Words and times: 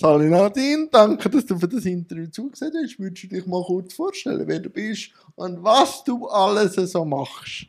Sali 0.00 0.30
Nadine, 0.30 0.86
danke, 0.92 1.28
dass 1.28 1.44
du 1.44 1.58
für 1.58 1.66
das 1.66 1.84
Interview 1.84 2.28
zugesehen 2.28 2.70
hast. 2.80 3.00
Würdest 3.00 3.24
du 3.24 3.26
dich 3.26 3.46
mal 3.46 3.64
kurz 3.64 3.94
vorstellen, 3.94 4.46
wer 4.46 4.60
du 4.60 4.70
bist 4.70 5.10
und 5.34 5.60
was 5.64 6.04
du 6.04 6.28
alles 6.28 6.76
so 6.76 7.04
machst? 7.04 7.66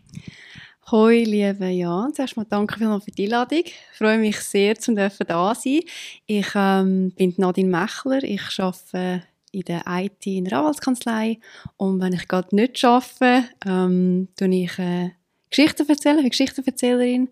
Hoi, 0.91 1.23
liebe 1.23 1.65
Jan. 1.69 2.13
Zuerst 2.13 2.37
mal 2.37 2.45
danke 2.47 2.77
vielmals 2.77 3.05
für 3.05 3.09
die 3.09 3.23
Einladung. 3.23 3.63
Ich 3.65 3.97
freue 3.97 4.19
mich 4.19 4.39
sehr, 4.41 4.75
zum 4.75 4.95
dürfen 4.95 5.25
da 5.25 5.55
sein. 5.55 5.79
Ich 6.27 6.49
ähm, 6.53 7.11
bin 7.17 7.33
Nadine 7.37 7.67
Mechler. 7.67 8.21
Ich 8.21 8.59
arbeite 8.59 9.23
in 9.51 9.61
der 9.63 9.81
IT 9.87 10.27
in 10.27 10.45
der 10.45 10.59
Anwaltskanzlei. 10.59 11.39
Und 11.77 11.99
wenn 11.99 12.13
ich 12.13 12.27
gerade 12.27 12.55
nicht 12.55 12.85
arbeite, 12.85 13.45
ähm, 13.65 14.27
tue 14.37 14.53
ich 14.53 14.77
äh, 14.77 15.09
Geschichten 15.49 15.89
erzählen, 15.89 16.19
ich 16.19 16.29
Geschichtenerzählerin. 16.29 17.29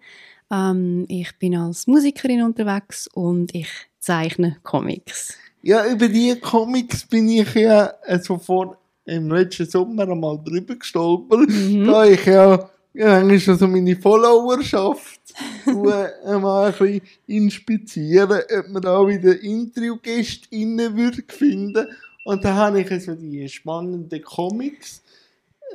Ähm, 0.52 1.06
ich 1.08 1.38
bin 1.38 1.56
als 1.56 1.86
Musikerin 1.86 2.42
unterwegs 2.42 3.08
und 3.14 3.54
ich 3.54 3.70
zeichne 4.08 4.58
Comics. 4.64 5.38
Ja, 5.62 5.86
über 5.86 6.08
die 6.08 6.40
Comics 6.40 7.06
bin 7.06 7.28
ich 7.30 7.54
ja 7.54 7.94
sofort 8.22 8.78
im 9.06 9.30
letzten 9.30 9.66
Sommer 9.66 10.08
einmal 10.10 10.40
drüber 10.44 10.76
gestolpert, 10.76 11.50
mhm. 11.50 11.86
da 11.86 12.06
ich 12.06 12.26
ja 12.26 12.70
dann 12.94 13.30
ist 13.30 13.48
also 13.48 13.68
meine 13.68 13.96
Followerschaft 13.96 15.22
mal 15.66 16.12
ein 16.26 16.72
bisschen 16.72 17.02
inspizieren, 17.28 18.42
ob 18.58 18.70
man 18.70 18.82
da 18.82 19.08
wieder 19.08 19.40
Interviewgästinnen 19.40 20.96
würde 20.96 21.24
finden. 21.28 21.88
Und 22.24 22.44
da 22.44 22.56
habe 22.56 22.82
ich 22.82 22.92
also 22.92 23.14
die 23.14 23.48
spannenden 23.48 24.22
Comics 24.24 25.04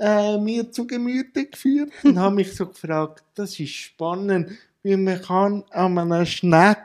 äh, 0.01 0.37
mir 0.37 0.71
zu 0.73 0.85
Gemüte 0.87 1.47
geführt 1.47 1.91
und 2.03 2.19
habe 2.19 2.35
mich 2.35 2.55
so 2.55 2.67
gefragt, 2.67 3.23
das 3.37 3.59
ist 3.61 3.71
spannend, 3.71 4.51
wie 4.83 4.97
man 4.97 5.23
kann 5.23 5.63
an 5.71 5.99
einer 5.99 6.27
Schneck 6.27 6.79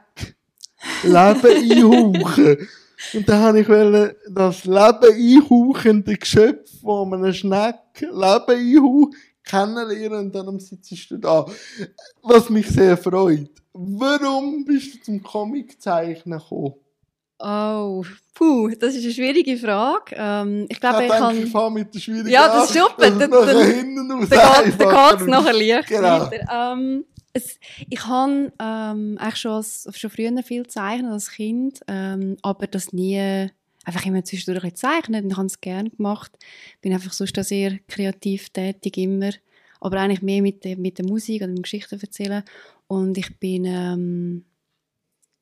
Leben 1.03 1.83
einhauchen. 1.83 2.67
Und 3.13 3.29
dann 3.29 3.41
habe 3.41 3.59
ich 3.59 3.67
das 4.33 4.65
Leben 4.65 5.43
einhauchende 5.43 6.17
Geschöpf, 6.17 6.69
wo 6.81 7.05
man 7.05 7.23
eine 7.23 7.33
Schneck 7.33 7.75
Leben 7.99 8.13
einhaucht, 8.15 9.15
kennenlernen 9.43 10.25
und 10.25 10.35
dann 10.35 10.59
sitzt 10.59 11.11
du 11.11 11.17
da. 11.17 11.45
Was 12.23 12.49
mich 12.49 12.67
sehr 12.67 12.97
freut. 12.97 13.51
Warum 13.73 14.65
bist 14.65 14.95
du 14.95 15.01
zum 15.03 15.21
Comiczeichnen 15.21 16.39
gekommen? 16.39 16.73
Oh, 17.39 18.03
puh, 18.33 18.69
das 18.69 18.95
ist 18.95 19.03
eine 19.03 19.13
schwierige 19.13 19.57
Frage. 19.57 20.15
Ähm, 20.17 20.65
ich 20.69 20.79
glaube, 20.79 21.05
ich, 21.05 21.11
ich 21.11 21.17
kann... 21.17 21.37
Ich 21.37 21.51
fange 21.51 21.71
mit 21.75 21.93
der 21.93 21.99
schwierigen 21.99 22.29
Ja, 22.29 22.47
das 22.47 22.71
ist 22.71 22.79
super. 22.79 22.95
Dann, 22.97 23.19
dann, 23.19 23.29
dann, 23.29 23.45
dann 24.27 24.65
geht 24.65 25.21
es 25.21 25.27
nachher 25.27 25.53
leicht 25.53 25.87
genau. 25.87 26.21
weiter. 26.21 26.73
Ähm, 26.73 27.05
es, 27.37 27.59
ich 27.89 28.05
habe 28.05 28.51
ähm, 28.59 29.17
schon, 29.33 29.51
als, 29.51 29.87
schon 29.95 30.09
früher 30.09 30.43
viel 30.43 30.63
gezeichnet 30.63 31.11
als 31.11 31.31
Kind, 31.31 31.79
ähm, 31.87 32.37
aber 32.41 32.67
das 32.67 32.93
nie 32.93 33.49
einfach 33.85 34.05
immer 34.05 34.23
zwischendurch 34.23 34.65
ein 34.65 34.75
zeichnen 34.75 35.23
und 35.23 35.31
ich 35.31 35.37
habe 35.37 35.47
es 35.47 35.61
gerne 35.61 35.89
gemacht. 35.89 36.31
Bin 36.81 36.93
einfach 36.93 37.13
sonst 37.13 37.35
sehr 37.43 37.79
kreativ 37.87 38.49
tätig 38.49 38.97
immer, 38.97 39.31
aber 39.79 39.99
eigentlich 39.99 40.21
mehr 40.21 40.41
mit 40.41 40.63
der, 40.65 40.77
mit 40.77 40.97
der 40.97 41.05
Musik 41.05 41.41
und 41.41 41.53
mit 41.53 41.63
Geschichten 41.63 41.99
erzählen 41.99 42.43
und 42.87 43.17
ich 43.17 43.37
bin 43.39 43.65
ähm, 43.65 44.45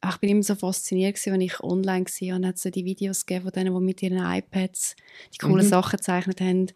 ich 0.09 0.17
bin 0.17 0.29
immer 0.29 0.43
so 0.43 0.55
fasziniert 0.55 1.15
gewesen, 1.15 1.33
wenn 1.33 1.41
ich 1.41 1.59
online 1.61 2.05
war 2.05 2.35
und 2.35 2.45
hat 2.45 2.57
so 2.57 2.69
die 2.69 2.85
Videos 2.85 3.25
gegeben 3.25 3.43
von 3.43 3.51
denen, 3.51 3.73
die 3.73 3.81
mit 3.81 4.01
ihren 4.03 4.17
iPads 4.17 4.95
die 5.33 5.37
coolen 5.37 5.65
mhm. 5.65 5.69
Sachen 5.69 5.97
gezeichnet 5.97 6.41
haben. 6.41 6.67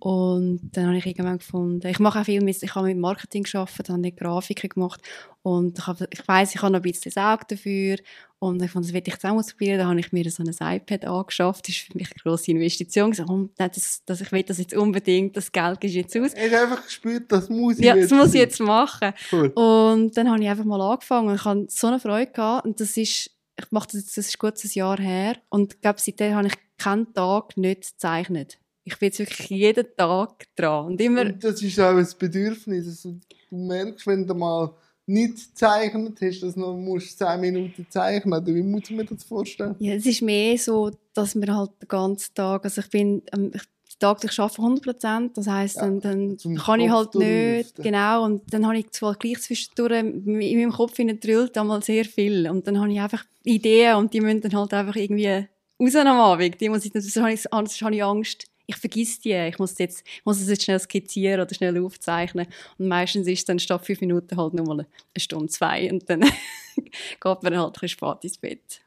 Und 0.00 0.70
dann 0.72 0.86
habe 0.86 0.98
ich 0.98 1.06
irgendwann 1.06 1.38
gefunden, 1.38 1.86
ich 1.86 1.98
mache 1.98 2.20
auch 2.20 2.24
viel 2.24 2.42
mit, 2.42 2.62
ich 2.62 2.74
habe 2.74 2.88
mit 2.88 2.98
Marketing 2.98 3.42
gearbeitet, 3.42 3.88
habe 3.88 4.12
Grafiken 4.12 4.68
gemacht 4.68 5.00
und 5.42 5.78
ich, 5.78 5.86
habe, 5.86 6.08
ich 6.10 6.26
weiss, 6.26 6.54
ich 6.54 6.62
habe 6.62 6.72
noch 6.72 6.80
ein 6.80 6.82
bisschen 6.82 7.12
das 7.14 7.22
Auge 7.22 7.44
dafür 7.48 7.96
und 8.38 8.62
ich 8.62 8.70
fand, 8.70 8.84
das 8.84 8.92
will 8.92 9.00
ich 9.00 9.12
jetzt 9.12 9.24
auch 9.24 9.30
ausprobieren. 9.30 9.78
Da 9.78 9.86
habe 9.86 9.98
ich 9.98 10.12
mir 10.12 10.30
so 10.30 10.42
ein 10.42 10.76
iPad 10.76 11.04
angeschafft. 11.06 11.66
Das 11.66 11.74
ist 11.74 11.86
für 11.86 11.96
mich 11.96 12.08
eine 12.10 12.22
grosse 12.22 12.50
Investition. 12.50 13.12
Ich, 13.12 13.20
oh, 13.20 13.48
das, 13.56 14.02
das, 14.04 14.20
ich 14.20 14.32
will 14.32 14.42
das 14.42 14.58
jetzt 14.58 14.74
unbedingt, 14.74 15.36
das 15.36 15.50
Geld 15.50 15.82
ist 15.82 15.94
jetzt 15.94 16.16
aus. 16.16 16.34
Ich 16.34 16.52
habe 16.52 16.72
einfach 16.72 16.84
gespürt, 16.84 17.32
das 17.32 17.48
muss 17.48 17.78
ich 17.78 17.84
ja, 17.84 17.96
jetzt 17.96 18.10
das 18.10 18.18
muss 18.18 18.34
ich 18.34 18.40
jetzt 18.40 18.60
machen. 18.60 19.12
Cool. 19.32 19.48
Und 19.48 20.16
dann 20.16 20.30
habe 20.30 20.42
ich 20.42 20.48
einfach 20.48 20.64
mal 20.64 20.80
angefangen 20.80 21.28
und 21.28 21.34
ich 21.36 21.44
hatte 21.44 21.66
so 21.70 21.86
eine 21.86 22.00
Freude 22.00 22.30
gehabt. 22.30 22.66
Und 22.66 22.80
das 22.80 22.96
ist, 22.96 23.30
ich 23.58 23.70
mache 23.70 23.86
das 23.86 24.02
jetzt, 24.02 24.16
das 24.18 24.26
ist 24.26 24.38
gut 24.38 24.62
ein 24.62 24.70
Jahr 24.72 24.98
her. 24.98 25.36
Und 25.48 25.74
ich 25.74 25.80
glaube, 25.80 26.00
seitdem 26.00 26.34
habe 26.34 26.48
ich 26.48 26.54
keinen 26.76 27.12
Tag 27.14 27.56
nicht 27.56 27.92
gezeichnet. 27.92 28.58
Ich 28.84 28.98
bin 28.98 29.06
jetzt 29.06 29.18
wirklich 29.20 29.48
jeden 29.48 29.86
Tag 29.96 30.44
dran. 30.56 30.86
Und, 30.86 31.00
immer 31.00 31.22
und 31.22 31.42
das 31.42 31.62
ist 31.62 31.80
auch 31.80 31.96
ein 31.96 32.06
Bedürfnis. 32.18 32.86
Also, 32.86 33.16
du 33.48 33.56
merkst, 33.56 34.06
wenn 34.06 34.26
du 34.26 34.34
mal 34.34 34.74
nicht 35.06 35.50
gezeichnet? 35.50 36.18
Hast, 36.20 36.42
dass 36.42 36.54
du 36.54 36.60
noch 36.60 36.98
10 36.98 37.40
Minuten 37.40 37.86
zeichnen? 37.88 38.30
Musst. 38.30 38.54
Wie 38.54 38.62
muss 38.62 38.90
man 38.90 39.06
das 39.06 39.24
vorstellen? 39.24 39.76
Ja, 39.78 39.94
es 39.94 40.06
ist 40.06 40.22
mehr 40.22 40.56
so, 40.58 40.90
dass 41.12 41.34
wir 41.34 41.54
halt 41.54 41.70
den 41.82 41.88
ganzen 41.88 42.34
Tag, 42.34 42.64
also 42.64 42.80
ich 42.80 42.90
bin, 42.90 43.22
ähm, 43.32 43.52
ich 43.54 43.62
tagtäglich 43.98 44.40
arbeite 44.40 44.62
100 44.62 44.84
Prozent, 44.84 45.36
das 45.36 45.46
heisst, 45.46 45.76
ja, 45.76 45.82
dann, 45.82 46.00
dann 46.00 46.56
kann 46.56 46.80
ich 46.80 46.90
halt 46.90 47.14
nicht, 47.14 47.76
genau, 47.76 48.24
und 48.24 48.42
dann 48.52 48.66
habe 48.66 48.78
ich 48.78 48.90
zwar 48.90 49.14
gleich 49.14 49.40
zwischendurch, 49.40 49.92
in 49.92 50.24
meinem 50.24 50.72
Kopf 50.72 50.94
drillt 50.94 51.56
einmal 51.56 51.82
sehr 51.82 52.04
viel. 52.04 52.48
Und 52.50 52.66
dann 52.66 52.80
habe 52.80 52.92
ich 52.92 53.00
einfach 53.00 53.24
Ideen 53.44 53.96
und 53.96 54.12
die 54.12 54.20
müssen 54.20 54.40
dann 54.40 54.54
halt 54.54 54.74
einfach 54.74 54.96
irgendwie 54.96 55.46
raus 55.80 55.94
am 55.94 56.18
Abend, 56.18 56.60
die 56.60 56.68
muss 56.68 56.84
ich, 56.84 56.92
sonst 56.92 57.16
habe 57.16 57.32
ich, 57.32 57.42
sonst 57.42 57.82
habe 57.82 57.94
ich 57.94 58.04
Angst, 58.04 58.44
ich 58.66 58.76
vergiss 58.76 59.20
die, 59.20 59.32
ich 59.32 59.58
muss, 59.58 59.78
jetzt, 59.78 60.04
ich 60.06 60.24
muss 60.24 60.40
es 60.40 60.48
jetzt 60.48 60.62
schnell 60.62 60.80
skizzieren 60.80 61.40
oder 61.40 61.54
schnell 61.54 61.82
aufzeichnen. 61.82 62.46
Und 62.78 62.88
meistens 62.88 63.26
ist 63.26 63.40
es 63.40 63.44
dann 63.44 63.58
statt 63.58 63.84
fünf 63.84 64.00
Minuten 64.00 64.36
halt 64.36 64.54
nur 64.54 64.66
mal 64.66 64.80
eine 64.80 64.86
Stunde, 65.16 65.48
zwei 65.48 65.90
und 65.90 66.08
dann 66.08 66.20
geht 66.76 67.42
man 67.42 67.58
halt 67.58 67.82
ein 67.82 67.88
spät 67.88 68.18
ins 68.22 68.38
Bett. 68.38 68.80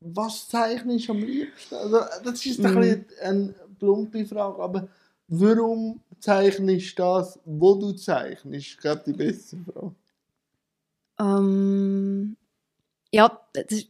Was 0.00 0.48
zeichnest 0.48 1.08
du 1.08 1.12
am 1.12 1.22
liebsten? 1.22 1.74
Also, 1.74 2.00
das 2.22 2.46
ist 2.46 2.64
ein 2.64 2.74
mm. 2.74 3.04
eine 3.20 3.54
plumpe 3.78 4.24
Frage, 4.26 4.62
aber 4.62 4.88
warum 5.26 6.00
zeichnest 6.20 6.98
du 6.98 7.02
das, 7.02 7.38
wo 7.44 7.74
du 7.74 7.92
zeichnest? 7.92 8.66
Ich 8.66 8.78
glaube, 8.78 9.02
die 9.06 9.12
beste 9.12 9.56
Frage. 9.58 9.94
Um, 11.20 11.26
ähm, 11.26 12.36
ja, 13.12 13.40
das, 13.52 13.86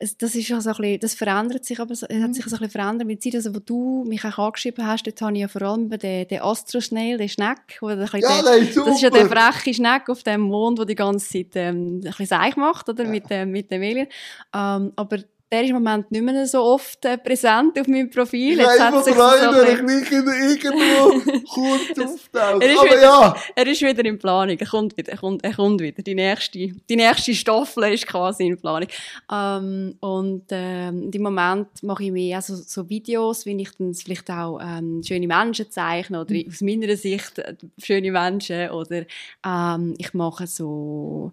das 0.00 0.34
ist 0.34 0.48
ja 0.48 0.60
so 0.60 0.70
ein 0.70 0.76
bisschen, 0.76 1.00
das 1.00 1.14
verändert 1.14 1.64
sich 1.64 1.78
aber, 1.78 1.92
es 1.92 2.02
hat 2.02 2.10
mhm. 2.10 2.32
sich 2.32 2.44
so 2.46 2.56
ein 2.56 2.60
bisschen 2.60 2.70
verändert 2.70 3.06
mit 3.06 3.22
der 3.22 3.32
Zeit, 3.32 3.36
also 3.36 3.54
wo 3.54 3.58
du 3.58 4.04
mich 4.06 4.24
auch 4.24 4.38
angeschrieben 4.38 4.86
hast, 4.86 5.06
dort 5.06 5.20
habe 5.20 5.34
ich 5.34 5.40
ja 5.40 5.48
vor 5.48 5.62
allem 5.62 5.90
den, 5.90 6.26
den 6.26 6.40
Astroschnell, 6.40 7.18
den 7.18 7.28
Schneck, 7.28 7.78
wo 7.80 7.88
der, 7.88 8.08
ja, 8.14 8.42
der, 8.42 8.56
ist 8.56 8.76
das 8.76 8.88
ist 8.88 9.02
ja 9.02 9.10
der 9.10 9.28
freche 9.28 9.74
Schneck 9.74 10.08
auf 10.08 10.22
dem 10.22 10.40
Mond, 10.40 10.78
der 10.78 10.86
die 10.86 10.94
ganze 10.94 11.28
Zeit 11.28 11.54
ähm, 11.54 11.96
ein 11.96 12.00
bisschen 12.00 12.26
Seich 12.26 12.56
macht, 12.56 12.88
oder, 12.88 13.04
ja. 13.04 13.10
mit, 13.10 13.24
ähm, 13.30 13.50
mit 13.50 13.70
dem 13.70 13.82
Alien. 13.82 14.08
Ähm, 14.54 14.92
aber 14.96 15.18
der 15.52 15.62
ist 15.62 15.70
im 15.70 15.74
Moment 15.74 16.10
nicht 16.12 16.22
mehr 16.22 16.46
so 16.46 16.62
oft 16.62 17.04
äh, 17.04 17.18
präsent 17.18 17.78
auf 17.78 17.88
meinem 17.88 18.08
Profil. 18.08 18.58
Jetzt 18.58 18.78
Nein, 18.78 18.94
hat 18.94 19.04
sich 19.04 19.18
rein, 19.18 19.52
so 19.52 19.62
ich 19.62 19.82
nicht 19.82 20.12
irgendwo 20.12 21.40
kurz 21.48 21.98
auftaucht. 21.98 22.62
Er 22.62 22.70
ist, 22.70 22.78
Aber 22.78 22.90
wieder, 22.90 23.02
ja. 23.02 23.36
er 23.56 23.66
ist 23.66 23.82
wieder 23.82 24.04
in 24.04 24.18
Planung. 24.18 24.56
Er 24.56 24.66
kommt 24.66 24.96
wieder. 24.96 25.10
Er 25.12 25.18
kommt, 25.18 25.42
er 25.44 25.52
kommt 25.52 25.80
wieder. 25.80 26.02
Die 26.02 26.14
nächste, 26.14 26.58
die 26.58 26.96
nächste 26.96 27.34
Staffel 27.34 27.92
ist 27.92 28.06
quasi 28.06 28.46
in 28.46 28.60
Planung. 28.60 28.88
Ähm, 29.32 29.96
und 29.98 30.44
ähm, 30.50 31.10
im 31.12 31.22
Moment 31.22 31.82
mache 31.82 32.04
ich 32.04 32.12
mehr 32.12 32.36
also, 32.36 32.54
so 32.54 32.88
Videos, 32.88 33.44
wie 33.44 33.60
ich 33.60 33.76
dann 33.76 33.92
vielleicht 33.94 34.30
auch 34.30 34.60
ähm, 34.62 35.02
schöne 35.04 35.26
Menschen 35.26 35.68
zeichne 35.70 36.20
oder 36.20 36.32
mhm. 36.32 36.44
aus 36.48 36.60
meiner 36.60 36.96
Sicht 36.96 37.38
äh, 37.40 37.56
schöne 37.82 38.12
Menschen 38.12 38.70
oder 38.70 39.04
ähm, 39.44 39.94
ich 39.98 40.14
mache 40.14 40.46
so 40.46 41.32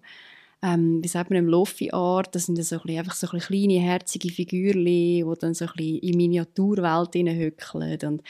ähm, 0.62 1.02
wie 1.02 1.08
sagt 1.08 1.30
man, 1.30 1.38
im 1.38 1.48
Lofi-Art, 1.48 2.34
das 2.34 2.46
sind 2.46 2.62
so 2.62 2.76
ein 2.76 2.82
bisschen, 2.82 2.98
einfach 2.98 3.14
so 3.14 3.28
ein 3.30 3.38
kleine, 3.38 3.78
herzige 3.78 4.30
Figürchen, 4.30 4.84
die 4.84 5.24
dann 5.38 5.54
so 5.54 5.66
ein 5.66 5.72
bisschen 5.76 5.98
in 5.98 6.16
Miniaturwelt 6.16 7.12
hineinhückeln 7.12 7.98
und 8.02 8.22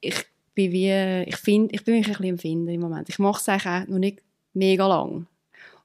ich 0.00 0.26
bin 0.54 0.72
wie, 0.72 1.22
ich 1.28 1.36
finde, 1.36 1.74
ich 1.74 1.84
bin 1.84 1.94
mich 1.94 2.06
ein 2.06 2.12
bisschen 2.12 2.26
empfinden 2.26 2.68
im 2.68 2.80
Moment. 2.80 3.08
Ich 3.08 3.18
mache 3.18 3.40
es 3.40 3.48
eigentlich 3.48 3.66
auch 3.66 3.88
noch 3.88 3.98
nicht 3.98 4.20
mega 4.52 4.86
lang. 4.86 5.26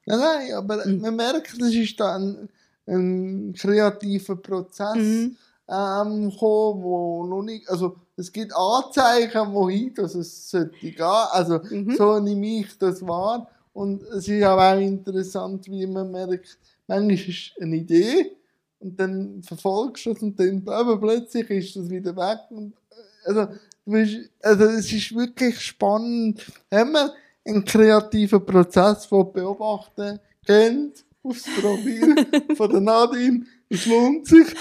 Nein, 0.06 0.20
nein, 0.20 0.53
aber 0.53 0.86
mhm. 0.86 1.02
man 1.02 1.16
merkt, 1.16 1.62
das 1.62 1.74
ist 1.74 2.00
dann 2.00 2.50
ein 2.88 3.53
kreativer 3.53 4.36
Prozess 4.38 4.96
mhm. 4.96 5.38
ähm, 5.70 6.29
gekommen, 6.29 6.84
wo 6.84 7.26
noch 7.26 7.44
nicht, 7.44 7.70
also 7.70 7.97
es 8.16 8.32
gibt 8.32 8.53
Anzeichen, 8.56 9.53
wohin 9.53 9.94
dass 9.94 10.16
es 10.16 10.50
sollte 10.50 10.78
gehen, 10.79 11.02
also 11.02 11.59
mhm. 11.70 11.96
so 11.96 12.20
nehme 12.20 12.61
ich 12.61 12.78
das 12.78 13.06
wahr 13.06 13.50
und 13.78 14.02
es 14.06 14.28
ist 14.28 14.44
auch 14.44 14.79
interessant, 14.79 15.68
wie 15.68 15.85
man 15.85 16.12
merkt, 16.12 16.58
manchmal 16.88 17.12
ist 17.12 17.52
eine 17.62 17.76
Idee 17.76 18.32
und 18.79 19.00
dann 19.00 19.44
verfolgst 19.44 20.08
du 20.08 20.12
es 20.14 20.22
und 20.24 20.40
dann 20.40 20.68
aber 20.68 21.00
plötzlich 21.00 21.47
ist 21.52 21.76
es 21.76 21.88
wieder 21.88 22.16
weg. 22.16 22.40
Und, 22.50 22.74
äh, 22.74 23.28
also, 23.28 23.47
bist, 23.85 24.32
also 24.41 24.64
es 24.64 24.91
ist 24.91 25.16
wirklich 25.16 25.59
spannend, 25.59 26.44
wenn 26.72 26.91
man 26.91 27.12
einen 27.46 27.64
kreativen 27.64 28.44
Prozess 28.44 29.06
von 29.06 29.32
beobachten 29.32 30.20
kennt, 30.44 31.06
ausprobieren 31.22 32.16
von 32.58 32.72
der 32.72 32.82
Nadine, 32.82 33.46
es 33.70 33.85
lohnt 33.85 34.26
sich. 34.26 34.56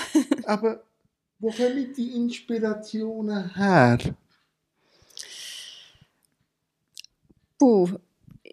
Aber 0.45 0.83
wo 1.39 1.51
kommen 1.51 1.91
die 1.97 2.17
Inspirationen 2.17 3.55
her? 3.55 3.99
Puh, 7.59 7.89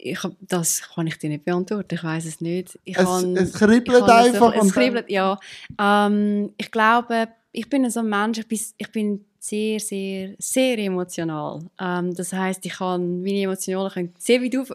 ich, 0.04 0.20
das 0.42 0.82
kann 0.82 1.08
ich 1.08 1.18
dir 1.18 1.30
nicht 1.30 1.46
beantworten. 1.46 1.96
Ich 1.96 2.04
weiß 2.04 2.26
es 2.26 2.42
nicht. 2.42 2.78
Ich 2.84 2.98
es, 2.98 3.06
kann, 3.06 3.38
es 3.38 3.54
kribbelt 3.54 4.04
einfach. 4.04 4.54
So, 4.54 4.62
es 4.62 4.74
kribbelt, 4.74 5.10
ja. 5.10 5.40
Ähm, 5.80 6.52
ich 6.58 6.70
glaube, 6.72 7.30
ich 7.54 7.70
bin 7.70 7.90
so 7.90 8.02
ein 8.02 8.10
Mensch, 8.10 8.40
ich 8.40 8.48
bin, 8.48 8.60
ich 8.78 8.92
bin 8.92 9.26
sehr, 9.40 9.80
sehr, 9.80 10.36
sehr 10.38 10.78
emotional. 10.80 11.62
Ähm, 11.80 12.14
das 12.14 12.34
heißt, 12.34 12.66
ich 12.66 12.74
kann 12.74 13.22
meine 13.22 13.44
Emotionen 13.44 13.90
können 13.90 14.14
sehr 14.18 14.42
weit 14.42 14.58
auf, 14.58 14.74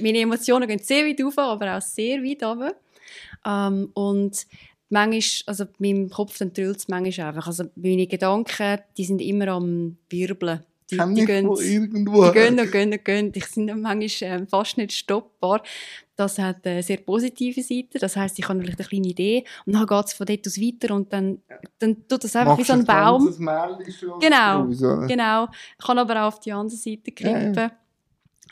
meine 0.00 0.18
Emotionen 0.18 0.68
gehen 0.68 0.78
sehr 0.80 1.06
weit 1.06 1.22
auf, 1.22 1.38
aber 1.38 1.76
auch 1.76 1.82
sehr 1.82 2.22
weit 2.22 2.42
runter. 2.42 2.74
Ähm, 3.46 3.90
und 3.94 4.46
manchmal, 4.90 5.44
also 5.46 5.64
in 5.64 5.70
meinem 5.78 6.10
Kopf 6.10 6.36
dann 6.38 6.52
trüllt 6.52 6.78
es 6.78 6.88
manchmal 6.88 7.28
einfach. 7.28 7.46
Also 7.46 7.64
meine 7.76 8.06
Gedanken, 8.06 8.80
die 8.96 9.04
sind 9.04 9.22
immer 9.22 9.48
am 9.48 9.96
Wirbeln. 10.10 10.60
Die, 10.90 11.14
die, 11.14 11.24
gehen, 11.24 11.50
irgendwo 11.50 12.24
die 12.26 12.32
gehen 12.32 12.58
und 12.58 12.72
gehen 12.72 12.92
und 12.92 13.04
gehen. 13.04 13.32
Die 13.32 13.40
sind 13.40 13.66
manchmal 13.80 14.42
äh, 14.42 14.46
fast 14.46 14.76
nicht 14.76 14.92
stoppbar. 14.92 15.62
Das 16.16 16.38
hat 16.38 16.66
eine 16.66 16.82
sehr 16.82 16.98
positive 16.98 17.62
Seite. 17.62 17.98
Das 17.98 18.16
heisst, 18.16 18.38
ich 18.38 18.48
habe 18.48 18.60
vielleicht 18.60 18.80
eine 18.80 18.88
kleine 18.88 19.08
Idee 19.08 19.44
und 19.64 19.74
dann 19.74 19.86
geht 19.86 20.06
es 20.06 20.12
von 20.12 20.26
dort 20.26 20.46
aus 20.46 20.60
weiter 20.60 20.94
und 20.94 21.12
dann, 21.12 21.38
dann 21.78 22.08
tut 22.08 22.24
das 22.24 22.36
einfach 22.36 22.58
Machst 22.58 22.68
wie 22.68 22.72
so 22.72 22.78
ein 22.78 22.84
Baum. 22.84 23.26
Genau, 24.20 24.62
raus, 24.62 25.08
genau. 25.08 25.48
Ich 25.78 25.84
kann 25.86 25.98
aber 25.98 26.22
auch 26.22 26.28
auf 26.28 26.40
die 26.40 26.52
andere 26.52 26.76
Seite 26.76 27.12
kippen. 27.12 27.54
Ja, 27.54 27.70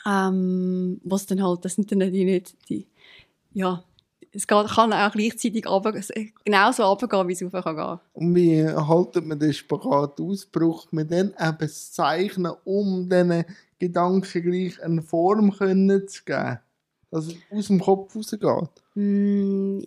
ja. 0.05 0.29
Ähm, 0.29 0.99
was 1.03 1.25
dann 1.25 1.43
halt, 1.43 1.65
das 1.65 1.75
sind 1.75 1.91
dann 1.91 1.99
die 1.99 2.25
nicht 2.25 2.55
die, 2.69 2.87
ja, 3.53 3.83
es 4.39 4.47
kann 4.47 4.93
auch 4.93 5.11
gleichzeitig 5.11 5.67
runter, 5.67 5.93
genauso 6.45 6.83
runtergehen, 6.83 7.27
wie 7.27 7.33
es 7.33 7.43
rauf 7.43 7.63
kann 7.63 7.75
gehen. 7.75 7.99
Und 8.13 8.35
wie 8.35 8.67
haltet 8.67 9.25
man 9.25 9.39
den 9.39 9.53
Spagat 9.53 10.19
aus? 10.19 10.45
Braucht 10.45 10.93
man 10.93 11.07
dann 11.07 11.33
eben 11.39 11.57
das 11.59 11.91
Zeichnen, 11.91 12.53
um 12.63 13.09
diesen 13.09 13.45
Gedanken 13.79 14.41
gleich 14.41 14.81
eine 14.81 15.01
Form 15.01 15.51
können 15.51 16.07
zu 16.07 16.23
geben? 16.23 16.59
Dass 17.11 17.27
es 17.27 17.35
aus 17.51 17.67
dem 17.67 17.81
Kopf 17.81 18.15
rausgeht? 18.15 18.69
Mm, 18.95 19.81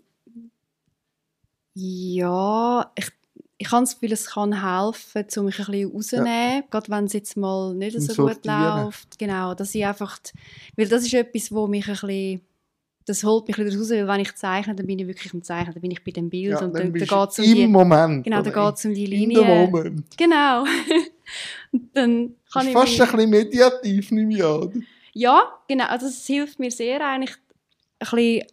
ja, 1.75 2.90
ich, 2.94 3.10
ich 3.56 3.70
habe 3.70 3.82
das 3.84 3.94
Gefühl, 3.94 4.12
es 4.12 4.26
kann 4.26 4.62
helfen, 4.62 5.26
um 5.37 5.44
mich 5.46 5.58
ein 5.60 5.66
bisschen 5.66 5.93
rauszunehmen, 5.93 6.54
ja. 6.56 6.64
gerade 6.70 6.90
wenn 6.90 7.04
es 7.04 7.12
jetzt 7.14 7.37
mal 7.37 7.75
nicht 7.75 7.99
so 8.00 8.12
Sortieren. 8.12 8.34
gut 8.34 8.44
läuft. 8.44 9.19
Genau, 9.19 9.54
dass 9.54 9.75
ich 9.75 9.87
einfach, 9.87 10.19
weil 10.76 10.88
das 10.88 11.04
ist 11.04 11.14
etwas, 11.14 11.52
wo 11.52 11.66
mich 11.69 11.87
ein 11.87 11.93
bisschen 11.93 12.40
das 13.06 13.25
holt 13.25 13.49
mich 13.49 13.58
wieder 13.58 13.76
raus, 13.76 13.90
weil 13.90 14.06
wenn 14.06 14.20
ich 14.20 14.34
zeichne, 14.34 14.75
dann 14.75 14.87
bin 14.87 14.99
ich 14.99 15.06
wirklich 15.06 15.32
am 15.34 15.43
Zeichnen, 15.43 15.75
dann 15.75 15.81
bin 15.81 15.90
ich 15.90 16.04
bei 16.04 16.10
dem 16.12 16.31
Bild 16.31 16.52
ja, 16.52 16.60
und 16.60 16.75
dann, 16.75 16.93
dann, 16.93 16.93
dann 16.93 17.08
geht 17.08 17.31
es 17.31 17.38
um 17.38 17.44
die... 17.44 17.66
Moment. 17.66 18.25
Genau, 18.25 18.43
dann 18.43 18.52
geht 18.52 18.75
es 18.76 18.84
um 18.84 18.94
die 18.94 19.06
Linie. 19.06 19.40
In 19.40 19.46
dem 19.46 19.70
Moment. 19.70 20.16
Genau. 20.16 20.64
dann 21.94 22.34
kann 22.52 22.52
das 22.52 22.62
ist 22.64 22.69
ich 22.69 22.72
fast 22.72 22.93
mich... 22.93 23.00
ein 23.00 23.06
bisschen 23.16 23.31
mediativ, 23.31 24.10
nehme 24.10 24.34
ich 24.34 24.44
an. 24.44 24.87
Ja, 25.14 25.43
genau, 25.69 25.87
also 25.87 26.06
es 26.06 26.26
hilft 26.26 26.58
mir 26.58 26.70
sehr 26.70 27.06
eigentlich 27.06 27.37
ein 27.99 28.08
bisschen 28.10 28.46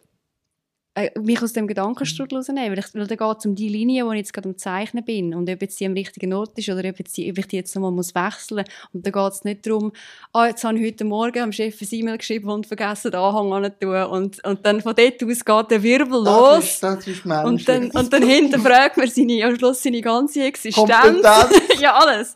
äh, 0.94 1.10
mich 1.20 1.40
aus 1.40 1.52
dem 1.52 1.68
Gedankenstrudel 1.68 2.38
rausnehmen, 2.38 2.72
weil, 2.72 2.78
ich, 2.80 2.94
weil 2.94 3.06
da 3.06 3.14
geht 3.14 3.38
es 3.38 3.46
um 3.46 3.54
die 3.54 3.68
Linie, 3.68 4.04
wo 4.04 4.10
ich 4.10 4.18
jetzt 4.18 4.32
gerade 4.32 4.48
am 4.48 4.58
Zeichnen 4.58 5.04
bin 5.04 5.34
und 5.34 5.48
ob 5.48 5.62
jetzt 5.62 5.78
die 5.78 5.86
am 5.86 5.92
richtigen 5.92 6.32
Ort 6.32 6.58
ist 6.58 6.68
oder 6.68 6.88
ob, 6.88 6.98
jetzt 6.98 7.16
die, 7.16 7.30
ob 7.30 7.38
ich 7.38 7.46
die 7.46 7.56
jetzt 7.56 7.74
nochmal 7.76 7.92
muss 7.92 8.12
wechseln 8.12 8.64
muss. 8.66 8.90
Und 8.92 9.06
da 9.06 9.10
geht 9.12 9.32
es 9.32 9.44
nicht 9.44 9.64
darum, 9.64 9.92
ah, 10.32 10.46
jetzt 10.46 10.64
habe 10.64 10.78
ich 10.78 10.86
heute 10.86 11.04
Morgen 11.04 11.38
am 11.38 11.52
Chef 11.52 11.80
ein 11.80 11.88
E-Mail 11.92 12.18
geschrieben 12.18 12.50
und 12.50 12.66
vergessen, 12.66 13.12
den 13.12 13.20
Anhang 13.20 13.52
anzutun 13.52 14.04
und, 14.04 14.44
und 14.44 14.66
dann 14.66 14.80
von 14.80 14.96
dort 14.96 15.22
aus 15.22 15.44
geht 15.44 15.70
der 15.70 15.82
Wirbel 15.82 16.24
das 16.24 16.34
los. 16.34 16.64
Ist, 16.64 16.82
das 16.82 17.06
ist 17.06 17.24
und 17.24 17.68
dann, 17.68 17.90
und 17.92 18.12
dann 18.12 18.22
hinterfragt 18.24 18.96
man 18.96 19.08
seine, 19.08 19.44
am 19.44 19.56
Schluss 19.56 19.82
seine 19.84 20.00
ganze 20.00 20.42
Existenz. 20.42 20.88
ja, 21.80 21.94
alles. 21.94 22.34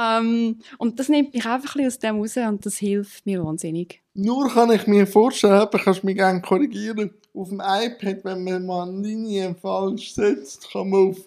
Ähm, 0.00 0.60
und 0.78 1.00
das 1.00 1.08
nimmt 1.08 1.34
mich 1.34 1.44
einfach 1.44 1.74
ein 1.74 1.84
bisschen 1.84 2.20
aus 2.20 2.34
dem 2.34 2.44
raus 2.44 2.50
und 2.50 2.64
das 2.66 2.76
hilft 2.76 3.26
mir 3.26 3.44
wahnsinnig. 3.44 4.05
Nur 4.18 4.48
kann 4.48 4.72
ich 4.72 4.86
mir 4.86 5.06
vorstellen, 5.06 5.52
aber 5.52 5.78
kannst 5.78 6.02
mich 6.02 6.16
gerne 6.16 6.40
korrigieren, 6.40 7.10
auf 7.34 7.50
dem 7.50 7.60
iPad, 7.60 8.24
wenn 8.24 8.44
man 8.44 8.64
mal 8.64 8.88
eine 8.88 9.06
Linie 9.06 9.54
falsch 9.60 10.14
setzt, 10.14 10.70
kann 10.72 10.88
man 10.88 11.10
auf 11.10 11.18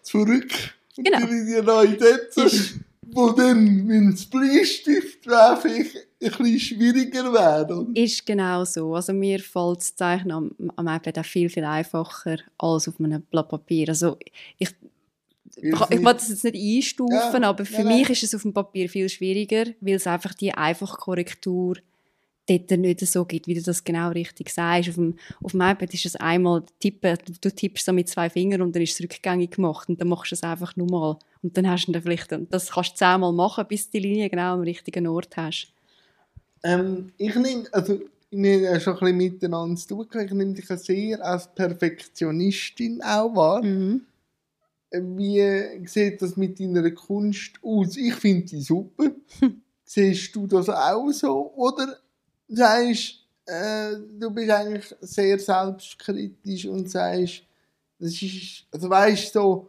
zurück 0.00 0.50
genau. 0.96 1.18
die 1.18 1.26
Linie 1.26 1.62
neu 1.62 1.88
setzen, 1.98 2.84
wo 3.02 3.30
dann, 3.32 3.86
wenn 3.86 4.12
es 4.12 4.24
Bleistift 4.24 5.26
wäre, 5.26 5.58
vielleicht 5.60 5.96
ein 5.96 6.02
bisschen 6.20 6.60
schwieriger 6.60 7.32
wäre. 7.32 7.86
Ist 7.94 8.24
genau 8.24 8.64
so. 8.64 8.94
Also 8.94 9.12
mir 9.12 9.40
fällt 9.40 9.80
das 9.80 9.94
Zeichnen 9.94 10.32
am, 10.32 10.52
am 10.76 10.88
iPad 10.88 11.18
auch 11.18 11.24
viel, 11.24 11.50
viel 11.50 11.64
einfacher 11.64 12.38
als 12.56 12.88
auf 12.88 12.98
einem 12.98 13.22
Blatt 13.30 13.50
Papier. 13.50 13.90
Also 13.90 14.16
ich, 14.56 14.70
ich, 15.56 15.72
ich 15.90 15.98
will 15.98 16.02
das 16.02 16.28
jetzt 16.28 16.44
nicht 16.44 16.56
einstufen, 16.56 17.42
ja, 17.42 17.48
aber 17.48 17.64
für 17.64 17.82
ja, 17.82 17.84
mich 17.84 18.08
ist 18.08 18.24
es 18.24 18.34
auf 18.34 18.42
dem 18.42 18.54
Papier 18.54 18.88
viel 18.88 19.08
schwieriger, 19.08 19.66
weil 19.80 19.94
es 19.94 20.06
einfach 20.06 20.32
die 20.32 20.52
einfache 20.52 20.96
Korrektur 20.96 21.76
dort 22.48 22.70
nicht 22.70 23.00
so 23.00 23.24
gibt, 23.24 23.46
wie 23.46 23.54
du 23.54 23.62
das 23.62 23.84
genau 23.84 24.10
richtig 24.10 24.50
sagst. 24.50 24.90
Auf 24.90 24.94
dem, 24.96 25.14
auf 25.42 25.52
dem 25.52 25.60
iPad 25.60 25.92
ist 25.92 26.06
es 26.06 26.16
einmal 26.16 26.64
tippen, 26.80 27.18
du 27.40 27.50
tippst 27.50 27.84
so 27.84 27.92
mit 27.92 28.08
zwei 28.08 28.30
Fingern 28.30 28.62
und 28.62 28.74
dann 28.74 28.82
ist 28.82 28.94
es 28.94 29.00
rückgängig 29.02 29.52
gemacht 29.52 29.88
und 29.88 30.00
dann 30.00 30.08
machst 30.08 30.32
du 30.32 30.34
es 30.34 30.42
einfach 30.42 30.76
nur 30.76 30.90
mal. 30.90 31.18
Und 31.42 31.56
dann 31.56 31.68
hast 31.68 31.86
du 31.86 31.92
dann 31.92 32.02
vielleicht, 32.02 32.32
das 32.50 32.70
kannst 32.70 32.92
du 32.92 32.96
zehnmal 32.96 33.32
machen, 33.32 33.64
bis 33.68 33.90
du 33.90 33.98
die 33.98 34.08
Linie 34.08 34.30
genau 34.30 34.54
am 34.54 34.60
richtigen 34.60 35.06
Ort 35.06 35.36
hast. 35.36 35.72
Ähm, 36.64 37.12
ich 37.18 37.34
nehme, 37.34 37.64
also 37.72 38.00
wir 38.30 38.70
haben 38.70 38.80
schon 38.80 38.94
ein 38.94 38.98
bisschen 39.00 39.16
miteinander 39.16 39.80
zu 39.80 40.04
tun, 40.04 40.24
ich 40.24 40.32
nehme 40.32 40.54
dich 40.54 40.66
sehr 40.66 41.24
als 41.24 41.52
Perfektionistin 41.54 43.02
auch 43.02 43.34
wahr. 43.34 43.62
Mhm. 43.62 44.02
Wie 44.90 45.86
sieht 45.86 46.22
das 46.22 46.36
mit 46.36 46.58
deiner 46.58 46.90
Kunst 46.90 47.52
aus? 47.62 47.96
Ich 47.96 48.14
finde 48.14 48.46
die 48.46 48.60
super. 48.60 49.10
Siehst 49.84 50.34
du 50.34 50.46
das 50.46 50.68
auch 50.68 51.10
so? 51.10 51.52
Oder 51.56 51.98
sagst, 52.48 53.14
äh, 53.46 53.94
du 54.18 54.30
bist 54.30 54.50
eigentlich 54.50 54.94
sehr 55.00 55.38
selbstkritisch 55.38 56.66
und 56.66 56.90
sagst, 56.90 57.42
das 57.98 58.22
ist, 58.22 58.64
also 58.72 58.88
weißt 58.88 59.32
so, 59.32 59.68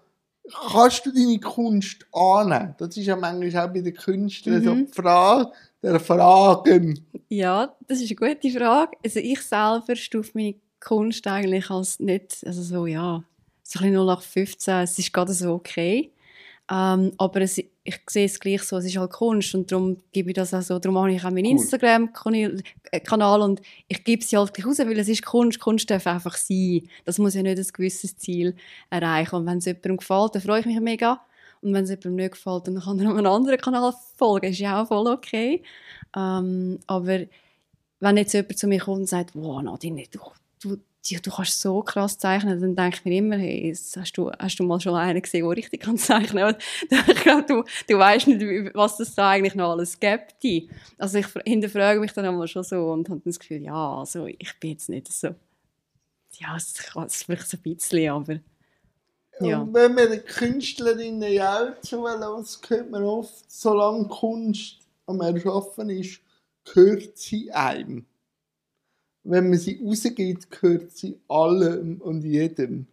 kannst 0.72 1.06
du 1.06 1.12
deine 1.12 1.40
Kunst 1.40 2.06
annehmen? 2.12 2.76
Das 2.78 2.96
ist 2.96 3.06
ja 3.06 3.16
manchmal 3.16 3.68
auch 3.68 3.74
bei 3.74 3.82
den 3.82 3.94
Künstlern 3.94 4.62
mhm. 4.62 4.66
so 4.66 4.76
die 4.76 4.94
Frage 4.94 5.52
der 5.82 6.00
Fragen. 6.00 7.06
Ja, 7.30 7.76
das 7.88 8.02
ist 8.02 8.12
eine 8.20 8.36
gute 8.36 8.52
Frage. 8.58 8.98
Also 9.04 9.20
ich 9.20 9.42
selber 9.42 9.96
stufe 9.96 10.32
meine 10.34 10.56
Kunst 10.80 11.26
eigentlich 11.28 11.70
als 11.70 12.00
nicht, 12.00 12.44
also 12.46 12.62
so, 12.62 12.86
ja, 12.86 13.24
so 13.64 13.80
ein 13.80 13.92
bisschen 13.92 13.96
0815, 13.96 14.74
es 14.76 15.00
ist 15.00 15.14
gerade 15.14 15.34
so 15.34 15.54
okay. 15.54 16.12
Ähm, 16.72 17.14
aber 17.18 17.42
es, 17.42 17.58
ich 17.58 18.00
sehe 18.08 18.26
es 18.26 18.40
gleich 18.40 18.62
so, 18.62 18.78
es 18.78 18.86
ist 18.86 18.98
halt 18.98 19.12
Kunst 19.12 19.56
und 19.56 19.72
darum 19.72 19.98
gebe 20.12 20.30
ich 20.30 20.36
das 20.36 20.54
auch 20.54 20.62
so, 20.62 20.78
darum 20.78 21.00
habe 21.00 21.12
ich 21.12 21.20
auch 21.20 21.32
meinen 21.32 21.46
cool. 21.46 21.52
Instagram-Kanal 21.54 23.42
und 23.42 23.62
ich 23.88 24.04
gebe 24.04 24.24
sie 24.24 24.38
halt 24.38 24.54
gleich 24.54 24.68
raus, 24.68 24.78
weil 24.80 25.00
es 25.00 25.10
ist 25.10 25.26
Kunst, 25.26 25.60
Kunst 25.60 25.90
darf 25.90 26.06
einfach 26.06 26.38
sein. 26.38 26.88
Das 27.06 27.18
muss 27.18 27.34
ja 27.34 27.42
nicht 27.42 27.58
ein 27.58 27.68
gewisses 27.74 28.18
Ziel 28.18 28.56
erreichen 28.92 29.36
und 29.36 29.46
wenn 29.48 29.58
es 29.58 29.66
jemandem 29.66 29.98
gefällt, 29.98 30.36
dann 30.36 30.42
freue 30.44 30.60
ich 30.60 30.68
mich 30.68 30.80
mega 30.80 31.20
und 31.62 31.74
wenn 31.74 31.86
es 31.86 31.90
jemandem 31.90 32.16
nicht 32.18 32.34
gefällt, 32.34 32.68
dann 32.68 32.80
kann 32.80 33.00
er 33.00 33.10
einem 33.10 33.26
anderen 33.26 33.60
Kanal 33.60 33.94
folgen, 34.16 34.52
ist 34.52 34.60
ja 34.60 34.82
auch 34.82 34.88
voll 34.88 35.08
okay. 35.08 35.64
Ähm, 36.16 36.80
aber 36.86 37.22
wenn 38.00 38.18
jetzt 38.18 38.34
jemand 38.34 38.60
zu 38.60 38.68
mir 38.68 38.80
kommt 38.80 39.00
und 39.00 39.10
sagt, 39.10 39.32
wow, 39.34 39.62
Nadine, 39.62 40.04
du, 40.12 40.20
du 40.62 40.78
du 41.04 41.32
kannst 41.32 41.62
so 41.62 41.82
krass 41.82 42.18
zeichnen, 42.18 42.60
dann 42.60 42.76
denke 42.76 42.98
ich 42.98 43.06
mir 43.06 43.18
immer, 43.18 43.38
hey, 43.38 43.74
hast 43.74 44.18
du, 44.18 44.32
hast 44.32 44.60
du 44.60 44.64
mal 44.64 44.80
schon 44.80 44.96
einen 44.96 45.22
gesehen, 45.22 45.46
der 45.46 45.58
richtig 45.58 45.82
kann 45.82 45.98
zeichnen 45.98 46.44
kann? 46.44 47.08
ich 47.08 47.22
glaube, 47.22 47.46
du, 47.48 47.64
du 47.88 47.98
weißt 47.98 48.28
nicht, 48.28 48.76
was 48.76 48.98
das 48.98 49.16
da 49.16 49.30
eigentlich 49.30 49.56
noch 49.56 49.72
alles 49.72 50.00
gibt. 50.00 50.36
Also 50.98 51.20
ich 51.20 51.28
hinterfrage 51.46 52.00
mich 52.00 52.14
dann 52.14 52.26
einmal 52.26 52.48
schon 52.48 52.64
so 52.64 52.92
und 52.92 53.10
habe 53.10 53.22
das 53.24 53.40
Gefühl, 53.40 53.62
ja, 53.62 53.94
also 53.96 54.28
ich 54.28 54.60
bin 54.60 54.72
jetzt 54.72 54.90
nicht 54.90 55.12
so, 55.12 55.30
ja, 56.40 56.56
es 56.56 56.70
ist 56.70 57.24
vielleicht 57.24 57.48
so 57.50 57.58
ein 57.58 57.64
bisschen, 57.64 58.10
aber 58.10 58.40
ja. 59.42 59.62
Und 59.62 59.74
wenn 59.74 59.96
man 59.96 60.26
Künstlerinnen 60.26 61.32
ja 61.32 61.70
auch 61.70 61.82
zulässt, 61.82 62.70
hört 62.70 62.92
man 62.92 63.04
oft, 63.04 63.50
solange 63.50 64.08
Kunst 64.08 64.80
am 65.06 65.22
Erschaffen 65.22 65.90
ist, 65.90 66.20
gehört 66.66 67.18
sie 67.18 67.52
einem 67.52 68.06
wenn 69.24 69.50
man 69.50 69.60
sie 69.60 69.82
rausgeht, 69.84 70.50
gehört 70.50 70.92
sie 70.92 71.20
allem 71.28 72.02
und 72.02 72.24
jedem. 72.24 72.88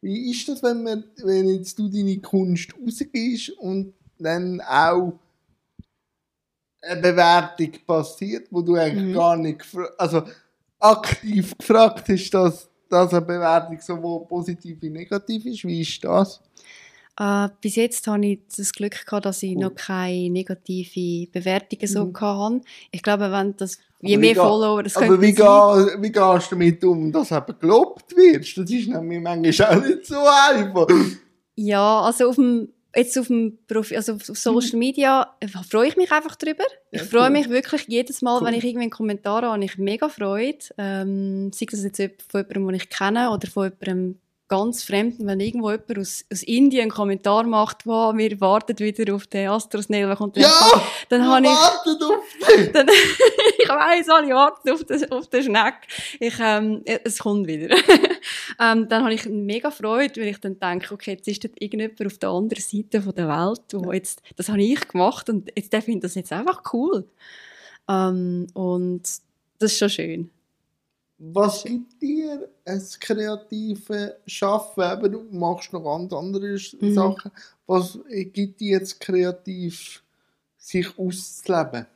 Wie 0.00 0.30
ist 0.30 0.48
das, 0.48 0.62
wenn, 0.62 0.82
man, 0.82 1.04
wenn 1.22 1.48
jetzt 1.48 1.78
du 1.78 1.88
deine 1.88 2.18
Kunst 2.20 2.72
rausgehst 2.74 3.50
und 3.58 3.92
dann 4.18 4.60
auch 4.62 5.18
eine 6.82 7.00
Bewertung 7.00 7.72
passiert, 7.86 8.48
wo 8.50 8.62
du 8.62 8.76
eigentlich 8.76 9.08
mhm. 9.08 9.14
gar 9.14 9.36
nicht 9.36 9.64
also 9.98 10.22
aktiv 10.78 11.56
gefragt 11.58 12.08
hast, 12.08 12.30
dass, 12.30 12.68
dass 12.88 13.12
eine 13.12 13.20
Bewertung 13.20 13.78
sowohl 13.80 14.26
positiv 14.26 14.80
wie 14.80 14.90
negativ 14.90 15.44
ist? 15.44 15.64
Wie 15.64 15.82
ist 15.82 16.02
das? 16.02 16.40
Uh, 17.20 17.48
bis 17.60 17.76
jetzt 17.76 18.06
hatte 18.06 18.24
ich 18.24 18.40
das 18.56 18.72
Glück 18.72 19.04
gehabt, 19.04 19.26
dass 19.26 19.42
ich 19.42 19.54
cool. 19.54 19.64
noch 19.64 19.74
keine 19.74 20.30
negative 20.30 21.30
Bewertungen 21.30 21.86
so 21.86 22.06
mhm. 22.06 22.18
hatte. 22.18 22.60
Ich 22.92 23.02
glaube, 23.02 23.30
wenn 23.30 23.54
das 23.58 23.78
je 24.02 24.16
mehr 24.16 24.34
Follower 24.34 24.82
das 24.82 24.96
Aber 24.96 25.20
wie, 25.20 25.32
geh, 25.32 25.42
wie 25.42 26.12
gehst 26.12 26.50
du 26.50 26.54
damit 26.54 26.84
um, 26.84 27.12
dass 27.12 27.30
eben 27.32 27.58
gelobt 27.58 28.16
wirst? 28.16 28.56
Das 28.56 28.70
ist 28.70 28.88
nämlich 28.88 29.20
manchmal 29.20 29.78
auch 29.78 29.84
nicht 29.84 30.06
so 30.06 30.16
einfach. 30.18 30.86
Ja, 31.56 32.00
also 32.02 32.30
auf 32.30 32.36
dem, 32.36 32.72
jetzt 32.96 33.18
auf 33.18 33.26
dem 33.26 33.58
Profi 33.66 33.96
also 33.96 34.14
auf 34.14 34.24
Social 34.24 34.78
Media 34.78 35.34
freue 35.68 35.88
ich 35.88 35.96
mich 35.96 36.10
einfach 36.10 36.36
drüber. 36.36 36.64
Ich 36.90 37.02
freue 37.02 37.30
mich 37.30 37.48
wirklich 37.50 37.86
jedes 37.88 38.22
Mal, 38.22 38.38
Cool. 38.40 38.46
wenn 38.46 38.54
ich 38.54 38.64
irgendwie 38.64 38.82
einen 38.84 38.90
Kommentar 38.90 39.42
habe, 39.42 39.52
habe 39.52 39.64
ich 39.64 39.76
mega 39.78 40.08
Freude. 40.08 40.58
Ähm, 40.78 41.50
sei 41.52 41.66
das 41.70 41.82
jetzt 41.82 42.22
von 42.30 42.40
jemandem, 42.40 42.68
den 42.68 42.74
ich 42.76 42.88
kenne 42.88 43.30
oder 43.30 43.48
von 43.48 43.64
jemandem 43.64 44.18
ganz 44.50 44.82
Fremden, 44.82 45.28
wenn 45.28 45.38
irgendwo 45.38 45.70
jemand 45.70 45.98
aus, 45.98 46.24
aus 46.30 46.42
Indien 46.42 46.82
einen 46.82 46.90
Kommentar 46.90 47.44
macht, 47.44 47.86
wow, 47.86 48.14
wir 48.16 48.40
warten 48.40 48.76
wieder 48.80 49.14
auf 49.14 49.28
den 49.28 49.48
Astrosnail, 49.48 50.08
wann 50.08 50.16
kommt 50.16 50.36
der? 50.36 50.42
Ja! 50.42 50.82
dann 51.08 51.20
wir 51.20 51.28
habe 51.28 51.46
ich 51.46 51.52
auf 51.52 51.84
dich! 51.84 52.72
dann, 52.72 52.88
ich 52.88 53.68
weiss, 53.68 54.08
alle 54.08 54.34
warten 54.34 54.70
auf 54.70 54.84
den, 54.84 55.12
auf 55.12 55.28
den 55.28 55.44
Schneck. 55.44 55.74
Ich, 56.18 56.34
ähm, 56.40 56.82
es 56.84 57.20
kommt 57.20 57.46
wieder. 57.46 57.74
ähm, 58.60 58.88
dann 58.88 59.04
habe 59.04 59.14
ich 59.14 59.24
mega 59.26 59.70
Freude, 59.70 60.20
weil 60.20 60.28
ich 60.28 60.40
dann 60.40 60.58
denke, 60.58 60.94
okay, 60.94 61.12
jetzt 61.12 61.28
ist 61.28 61.44
dort 61.44 61.54
irgendjemand 61.62 62.04
auf 62.04 62.18
der 62.18 62.30
anderen 62.30 62.62
Seite 62.62 63.02
von 63.02 63.14
der 63.14 63.28
Welt, 63.28 63.62
wo 63.72 63.92
jetzt, 63.92 64.20
das 64.34 64.48
habe 64.48 64.60
ich 64.60 64.88
gemacht 64.88 65.30
und 65.30 65.48
jetzt, 65.56 65.72
der 65.72 65.80
findet 65.80 66.04
das 66.04 66.16
jetzt 66.16 66.32
einfach 66.32 66.60
cool. 66.72 67.08
Ähm, 67.88 68.48
und 68.54 69.02
das 69.60 69.72
ist 69.72 69.78
schon 69.78 69.90
schön. 69.90 70.30
Was 71.22 71.64
gibt 71.64 72.00
dir 72.00 72.48
ein 72.64 72.82
kreatives 72.98 74.12
Schaffen? 74.26 74.82
Eben, 74.82 75.12
du 75.12 75.22
machst 75.30 75.72
noch 75.72 75.84
ganz 75.84 76.12
andere 76.14 76.56
Mhm. 76.80 76.90
Sachen. 76.94 77.30
Was 77.66 77.98
gibt 78.08 78.60
dir 78.60 78.78
jetzt 78.78 78.98
kreativ, 79.00 80.02
sich 80.56 80.98
auszuleben? 80.98 81.86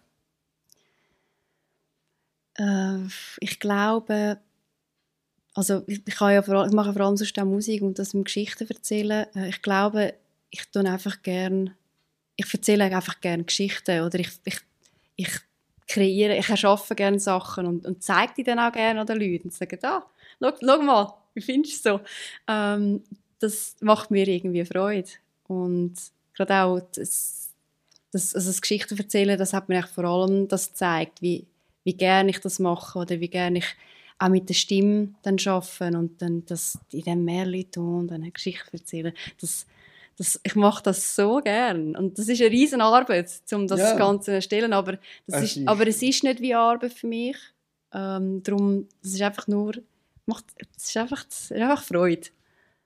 Äh, 2.58 3.06
ich 3.40 3.58
glaube, 3.60 4.40
also 5.54 5.82
ich, 5.86 6.02
ich, 6.06 6.20
ja 6.20 6.42
vor, 6.42 6.54
allem- 6.56 6.68
ich 6.68 6.74
mache 6.74 6.92
vor 6.92 7.02
allem 7.02 7.16
sonst 7.16 7.38
auch 7.38 7.44
Musik 7.44 7.82
und 7.82 7.98
das 7.98 8.14
mit 8.14 8.26
Geschichten 8.26 8.68
erzählen. 8.68 9.26
Äh, 9.34 9.48
ich 9.48 9.62
glaube, 9.62 10.14
ich 10.50 10.68
tue 10.70 10.84
einfach 10.84 11.22
gern, 11.22 11.74
ich 12.36 12.52
erzähle 12.52 12.84
einfach 12.84 13.20
gern 13.20 13.46
Geschichten 13.46 14.02
oder 14.02 14.18
ich, 14.20 14.30
ich, 14.44 14.58
ich 15.16 15.30
kreiere, 15.86 16.36
ich 16.36 16.48
erschaffe 16.48 16.94
gerne 16.94 17.18
Sachen 17.18 17.66
und, 17.66 17.86
und 17.86 18.02
zeige 18.02 18.32
die 18.38 18.44
dann 18.44 18.58
auch 18.58 18.72
gerne 18.72 19.00
an 19.00 19.06
den 19.06 19.18
Leuten 19.18 19.44
und 19.44 19.54
sage, 19.54 19.76
da, 19.76 20.04
schau, 20.40 20.52
schau 20.60 20.82
mal, 20.82 21.14
wie 21.34 21.42
findest 21.42 21.84
du 21.84 21.90
so? 21.90 22.00
Ähm, 22.48 23.02
das 23.38 23.76
macht 23.80 24.10
mir 24.10 24.26
irgendwie 24.26 24.64
Freude 24.64 25.08
und 25.48 25.94
gerade 26.34 26.62
auch 26.62 26.80
das, 26.94 27.52
das, 28.12 28.34
also 28.34 28.48
das 28.48 28.60
Geschichten 28.60 28.96
erzählen, 28.96 29.38
das 29.38 29.52
hat 29.52 29.68
mir 29.68 29.76
eigentlich 29.76 29.92
vor 29.92 30.04
allem 30.04 30.48
das 30.48 30.70
gezeigt, 30.70 31.20
wie, 31.20 31.46
wie 31.84 31.94
gerne 31.94 32.30
ich 32.30 32.40
das 32.40 32.58
mache 32.58 32.98
oder 32.98 33.20
wie 33.20 33.28
gerne 33.28 33.58
ich 33.58 33.76
auch 34.18 34.28
mit 34.28 34.48
der 34.48 34.54
Stimme 34.54 35.14
dann 35.22 35.36
arbeite 35.44 35.98
und 35.98 36.22
dann 36.22 36.44
das 36.46 36.78
in 36.92 37.02
dem 37.02 37.24
Märchen 37.24 37.70
tun 37.70 38.00
und 38.00 38.08
dann 38.08 38.22
eine 38.22 38.30
Geschichte 38.30 38.72
erzählen. 38.72 39.12
Das, 39.40 39.66
das, 40.16 40.40
ich 40.42 40.54
mache 40.54 40.83
das 40.83 41.14
so 41.16 41.40
gern 41.42 41.97
und 41.97 42.18
das 42.18 42.28
ist 42.28 42.40
eine 42.40 42.50
riesen 42.50 42.80
Arbeit, 42.80 43.30
um 43.52 43.66
das 43.66 43.80
Ja. 43.80 43.97
Ganze 43.97 44.26
zu 44.26 44.30
erstellen, 44.33 44.73
aber, 44.73 44.99
das 45.26 45.42
Es 45.42 45.56
ist, 45.56 45.68
aber 45.68 45.87
es 45.87 46.02
ist 46.02 46.23
nicht 46.25 46.40
wie 46.40 46.54
Arbeit 46.54 46.92
für 46.92 47.06
mich. 47.06 47.37
Ähm, 47.92 48.42
darum, 48.42 48.88
das 49.02 49.12
ist 49.12 49.23
einfach 49.23 49.47
nur, 49.47 49.75
macht, 50.26 50.44
es 50.76 50.88
ist 50.88 50.97
einfach, 50.97 51.25
es 51.28 51.50
ist 51.50 51.52
einfach 51.61 51.83
Freude. 51.83 52.28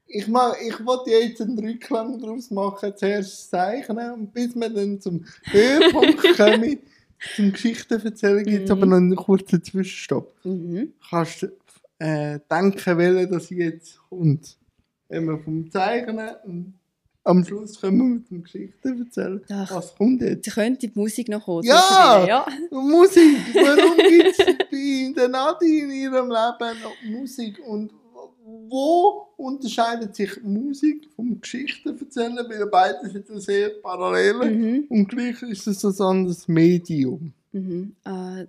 Ich, 0.07 0.27
mach, 0.27 0.55
ich 0.67 0.85
wollte 0.87 1.11
jetzt 1.11 1.41
einen 1.43 1.59
Rückklang 1.59 2.19
daraus 2.19 2.51
machen, 2.51 2.93
zuerst 2.97 3.51
zeichnen 3.51 4.13
und 4.13 4.33
bis 4.33 4.55
wir 4.55 4.71
dann 4.71 5.01
zum 5.01 5.25
Höhepunkt 5.51 6.23
kommen, 6.37 6.79
zum 7.37 7.53
Geschichten 7.53 8.01
erzählen, 8.05 8.45
gibt 8.45 8.65
es 8.65 8.71
Mhm. 8.71 8.77
aber 8.77 8.87
noch 8.87 8.97
einen 8.97 9.17
kurzen 9.17 9.63
Zwischenstopp. 9.63 10.33
Mhm. 10.45 10.95
Kannst 11.11 11.43
du 11.43 11.47
äh, 11.99 12.39
denken, 12.51 12.97
welche 12.99 13.29
das 13.29 13.51
jetzt 13.51 13.99
kommt? 14.09 14.57
Wenn 15.09 15.25
wir 15.25 15.39
vom 15.39 15.71
Zeichnen 15.71 16.31
und 16.45 16.78
am 17.29 17.45
Schluss 17.45 17.81
kommen 17.81 17.99
wir 17.99 18.05
mit 18.05 18.31
dem 18.31 18.43
Geschichten 18.43 19.05
erzählen. 19.05 19.41
Ach. 19.51 19.71
Was 19.71 19.95
kommt 19.95 20.23
jetzt? 20.23 20.45
Sie 20.45 20.51
könnte 20.51 20.89
die 20.89 20.99
Musik 20.99 21.29
noch 21.29 21.45
kommen. 21.45 21.65
Ja! 21.65 22.25
ja. 22.27 22.47
Musik! 22.71 23.39
Warum 23.55 23.97
gibt 23.99 24.39
es 24.39 24.47
bei 24.71 25.13
der 25.15 25.29
Nadine 25.29 25.85
in 25.85 25.91
ihrem 25.91 26.29
Leben 26.29 26.83
noch 26.83 27.21
Musik? 27.21 27.59
Und 27.67 27.93
wo 28.69 29.29
unterscheidet 29.37 30.17
sich 30.17 30.43
Musik 30.43 31.09
vom 31.15 31.39
Geschichten 31.41 31.99
erzählen? 31.99 32.37
Weil 32.37 32.67
beide 32.67 33.11
sind 33.11 33.29
ja 33.29 33.39
sehr 33.39 33.69
parallel. 33.83 34.51
Mhm. 34.51 34.85
Und 34.89 35.09
gleich 35.09 35.43
ist 35.43 35.67
es 35.67 35.85
ein 35.85 36.01
anderes 36.01 36.49
Medium. 36.49 37.33
Mhm. 37.53 37.95
Äh, 38.05 38.47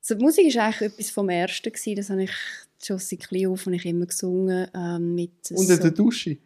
so, 0.00 0.14
die 0.14 0.24
Musik 0.24 0.54
war 0.54 0.64
eigentlich 0.64 0.92
etwas 0.92 1.10
vom 1.10 1.28
Ersten. 1.28 1.70
Gewesen. 1.70 1.96
Das 1.96 2.08
habe 2.08 2.24
ich 2.24 2.32
schon 2.82 2.98
seit 2.98 3.20
klein 3.20 3.48
auf 3.48 3.66
und 3.66 3.74
ich 3.74 3.84
immer 3.84 4.06
gesungen. 4.06 4.66
Ähm, 4.74 5.14
mit 5.14 5.50
Unter 5.50 5.76
so, 5.76 5.82
der 5.82 5.90
Dusche. 5.90 6.38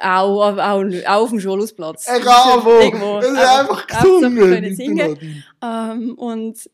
Auch, 0.00 0.40
auch, 0.40 0.58
auch, 0.58 0.84
auf 1.22 1.30
dem 1.30 1.40
Schulhausplatz. 1.40 2.06
Egal 2.08 2.64
wo! 2.64 2.70
Irgendwo. 2.80 3.18
Es 3.18 3.26
ist 3.28 3.38
Einfach- 3.38 3.86
gesungen. 3.86 4.74
singen. 4.76 5.44
Ähm, 5.62 6.14
und 6.16 6.70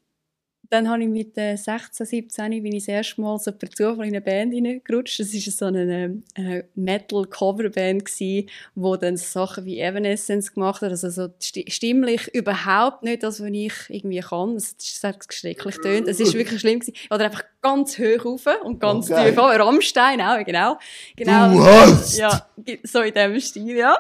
dann 0.73 0.89
habe 0.89 1.03
ich 1.03 1.09
mit 1.09 1.37
äh, 1.37 1.55
16, 1.55 2.07
17 2.07 2.63
bin 2.63 2.73
ich 2.73 2.85
das 2.85 2.89
erste 2.89 3.21
Mal 3.21 3.39
so 3.39 3.53
per 3.53 3.71
Zufall 3.71 4.07
in 4.07 4.15
eine 4.15 4.23
Band 4.23 4.55
hineingerutscht. 4.55 5.21
Das 5.21 5.35
war 5.35 5.53
so 5.53 5.65
eine 5.67 6.23
äh, 6.35 6.63
Metal-Coverband, 6.75 8.09
die 8.19 8.47
dann 8.75 9.17
Sachen 9.19 9.67
wie 9.67 9.81
Evanescence 9.81 10.55
gemacht 10.55 10.81
hat. 10.81 10.89
Also 10.89 11.11
so 11.11 11.29
sti 11.39 11.67
stimmlich 11.69 12.35
überhaupt 12.35 13.03
nicht 13.03 13.23
das, 13.23 13.43
was 13.43 13.51
ich 13.53 13.75
irgendwie 13.91 14.21
kann. 14.21 14.57
Es 14.57 14.75
hat 15.03 15.27
schrecklich 15.31 15.77
tönt. 15.77 16.09
Es 16.09 16.21
ist 16.21 16.33
wirklich 16.33 16.61
schlimm 16.61 16.81
gewesen. 16.81 16.97
Oder 17.11 17.27
einfach 17.27 17.45
ganz 17.61 17.99
hoch 17.99 18.25
rauf 18.25 18.47
und 18.65 18.81
ganz 18.81 19.09
geil. 19.09 19.29
tief 19.29 19.39
runter. 19.39 19.61
Rammstein 19.61 20.23
auch, 20.23 20.43
genau. 20.43 20.79
genau. 21.15 21.53
Du 21.53 21.63
hast! 21.63 22.17
Ja, 22.17 22.49
so 22.83 23.03
in 23.03 23.13
diesem 23.13 23.41
Stil, 23.41 23.77
ja. 23.77 23.99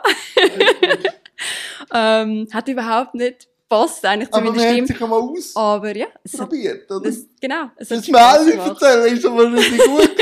ähm, 1.94 2.48
hat 2.50 2.66
überhaupt 2.68 3.14
nicht 3.14 3.51
gepasst, 3.72 4.04
eigentlich 4.04 4.30
zu 4.30 4.34
Aber 4.36 4.44
meiner 4.50 4.56
man 4.56 4.64
hat 4.66 4.72
Stimme. 4.72 4.86
sich 4.86 5.00
ausprobiert, 5.02 5.56
Aber 5.56 5.96
ja, 5.96 6.06
es 6.24 6.32
hat, 6.40 6.90
oder? 6.90 7.00
das, 7.08 7.26
genau. 7.40 7.64
Es 7.76 7.88
Das 7.88 7.98
gemacht. 8.52 8.82
erzählen 8.82 9.16
ist 9.16 9.26
aber 9.26 9.48
nicht 9.50 9.78
gut. 9.84 10.10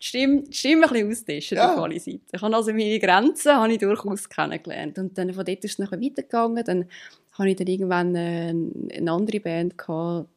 Die 0.00 0.06
Stimme, 0.06 0.42
die 0.42 0.52
Stimme 0.56 0.86
ein 0.86 0.92
bisschen 0.92 1.10
austauschen 1.10 1.56
Ja. 1.58 1.72
auf 1.74 1.80
alle 1.82 1.98
Seiten. 1.98 2.20
Ich 2.32 2.40
habe 2.40 2.54
also 2.56 2.70
meine 2.72 2.98
Grenzen 3.00 3.52
habe 3.56 3.72
ich 3.72 3.78
durchaus 3.78 4.28
kennengelernt. 4.28 4.96
Und 4.98 5.18
dann 5.18 5.34
von 5.34 5.44
dort 5.44 5.64
ist 5.64 5.72
es 5.72 5.76
bisschen 5.90 6.00
weitergegangen. 6.00 6.64
Dann 6.64 6.84
habe 7.32 7.50
ich 7.50 7.56
dann 7.56 7.66
irgendwann 7.66 8.16
eine 8.16 9.10
andere 9.10 9.40
Band 9.40 9.76
gehabt, 9.76 10.28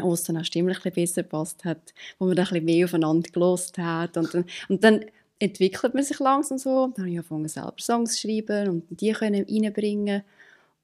wo 0.00 0.12
es 0.14 0.22
dann 0.24 0.38
auch 0.38 0.44
stimmlich 0.44 0.78
ein 0.78 0.82
bisschen 0.92 0.94
besser 1.04 1.22
gepasst 1.24 1.64
hat, 1.66 1.92
wo 2.18 2.24
man 2.24 2.36
dann 2.36 2.46
ein 2.46 2.50
bisschen 2.52 2.64
mehr 2.64 2.84
aufeinander 2.86 3.28
gelost 3.30 3.76
hat. 3.76 4.16
Und 4.16 4.32
dann, 4.34 4.44
und 4.70 4.82
dann 4.82 5.04
entwickelt 5.38 5.92
man 5.94 6.02
sich 6.02 6.18
langsam 6.18 6.56
so. 6.56 6.86
Dann 6.96 7.04
habe 7.04 7.10
ich 7.10 7.18
angefangen, 7.18 7.48
selber 7.48 7.74
Songs 7.78 8.14
zu 8.14 8.26
schreiben 8.26 8.68
und 8.70 8.84
die 9.00 9.12
können 9.12 9.44
reinbringen. 9.48 10.22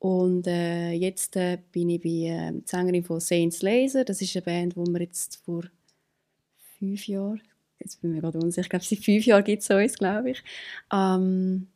Und 0.03 0.49
äh, 0.49 0.91
jetzt 0.91 1.37
äh, 1.37 1.59
bin 1.71 1.89
ich 1.89 2.01
bei 2.01 2.09
äh, 2.29 2.53
Sängerin 2.65 3.05
von 3.05 3.21
Saints 3.21 3.63
Laser. 3.63 4.05
Das 4.05 4.21
ist 4.21 4.35
eine 4.35 4.43
Band, 4.43 4.77
wo 4.77 4.85
wir 4.85 5.01
jetzt 5.01 5.37
vor 5.45 5.63
fünf 6.77 7.07
Jahren, 7.07 7.41
jetzt 7.79 8.03
bin 8.03 8.17
ich 8.17 8.21
gerade 8.21 8.41
unsicher, 8.41 8.63
ich 8.63 8.69
glaube, 8.69 8.85
seit 8.85 8.99
fünf 8.99 9.25
Jahren 9.27 9.45
gibt 9.45 9.63
es 9.63 9.71
uns, 9.71 9.97
glaube 9.97 10.31
ich. 10.31 10.43
Ähm, 10.93 11.69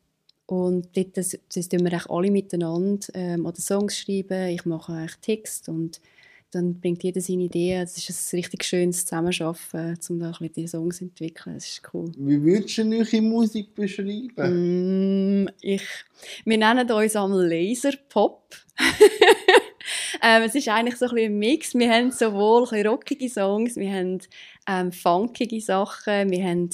und 0.47 0.97
dort 0.97 1.17
das, 1.17 1.39
das 1.55 1.69
tun 1.69 1.85
wir 1.85 2.11
alle 2.11 2.33
miteinander 2.33 3.07
ähm, 3.15 3.47
oder 3.47 3.61
Songs 3.61 3.97
schreiben. 3.97 4.49
Ich 4.49 4.65
mache 4.65 4.93
eigentlich 4.93 5.17
Text 5.21 5.69
und 5.69 6.01
dann 6.53 6.81
bringt 6.81 7.03
jeder 7.03 7.21
seine 7.21 7.45
Ideen. 7.45 7.83
Es 7.83 7.97
ist 7.97 8.33
ein 8.33 8.37
richtig 8.37 8.65
schönes 8.65 9.05
Zusammenarbeiten, 9.05 9.99
um 10.09 10.19
da 10.21 10.27
ein 10.27 10.31
bisschen 10.33 10.53
die 10.55 10.67
Songs 10.69 10.99
zu 10.99 11.05
entwickeln. 11.05 11.55
Das 11.55 11.67
ist 11.67 11.83
cool. 11.93 12.11
Wie 12.17 12.43
würdest 12.43 12.79
du 12.79 12.83
eure 12.97 13.21
Musik 13.23 13.75
beschreiben? 13.75 15.43
Mm, 15.45 15.49
ich, 15.61 15.83
wir 16.45 16.59
nennen 16.59 16.91
uns 16.91 17.17
einmal 17.17 17.47
Laserpop. 17.49 18.57
ähm, 20.23 20.43
es 20.43 20.55
ist 20.55 20.69
eigentlich 20.69 20.97
so 20.97 21.07
ein, 21.07 21.19
ein 21.19 21.39
Mix. 21.39 21.75
Wir 21.75 21.91
haben 21.91 22.11
sowohl 22.11 22.67
ein 22.71 22.87
rockige 22.87 23.29
Songs, 23.29 23.77
wir 23.77 23.93
haben 23.93 24.19
ähm, 24.69 24.93
funkige 24.93 25.61
Sachen, 25.61 26.31
wir 26.31 26.45
haben, 26.45 26.71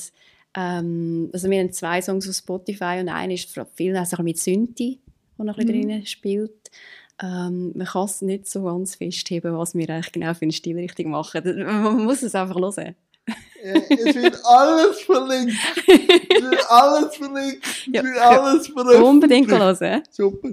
ähm, 0.54 1.30
also 1.32 1.48
wir 1.50 1.58
haben 1.60 1.72
zwei 1.72 2.00
Songs 2.02 2.28
auf 2.28 2.36
Spotify 2.36 2.98
und 3.00 3.08
einer 3.08 3.34
ist 3.34 3.52
vor- 3.52 3.66
viel 3.74 3.96
also 3.96 4.22
mit 4.22 4.38
Synthi, 4.38 5.00
der 5.38 5.44
noch 5.44 5.58
ein 5.58 5.66
bisschen 5.66 5.88
drin 5.88 6.06
spielt. 6.06 6.70
Ähm, 7.22 7.72
man 7.76 7.86
kann 7.86 8.04
es 8.06 8.20
nicht 8.22 8.46
so 8.48 8.64
ganz 8.64 8.96
festheben, 8.96 9.56
was 9.56 9.74
wir 9.74 9.88
eigentlich 9.88 10.12
genau 10.12 10.34
für 10.34 10.42
eine 10.42 10.52
Stilrichtung 10.52 11.10
machen. 11.10 11.42
Man 11.64 12.04
muss 12.04 12.22
es 12.22 12.34
einfach 12.34 12.56
hören. 12.56 12.96
Äh, 13.62 13.80
es 13.88 14.14
wird 14.16 14.38
alles 14.44 15.00
verlinkt. 15.02 15.54
Es 15.86 16.42
wird 16.42 16.60
alles 16.70 17.16
verlinkt. 17.16 17.64
Es 17.64 17.86
Ja. 17.92 18.02
wird 18.02 18.18
alles 18.18 18.66
veröffentlicht. 18.66 19.02
Unbedingt 19.04 19.50
hören. 19.50 20.02
Super. 20.10 20.50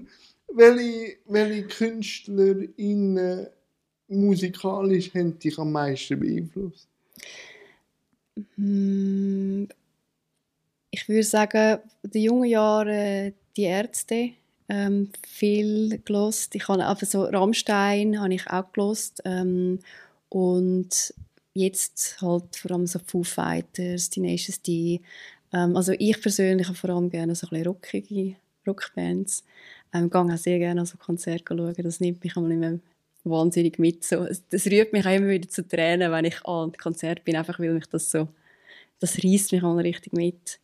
Welche, 0.53 1.17
welche 1.27 1.63
KünstlerInnen 1.67 3.47
musikalisch 4.07 5.13
haben 5.15 5.37
dich 5.39 5.57
am 5.57 5.71
meisten 5.71 6.19
beeinflusst? 6.19 6.87
Hm, 8.55 9.67
Ich 10.91 11.07
würde 11.07 11.23
sagen, 11.23 11.79
in 12.03 12.11
den 12.11 12.21
jungen 12.23 12.49
Jahren 12.49 13.33
die 13.55 13.63
Ärzte 13.63 14.31
ähm, 14.69 15.11
viel 15.27 15.99
gelost. 16.05 16.55
Ich 16.55 16.67
habe 16.67 16.85
aber 16.85 17.05
so 17.05 17.23
Rammstein 17.23 18.19
habe 18.19 18.33
ich 18.33 18.47
auch 18.47 18.71
gelost 18.71 19.21
ähm, 19.25 19.79
und 20.29 21.13
jetzt 21.53 22.21
halt 22.21 22.55
vor 22.55 22.71
allem 22.71 22.87
so 22.87 22.99
Foo 22.99 23.23
Fighters, 23.23 24.09
Tenacious 24.09 24.61
D, 24.61 25.01
Ähm, 25.51 25.75
also 25.75 25.93
ich 25.97 26.21
persönlich 26.21 26.67
habe 26.67 26.77
vor 26.77 26.91
allem 26.91 27.09
gerne 27.09 27.35
so 27.35 27.47
ein 27.47 27.49
bisschen 27.49 27.67
rockige 27.67 28.35
Rockbands. 28.67 29.43
Ähm, 29.93 30.05
ich 30.05 30.11
gehe 30.11 30.21
auch 30.21 30.37
sehr 30.37 30.59
gerne 30.59 30.81
an 30.81 30.87
Konzerte 30.99 31.45
schauen. 31.47 31.73
Das 31.77 31.99
nimmt 31.99 32.23
mich 32.23 32.37
einmal 32.37 32.51
immer 32.51 32.79
wahnsinnig 33.23 33.79
mit. 33.79 34.03
So, 34.03 34.27
das 34.49 34.65
rührt 34.67 34.93
mich 34.93 35.05
auch 35.05 35.11
immer 35.11 35.29
wieder 35.29 35.49
zu 35.49 35.67
Tränen, 35.67 36.11
wenn 36.11 36.25
ich 36.25 36.45
an 36.45 36.71
Konzert 36.73 37.23
bin, 37.25 37.35
einfach 37.35 37.59
weil 37.59 37.73
mich 37.73 37.87
das 37.87 38.11
so, 38.11 38.27
das 38.99 39.17
reißt 39.23 39.51
mich 39.53 39.63
einmal 39.63 39.83
richtig 39.83 40.13
mit. 40.13 40.59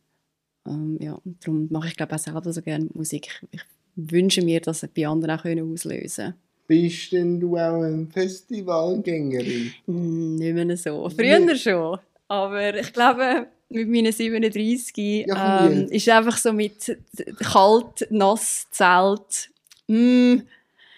Ähm, 0.66 0.98
ja, 1.00 1.18
darum 1.40 1.68
mache 1.70 1.88
ich 1.88 1.96
glaube 1.96 2.14
auch 2.14 2.18
selber 2.18 2.52
so 2.52 2.62
gerne 2.62 2.88
Musik. 2.94 3.42
Ich 3.52 3.62
wünsche 3.96 4.42
mir, 4.42 4.60
dass 4.60 4.82
es 4.82 4.90
bei 4.90 5.06
anderen 5.06 5.38
auch 5.38 5.44
auslösen 5.44 6.24
können. 6.24 6.34
Bist 6.68 7.12
denn 7.12 7.38
du 7.38 7.56
auch 7.56 7.82
eine 7.82 8.06
Festivalgängerin? 8.06 9.72
Mm, 9.86 10.36
nicht 10.36 10.54
mehr 10.54 10.76
so. 10.76 11.08
Früher 11.10 11.38
nee. 11.38 11.54
schon. 11.54 11.98
Aber 12.28 12.74
ich 12.74 12.92
glaube, 12.92 13.46
mit 13.68 13.88
meinen 13.88 14.12
37 14.12 15.26
ja, 15.26 15.66
ähm, 15.66 15.86
ist 15.90 16.08
einfach 16.08 16.36
so 16.36 16.52
mit 16.52 16.98
kalt, 17.40 18.08
nass, 18.10 18.66
Zelt. 18.70 19.50
Mm. 19.86 20.42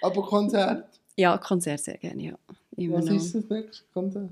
Aber 0.00 0.22
Konzert? 0.22 0.88
Ja, 1.16 1.36
Konzert 1.36 1.80
sehr 1.80 1.98
gerne, 1.98 2.22
ja. 2.22 2.38
Immer 2.76 2.98
Was 2.98 3.04
noch. 3.06 3.16
ist 3.16 3.34
das 3.34 3.44
nächste 3.50 3.84
Konzert? 3.92 4.30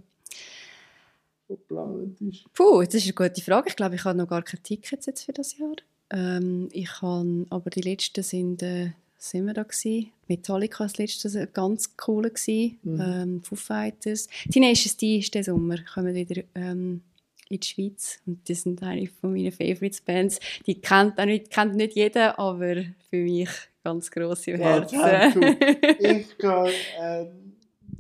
geplant 1.49 2.21
ist? 2.21 2.53
Puh, 2.53 2.83
das 2.83 2.95
ist 2.95 3.05
eine 3.05 3.13
gute 3.13 3.43
Frage. 3.43 3.69
Ich 3.69 3.77
glaube, 3.77 3.95
ich 3.95 4.05
habe 4.05 4.19
noch 4.19 4.29
gar 4.29 4.43
keine 4.43 4.63
Tickets 4.63 5.07
jetzt 5.07 5.25
für 5.25 5.33
das 5.33 5.57
Jahr. 5.59 5.77
Ähm, 6.11 6.69
ich 6.73 7.03
habe, 7.03 7.47
aber 7.51 7.71
die 7.71 7.81
letzten 7.81 8.23
sind, 8.23 8.63
äh, 8.63 8.93
sind 9.19 9.47
wir 9.47 9.55
da 9.55 9.63
gewesen. 9.63 10.13
Metallica 10.29 10.85
das 10.85 10.99
letzte 10.99 11.47
ganz 11.49 11.95
cool 12.07 12.31
gewesen. 12.31 12.79
Mhm. 12.83 13.01
Ähm, 13.01 13.43
Foo 13.43 13.57
Fighters. 13.57 14.29
Teenage 14.51 14.97
D 15.01 15.19
ist 15.19 15.35
der 15.35 15.45
Sommer, 15.45 15.79
kommen 15.83 16.15
wieder 16.15 16.43
ähm, 16.55 17.03
in 17.49 17.61
die 17.61 17.67
Schweiz 17.67 18.21
und 18.27 18.49
das 18.49 18.63
sind 18.63 18.83
eine 18.83 19.07
von 19.07 19.33
meinen 19.33 19.53
Favorites 19.53 20.01
Bands. 20.01 20.41
Die 20.67 20.81
kennt 20.81 21.19
auch 21.19 21.25
nicht, 21.25 21.51
kennt 21.51 21.77
nicht 21.77 21.95
jeder, 21.95 22.39
aber 22.39 22.85
für 23.09 23.23
mich 23.23 23.51
ganz 23.85 24.11
grosse 24.11 24.53
im 24.53 24.61
ja, 24.63 24.89
Herzen. 24.91 25.57
ich 26.01 26.39
gehe 26.39 26.73
äh, 27.01 27.27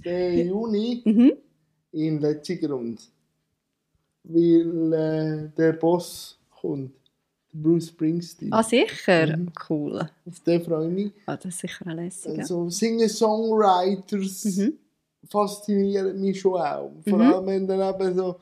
den 0.04 0.48
Juni 0.48 1.02
mhm. 1.04 1.32
in 1.92 2.20
Letzigrund, 2.20 3.08
weil 4.24 4.92
äh, 4.92 5.56
der 5.56 5.72
Boss 5.74 6.38
kommt. 6.60 6.92
Bruce 7.62 7.88
Springsteen. 7.88 8.52
Ah, 8.52 8.62
sicher? 8.62 9.36
Mhm. 9.36 9.52
Cool. 9.68 10.08
Auf 10.26 10.40
den 10.40 10.62
freue 10.62 10.88
ich 10.88 10.92
mich. 10.92 11.12
Ah, 11.26 11.36
das 11.36 11.54
ist 11.54 11.60
sicher 11.60 11.86
auch 11.88 11.94
lässig. 11.94 12.38
Also, 12.38 12.68
Singer-Songwriters 12.68 14.44
mhm. 14.44 14.74
faszinieren 15.28 16.20
mich 16.20 16.40
schon 16.40 16.60
auch. 16.60 16.92
Vor 17.08 17.18
mhm. 17.18 17.20
allem, 17.22 17.46
wenn 17.46 17.66
dann 17.66 17.94
eben 17.94 18.16
so 18.16 18.36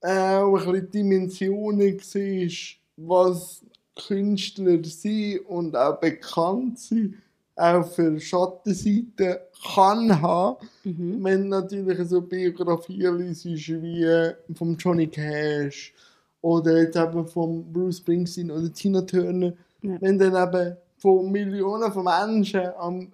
äh, 0.00 0.36
auch 0.36 0.56
ein 0.58 0.72
bisschen 0.72 0.90
Dimensionen 0.90 1.98
siehst, 1.98 2.76
was 2.96 3.62
Künstler 4.06 4.82
sind 4.84 5.40
und 5.46 5.76
auch 5.76 5.98
bekannt 6.00 6.78
sind, 6.78 7.16
auch 7.56 7.86
für 7.86 8.18
Schattenseiten 8.18 9.36
kann 9.74 10.20
haben. 10.20 10.66
Mhm. 10.84 11.22
Wenn 11.22 11.48
natürlich 11.48 12.08
so 12.08 12.20
Biografien 12.20 13.18
liest 13.18 13.44
wie 13.44 14.54
von 14.54 14.76
Johnny 14.76 15.06
Cash 15.06 15.92
oder 16.42 16.82
jetzt 16.82 16.96
eben 16.96 17.26
von 17.26 17.72
Bruce 17.72 17.98
Springsteen 17.98 18.50
oder 18.50 18.70
Tina 18.72 19.00
Turner, 19.00 19.52
ja. 19.80 19.96
wenn 20.00 20.18
dann 20.18 20.36
eben 20.36 20.76
von 20.98 21.30
Millionen 21.30 21.90
von 21.92 22.04
Menschen 22.04 22.66
am 22.78 23.12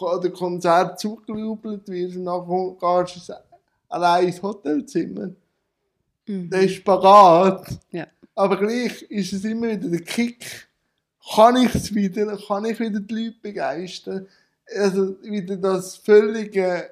an 0.00 0.32
Konzert 0.32 1.00
zugejubelt 1.00 1.88
wird 1.88 2.16
und 2.16 2.24
nachher 2.24 3.04
gehst 3.04 3.28
du 3.28 3.34
allein 3.88 4.26
ins 4.26 4.42
Hotelzimmer. 4.42 5.30
Mhm. 6.26 6.50
Der 6.50 6.62
ist 6.62 6.74
Spagat. 6.74 7.78
Ja. 7.90 8.06
Aber 8.34 8.58
gleich 8.58 9.02
ist 9.02 9.32
es 9.32 9.44
immer 9.44 9.68
wieder 9.68 9.88
der 9.88 10.02
Kick. 10.02 10.68
Kann 11.34 11.56
ich 11.56 11.74
es 11.74 11.94
wieder? 11.94 12.36
Kann 12.36 12.64
ich 12.66 12.78
wieder 12.78 13.00
die 13.00 13.14
Leute 13.14 13.36
begeistern? 13.42 14.26
Also 14.76 15.16
wieder 15.22 15.56
das 15.56 15.96
völlige 15.96 16.90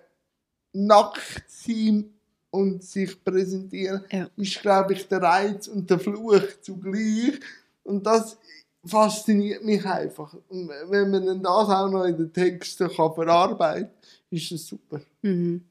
Nacktsein 0.73 2.16
und 2.57 2.83
sich 2.83 3.23
präsentieren, 3.23 4.03
ja. 4.11 4.29
ist, 4.37 4.61
glaube 4.63 4.95
ich, 4.95 5.07
der 5.07 5.23
Reiz 5.23 5.69
und 5.69 5.89
der 5.91 5.99
Fluch 5.99 6.41
zugleich. 6.63 7.39
Und 7.85 8.05
das 8.07 8.39
fasziniert 8.85 9.65
mich 9.65 9.85
einfach. 9.85 10.35
Und 10.49 10.69
wenn 10.89 11.11
man 11.11 11.27
dann 11.27 11.43
das 11.43 11.69
auch 11.69 11.91
noch 11.91 12.05
in 12.05 12.17
den 12.17 12.33
Texten 12.33 12.89
kann 12.89 13.15
verarbeiten 13.15 13.89
kann, 13.89 13.91
ist 14.31 14.51
das 14.51 14.67
super. 14.67 15.01
Mhm. 15.23 15.63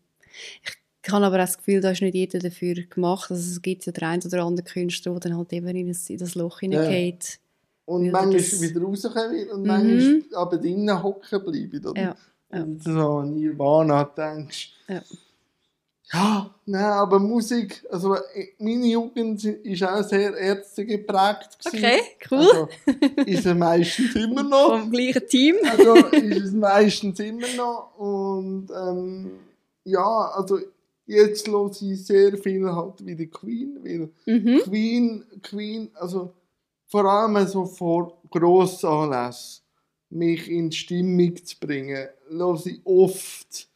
Ich 1.03 1.11
habe 1.11 1.25
aber 1.25 1.35
auch 1.35 1.39
das 1.39 1.57
Gefühl, 1.57 1.81
da 1.81 1.91
ist 1.91 2.01
nicht 2.01 2.15
jeder 2.15 2.39
dafür 2.39 2.75
gemacht. 2.75 3.29
Also 3.31 3.51
es 3.51 3.61
gibt 3.61 3.85
ja 3.85 3.91
der 3.91 4.09
ein 4.09 4.21
oder 4.23 4.43
andere 4.43 4.65
Künstler, 4.65 5.11
der 5.13 5.19
dann 5.21 5.37
halt 5.37 5.53
eben 5.53 5.67
in 5.67 5.87
das, 5.87 6.09
in 6.09 6.17
das 6.17 6.35
Loch 6.35 6.59
hineingeht. 6.59 7.23
Ja. 7.23 7.39
Und 7.85 8.11
manchmal 8.11 8.37
das... 8.37 8.61
wieder 8.61 8.81
rauskommen 8.81 9.49
und 9.49 9.61
mhm. 9.61 9.67
manchmal 9.67 10.23
aber 10.33 10.57
drinnen 10.57 11.03
hocken 11.03 11.43
bleiben. 11.43 11.85
Oder? 11.85 12.01
Ja. 12.01 12.15
ja. 12.51 12.67
So 12.79 13.17
an 13.17 13.35
Nirvana 13.35 14.03
denkst. 14.03 14.73
Ja. 14.87 15.01
Ja, 16.13 16.53
nein, 16.65 16.83
aber 16.83 17.19
Musik, 17.19 17.83
also 17.89 18.15
meine 18.59 18.85
Jugend 18.85 19.43
ist 19.43 19.83
auch 19.83 20.03
sehr 20.03 20.35
Ärzte 20.37 20.85
geprägt. 20.85 21.57
Okay, 21.65 21.99
cool. 22.29 22.37
Also, 22.39 22.69
ist 23.25 23.45
es 23.45 23.55
meistens 23.55 24.15
immer 24.15 24.43
noch. 24.49 24.79
Vom 24.79 24.91
gleichen 24.91 25.27
Team. 25.27 25.55
also 25.63 25.95
ist 25.95 26.43
es 26.43 26.51
meistens 26.51 27.19
immer 27.19 27.47
noch. 27.57 27.97
Und 27.97 28.67
ähm, 28.69 29.31
ja, 29.83 30.31
also 30.35 30.59
jetzt 31.07 31.47
höre 31.47 31.71
ich 31.71 32.05
sehr 32.05 32.37
viel 32.37 32.71
halt 32.71 33.03
wie 33.03 33.15
die 33.15 33.27
Queen, 33.27 33.79
weil 33.83 34.09
mhm. 34.25 34.59
Queen, 34.63 35.25
Queen, 35.41 35.89
also 35.95 36.33
vor 36.87 37.05
allem 37.05 37.47
so 37.47 37.65
vor 37.65 38.21
Grossanlässen 38.29 39.63
mich 40.11 40.49
in 40.49 40.71
Stimmung 40.71 41.35
zu 41.43 41.55
bringen, 41.59 42.07
höre 42.29 42.65
ich 42.65 42.79
oft 42.85 43.67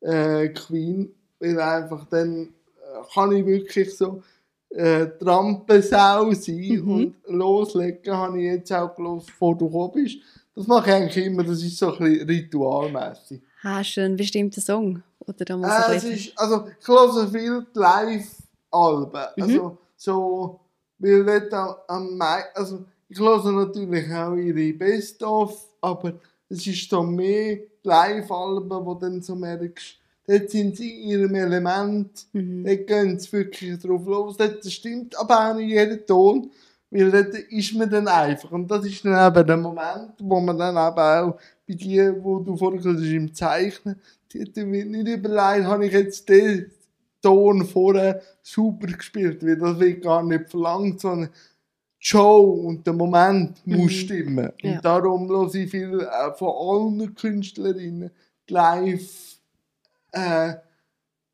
äh, 0.00 0.48
Queen 0.48 1.14
weil 1.40 1.58
einfach 1.58 2.04
dann 2.08 2.44
äh, 2.44 3.14
kann 3.14 3.32
ich 3.32 3.44
wirklich 3.44 3.96
so 3.96 4.22
äh, 4.70 5.06
Trampensau 5.18 6.32
sein 6.32 6.82
mhm. 6.84 6.90
und 6.90 7.14
loslegen 7.26 8.16
habe 8.16 8.38
ich 8.38 8.44
jetzt 8.44 8.72
auch 8.72 8.94
gelesen, 8.94 9.24
bevor 9.26 9.56
du 9.56 9.66
gekommen 9.66 9.92
bist. 9.94 10.18
Das 10.54 10.66
mache 10.66 10.90
ich 10.90 10.96
eigentlich 10.96 11.26
immer, 11.26 11.42
das 11.42 11.62
ist 11.62 11.76
so 11.76 11.92
ein 11.92 11.98
bisschen 11.98 12.28
ritualmäßig. 12.28 13.40
Hast 13.62 13.96
du 13.96 14.02
einen 14.02 14.16
bestimmten 14.16 14.60
Song? 14.60 15.02
Oder 15.20 15.44
da 15.44 15.56
muss 15.56 15.70
äh, 15.70 15.96
es 15.96 16.04
ist, 16.04 16.38
also 16.38 16.66
ich 16.80 16.86
höre 16.86 17.28
viel 17.28 17.66
Live-Alben, 17.74 19.24
mhm. 19.36 19.42
also 19.42 19.78
so, 19.96 20.60
weil 20.98 21.24
dort 21.24 21.78
am 21.88 22.16
meisten, 22.16 22.50
also 22.54 22.84
ich 23.08 23.18
höre 23.18 23.52
natürlich 23.52 24.12
auch 24.12 24.34
ihre 24.34 24.72
Best-of, 24.72 25.68
aber 25.80 26.14
es 26.48 26.66
ist 26.66 26.88
so 26.88 27.02
mehr 27.02 27.58
Live-Alben, 27.82 28.86
wo 28.86 28.94
dann 28.94 29.20
so 29.20 29.34
merkst, 29.34 29.99
dort 30.30 30.50
sind 30.50 30.76
sie 30.76 31.02
in 31.02 31.08
ihrem 31.10 31.34
Element, 31.34 32.26
mhm. 32.32 32.64
dort 32.64 32.86
gehen 32.86 33.18
sie 33.18 33.32
wirklich 33.32 33.78
drauf 33.78 34.06
los, 34.06 34.36
dort 34.36 34.64
stimmt 34.64 35.18
aber 35.18 35.50
auch 35.50 35.54
nicht 35.56 35.70
jeder 35.70 36.04
Ton, 36.06 36.50
weil 36.90 37.10
dort 37.10 37.34
ist 37.34 37.74
man 37.74 37.90
dann 37.90 38.06
einfach, 38.06 38.50
und 38.52 38.70
das 38.70 38.84
ist 38.84 39.04
dann 39.04 39.28
eben 39.28 39.46
der 39.46 39.56
Moment, 39.56 40.12
wo 40.20 40.40
man 40.40 40.58
dann 40.58 40.76
eben 40.76 40.98
auch 40.98 41.38
bei 41.66 41.74
dir, 41.74 42.16
wo 42.22 42.38
du 42.38 42.58
hast, 42.60 42.84
im 42.84 43.34
Zeichnen, 43.34 43.96
dort 44.32 44.56
wird 44.56 44.88
nicht 44.88 45.08
überlegt, 45.08 45.66
habe 45.66 45.86
ich 45.86 45.92
jetzt 45.92 46.28
den 46.28 46.70
Ton 47.20 47.66
vorher 47.66 48.22
super 48.42 48.86
gespielt, 48.86 49.44
weil 49.44 49.56
das 49.56 49.78
wird 49.78 50.02
gar 50.02 50.22
nicht 50.22 50.48
verlangt, 50.48 51.00
sondern 51.00 51.28
die 51.28 52.06
Show 52.06 52.40
und 52.66 52.86
der 52.86 52.94
Moment 52.94 53.66
mhm. 53.66 53.76
muss 53.76 53.92
stimmen. 53.92 54.50
Ja. 54.62 54.72
Und 54.72 54.84
darum 54.84 55.28
höre 55.28 55.54
ich 55.54 55.70
viel 55.70 56.00
äh, 56.00 56.32
von 56.34 56.98
allen 56.98 57.14
Künstlerinnen 57.14 58.10
live 58.48 59.29
äh, 60.12 60.54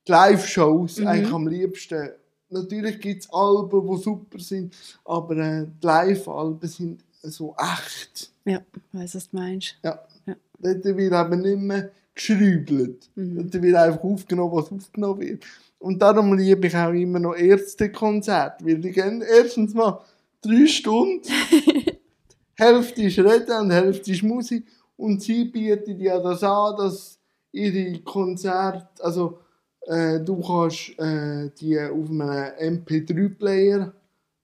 Live-Shows 0.07 1.01
mhm. 1.01 1.07
eigentlich 1.07 1.33
am 1.33 1.49
liebsten. 1.49 2.11
Natürlich 2.49 3.01
gibt 3.01 3.23
es 3.23 3.33
Alben, 3.33 3.87
die 3.87 4.03
super 4.03 4.39
sind, 4.39 4.75
aber 5.05 5.37
äh, 5.37 5.67
die 5.67 5.87
Live-Alben 5.87 6.69
sind 6.69 7.05
so 7.23 7.55
echt. 7.59 8.31
Ja, 8.45 8.63
ich 8.75 8.83
weiss, 8.99 9.15
was 9.15 9.31
du 9.31 9.37
meinst. 9.37 9.77
Ja. 9.83 10.01
ja. 10.27 10.37
Dort 10.61 10.85
wird 10.85 11.13
eben 11.13 11.41
nicht 11.41 11.59
mehr 11.59 11.91
geschrübelt. 12.15 13.11
Mhm. 13.15 13.51
Dort 13.51 13.63
wird 13.63 13.77
einfach 13.77 14.05
aufgenommen, 14.05 14.53
was 14.53 14.71
aufgenommen 14.71 15.21
wird. 15.21 15.45
Und 15.79 16.01
darum 16.01 16.37
liebe 16.37 16.67
ich 16.67 16.77
auch 16.77 16.93
immer 16.93 17.19
noch 17.19 17.35
Ärztekonzerte, 17.35 18.65
weil 18.65 18.79
die 18.79 18.93
gehen 18.93 19.23
erstens 19.23 19.75
mal 19.75 20.01
drei 20.41 20.67
Stunden. 20.67 21.23
Hälfte 22.55 23.03
ist 23.03 23.19
Reden 23.19 23.61
und 23.61 23.71
Hälfte 23.71 24.13
ist 24.13 24.23
Musik. 24.23 24.67
Und 24.97 25.23
sie 25.23 25.45
bieten 25.45 26.01
ja 26.01 26.19
das 26.19 26.43
an, 26.43 26.77
dass 26.77 27.16
ihre 27.57 27.99
Konzerte, 28.01 29.03
also 29.03 29.39
äh, 29.87 30.21
du 30.21 30.41
kannst 30.41 30.99
äh, 30.99 31.51
die 31.59 31.79
auf 31.81 32.11
einem 32.11 32.83
MP3-Player, 32.83 33.93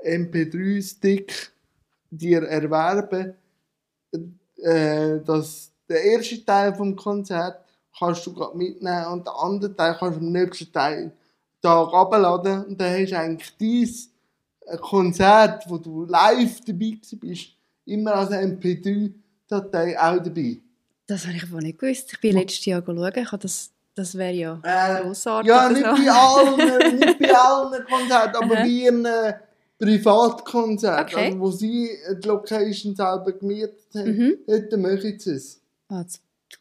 MP3-Stick 0.04 1.52
dir 2.10 2.42
erwerben. 2.42 3.34
Äh, 4.56 5.20
das, 5.24 5.72
der 5.88 6.02
erste 6.02 6.44
Teil 6.44 6.74
vom 6.74 6.96
Konzert 6.96 7.64
kannst 7.98 8.26
du 8.26 8.32
gerade 8.32 8.56
mitnehmen 8.56 9.06
und 9.06 9.26
den 9.26 9.34
anderen 9.34 9.76
Teil 9.76 9.96
kannst 9.98 10.18
du 10.18 10.24
am 10.24 10.32
nächsten 10.32 10.72
Tag 10.72 11.12
Tag 11.60 11.94
abladen 11.94 12.64
und 12.64 12.80
dann 12.80 13.00
hast 13.00 13.12
du 13.12 13.18
eigentlich 13.18 14.10
ein 14.68 14.78
Konzert, 14.80 15.64
wo 15.68 15.78
du 15.78 16.04
live 16.04 16.60
dabei 16.64 16.98
bist, 17.20 17.56
immer 17.84 18.14
als 18.14 18.30
MP3-Datei 18.30 19.96
auch 19.98 20.20
dabei. 20.20 20.58
Das 21.12 21.26
habe 21.26 21.36
ich 21.36 21.42
aber 21.42 21.60
nicht 21.60 21.78
gewusst. 21.78 22.10
Ich 22.10 22.20
bin 22.20 22.36
letztes 22.36 22.64
Jahr 22.64 22.82
schauen. 22.84 23.12
Ich 23.14 23.28
das, 23.30 23.70
das 23.94 24.14
wäre 24.16 24.32
ja 24.32 24.60
Äh, 24.62 25.02
grossartig. 25.02 25.48
Ja, 25.50 25.68
nicht 25.68 25.84
so. 25.84 25.90
bei 25.92 26.10
allen, 26.10 26.98
nicht 26.98 27.18
bei 27.18 27.34
allen 27.34 27.84
Konzerten, 27.84 28.36
aber 28.36 28.54
bei 28.54 28.66
ihren 28.66 29.04
äh, 29.04 29.34
Privatkonzerten, 29.78 31.14
Okay. 31.14 31.26
also 31.26 31.40
wo 31.40 31.50
sie 31.50 31.90
die 32.22 32.26
Location 32.28 32.94
selber 32.96 33.32
gemietet 33.32 33.74
haben, 33.94 34.16
Mhm. 34.16 34.34
dort 34.46 34.72
machen 34.80 35.18
sie 35.18 35.30
es. 35.32 35.60
Ah, 35.90 36.02
das- 36.02 36.20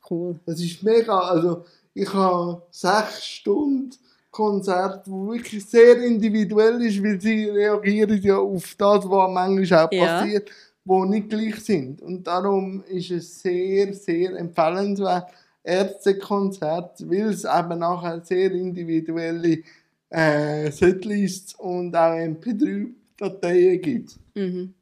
cool. 0.09 0.37
Das 0.45 0.59
ist 0.59 0.83
mega, 0.83 1.17
also 1.17 1.63
ich 1.93 2.13
habe 2.13 2.61
sechs 2.71 3.25
Stunden 3.25 3.91
Konzert, 4.31 5.09
wo 5.09 5.31
wirklich 5.31 5.65
sehr 5.65 5.97
individuell 6.03 6.81
ist, 6.81 7.01
weil 7.03 7.19
sie 7.21 7.45
reagieren 7.49 8.21
ja 8.21 8.37
auf 8.37 8.75
das, 8.77 9.05
was 9.09 9.31
manchmal 9.31 9.85
auch 9.85 9.91
Ja. 9.93 10.19
passiert, 10.19 10.49
wo 10.85 11.05
nicht 11.05 11.29
gleich 11.29 11.55
sind. 11.57 12.01
Und 12.01 12.25
darum 12.25 12.83
ist 12.89 13.11
es 13.11 13.41
sehr, 13.41 13.93
sehr 13.93 14.35
empfehlenswert, 14.37 15.27
Ärztekonzert, 15.63 17.07
weil 17.09 17.29
es 17.29 17.43
eben 17.45 17.79
nachher 17.79 18.21
sehr 18.23 18.51
individuelle 18.51 19.59
äh, 20.09 20.71
Setlists 20.71 21.53
und 21.55 21.95
auch 21.95 22.13
MP3-Dateien 22.13 23.81
gibt. 23.81 24.15
Mhm. 24.35 24.73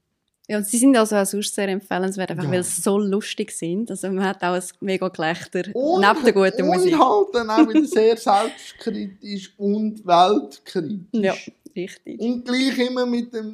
Ja, 0.48 0.58
und 0.58 0.66
sie 0.66 0.78
sind 0.78 0.98
also 0.98 1.16
auch 1.16 1.26
sonst 1.28 1.54
sehr 1.54 1.68
empfehlenswert, 1.68 2.32
einfach 2.32 2.46
Ja. 2.46 2.52
weil 2.52 2.64
sie 2.64 2.82
so 2.82 2.98
lustig 2.98 3.52
sind. 3.52 3.92
Also 3.92 4.08
man 4.10 4.24
hat 4.26 4.42
auch 4.42 4.54
ein 4.56 4.64
mega 4.80 5.08
Gelächter 5.10 5.64
Und, 5.76 6.02
neben 6.02 6.24
der 6.24 6.34
guten 6.34 6.66
Musik. 6.66 6.94
Und 6.94 7.00
halt 7.00 7.28
dann 7.34 7.50
auch 7.52 7.70
wieder 7.70 7.86
sehr 7.86 8.18
selbstkritisch 8.18 9.54
und 9.58 10.04
weltkritisch. 10.08 11.06
Ja, 11.12 11.36
richtig. 11.76 12.20
Und 12.20 12.46
gleich 12.46 12.80
immer 12.80 13.06
mit 13.06 13.32
der 13.32 13.46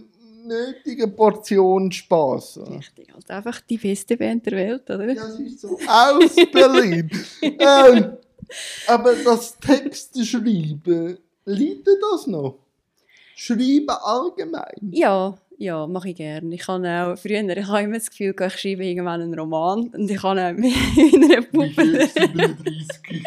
nötigen 0.47 1.15
Portion 1.15 1.91
Spaß. 1.91 2.59
Richtig. 2.69 3.13
Also 3.13 3.27
einfach 3.29 3.61
die 3.61 3.77
beste 3.77 4.17
Band 4.17 4.45
der 4.45 4.53
Welt, 4.53 4.89
oder? 4.89 5.13
Das 5.13 5.39
ist 5.39 5.61
so. 5.61 5.77
Aus 5.87 6.35
Berlin. 6.51 7.09
ähm, 7.41 8.17
aber 8.87 9.15
das 9.15 9.57
Texte 9.57 10.25
schreiben, 10.25 11.17
liegt 11.45 11.87
das 11.87 12.27
noch? 12.27 12.59
Schreiben 13.35 13.89
allgemein. 13.89 14.91
Ja, 14.91 15.35
ja, 15.57 15.87
mache 15.87 16.09
ich 16.09 16.15
gerne. 16.15 16.53
Ich 16.53 16.67
habe 16.67 16.87
auch 16.87 17.17
früher, 17.17 17.41
ich 17.57 17.67
habe 17.67 17.81
immer 17.83 17.95
das 17.97 18.09
Gefühl, 18.09 18.35
ich 18.39 18.53
schreibe 18.59 18.85
irgendwann 18.85 19.21
einen 19.21 19.37
Roman 19.39 19.87
und 19.89 20.09
ich 20.11 20.21
habe 20.21 20.41
auch 20.41 20.49
in 20.49 21.23
einer 21.23 21.41
Puppe. 21.41 22.07
37. 22.07 23.23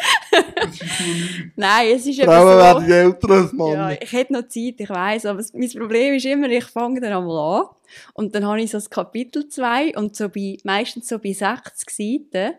Das 0.55 0.73
ist 0.73 0.97
so 0.97 1.03
nicht. 1.03 1.51
Nein, 1.55 1.87
es 1.95 2.05
ist 2.05 2.19
eben 2.19 2.25
Frauen 2.31 2.51
so. 2.53 2.57
werden 2.57 2.91
älter 2.91 3.29
als 3.31 3.53
Männer. 3.53 3.91
Ja, 3.91 3.97
ich 4.01 4.11
hätte 4.11 4.33
noch 4.33 4.47
Zeit, 4.47 4.75
ich 4.77 4.89
weiß, 4.89 5.25
aber 5.25 5.39
es- 5.39 5.53
mein 5.53 5.69
Problem 5.69 6.13
ist 6.15 6.25
immer, 6.25 6.49
ich 6.49 6.65
fange 6.65 6.99
dann 7.01 7.13
einmal 7.13 7.61
an 7.61 7.67
und 8.13 8.35
dann 8.35 8.45
habe 8.45 8.61
ich 8.61 8.71
so 8.71 8.77
das 8.77 8.89
Kapitel 8.89 9.47
2 9.47 9.95
und 9.97 10.15
so 10.15 10.29
bei, 10.29 10.57
meistens 10.63 11.07
so 11.07 11.17
bei 11.19 11.33
60 11.33 11.89
Seiten 11.89 12.53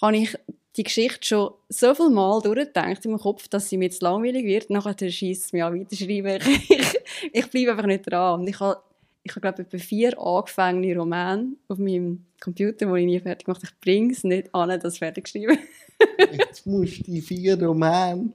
habe 0.00 0.16
ich 0.16 0.36
die 0.76 0.84
Geschichte 0.84 1.18
schon 1.26 1.50
so 1.68 1.94
viel 1.94 2.08
Mal 2.10 2.40
durchgedacht 2.40 3.04
in 3.04 3.10
meinem 3.12 3.20
Kopf, 3.20 3.46
dass 3.48 3.68
sie 3.68 3.76
mir 3.76 3.84
jetzt 3.84 4.00
langweilig 4.02 4.44
wird. 4.46 4.70
Nachher 4.70 4.96
schießt 5.10 5.44
es 5.46 5.52
mich 5.52 5.62
an 5.62 5.78
weiterschreiben. 5.78 6.38
Ich, 6.68 6.98
ich 7.32 7.46
bleibe 7.50 7.72
einfach 7.72 7.86
nicht 7.86 8.10
dran. 8.10 8.40
Und 8.40 8.48
ich 8.48 8.58
habe, 8.58 8.80
ich 9.24 9.30
habe 9.32 9.40
glaube 9.40 9.62
ich, 9.62 9.68
etwa 9.68 9.78
vier 9.78 10.18
angefangene 10.18 10.96
Romane 10.96 11.52
auf 11.68 11.78
meinem 11.78 12.24
Computer, 12.40 12.86
die 12.86 13.00
ich 13.00 13.06
nie 13.06 13.20
fertig 13.20 13.46
gemacht 13.46 13.62
habe. 13.62 13.72
Ich 13.72 13.80
bringe 13.80 14.12
es 14.12 14.24
nicht 14.24 14.54
an, 14.54 14.78
das 14.80 14.98
fertig 14.98 15.28
zu 15.28 15.38
schreiben. 15.38 15.58
Jetzt 16.32 16.66
musst 16.66 16.98
du 16.98 17.02
die 17.12 17.20
vier 17.20 17.60
Romane 17.62 18.32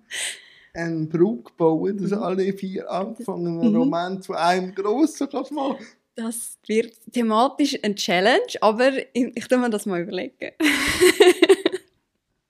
einen 0.73 1.09
Brug 1.09 1.55
bauen, 1.57 1.97
dass 1.97 2.13
alle 2.13 2.53
vier 2.53 2.89
angefangenen 2.89 3.69
Mhm. 3.71 3.75
Romane 3.75 4.19
zu 4.21 4.33
einem 4.33 4.73
grossen 4.73 5.27
kannst 5.29 5.51
machen. 5.51 5.85
Das 6.15 6.57
wird 6.65 6.93
thematisch 7.11 7.77
eine 7.83 7.95
Challenge, 7.95 8.47
aber 8.61 8.91
ich, 9.13 9.31
ich 9.35 9.47
tu 9.47 9.57
mir 9.57 9.69
das 9.69 9.85
mal 9.85 10.01
überlegen. 10.01 10.51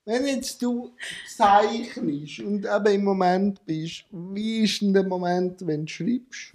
Wenn 0.04 0.26
jetzt 0.26 0.62
du 0.62 0.92
zeichnest 1.36 2.40
und 2.40 2.64
eben 2.64 2.94
im 2.94 3.04
Moment 3.04 3.64
bist, 3.66 4.04
wie 4.10 4.60
ist 4.64 4.80
denn 4.80 4.94
der 4.94 5.02
Moment, 5.02 5.66
wenn 5.66 5.84
du 5.84 5.92
schreibst? 5.92 6.52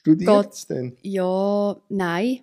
Studierst 0.00 0.52
es 0.52 0.66
denn? 0.66 0.96
Ja, 1.02 1.76
nein. 1.88 2.40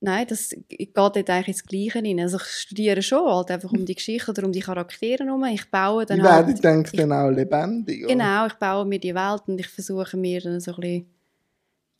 Nein, 0.00 0.26
das 0.28 0.54
geht 0.68 0.96
dort 0.96 1.16
eigentlich 1.16 1.48
ins 1.48 1.64
Gleiche 1.64 1.98
rein. 1.98 2.20
Also 2.20 2.36
ich 2.36 2.42
studiere 2.42 3.02
schon, 3.02 3.26
halt 3.26 3.50
einfach 3.50 3.72
um 3.72 3.86
die 3.86 3.94
Geschichte 3.94 4.30
oder 4.30 4.44
um 4.44 4.52
die 4.52 4.60
Charaktere 4.60 5.24
herum. 5.24 5.44
Ich 5.44 5.70
baue 5.70 6.04
Die 6.04 6.08
dann 6.14 6.22
werden, 6.22 6.46
halt... 6.46 6.64
denke 6.64 6.90
ich, 6.92 7.00
dann 7.00 7.12
auch 7.12 7.30
lebendig. 7.30 8.04
oder? 8.04 8.12
Genau, 8.12 8.46
ich 8.46 8.54
baue 8.54 8.84
mir 8.84 8.98
die 8.98 9.14
Welt 9.14 9.42
und 9.46 9.58
ich 9.58 9.68
versuche 9.68 10.16
mir 10.16 10.40
dann 10.40 10.60
so 10.60 10.72
ein 10.72 10.80
bisschen 10.80 11.06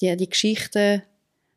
die, 0.00 0.16
die 0.16 0.30
Geschichten... 0.30 1.02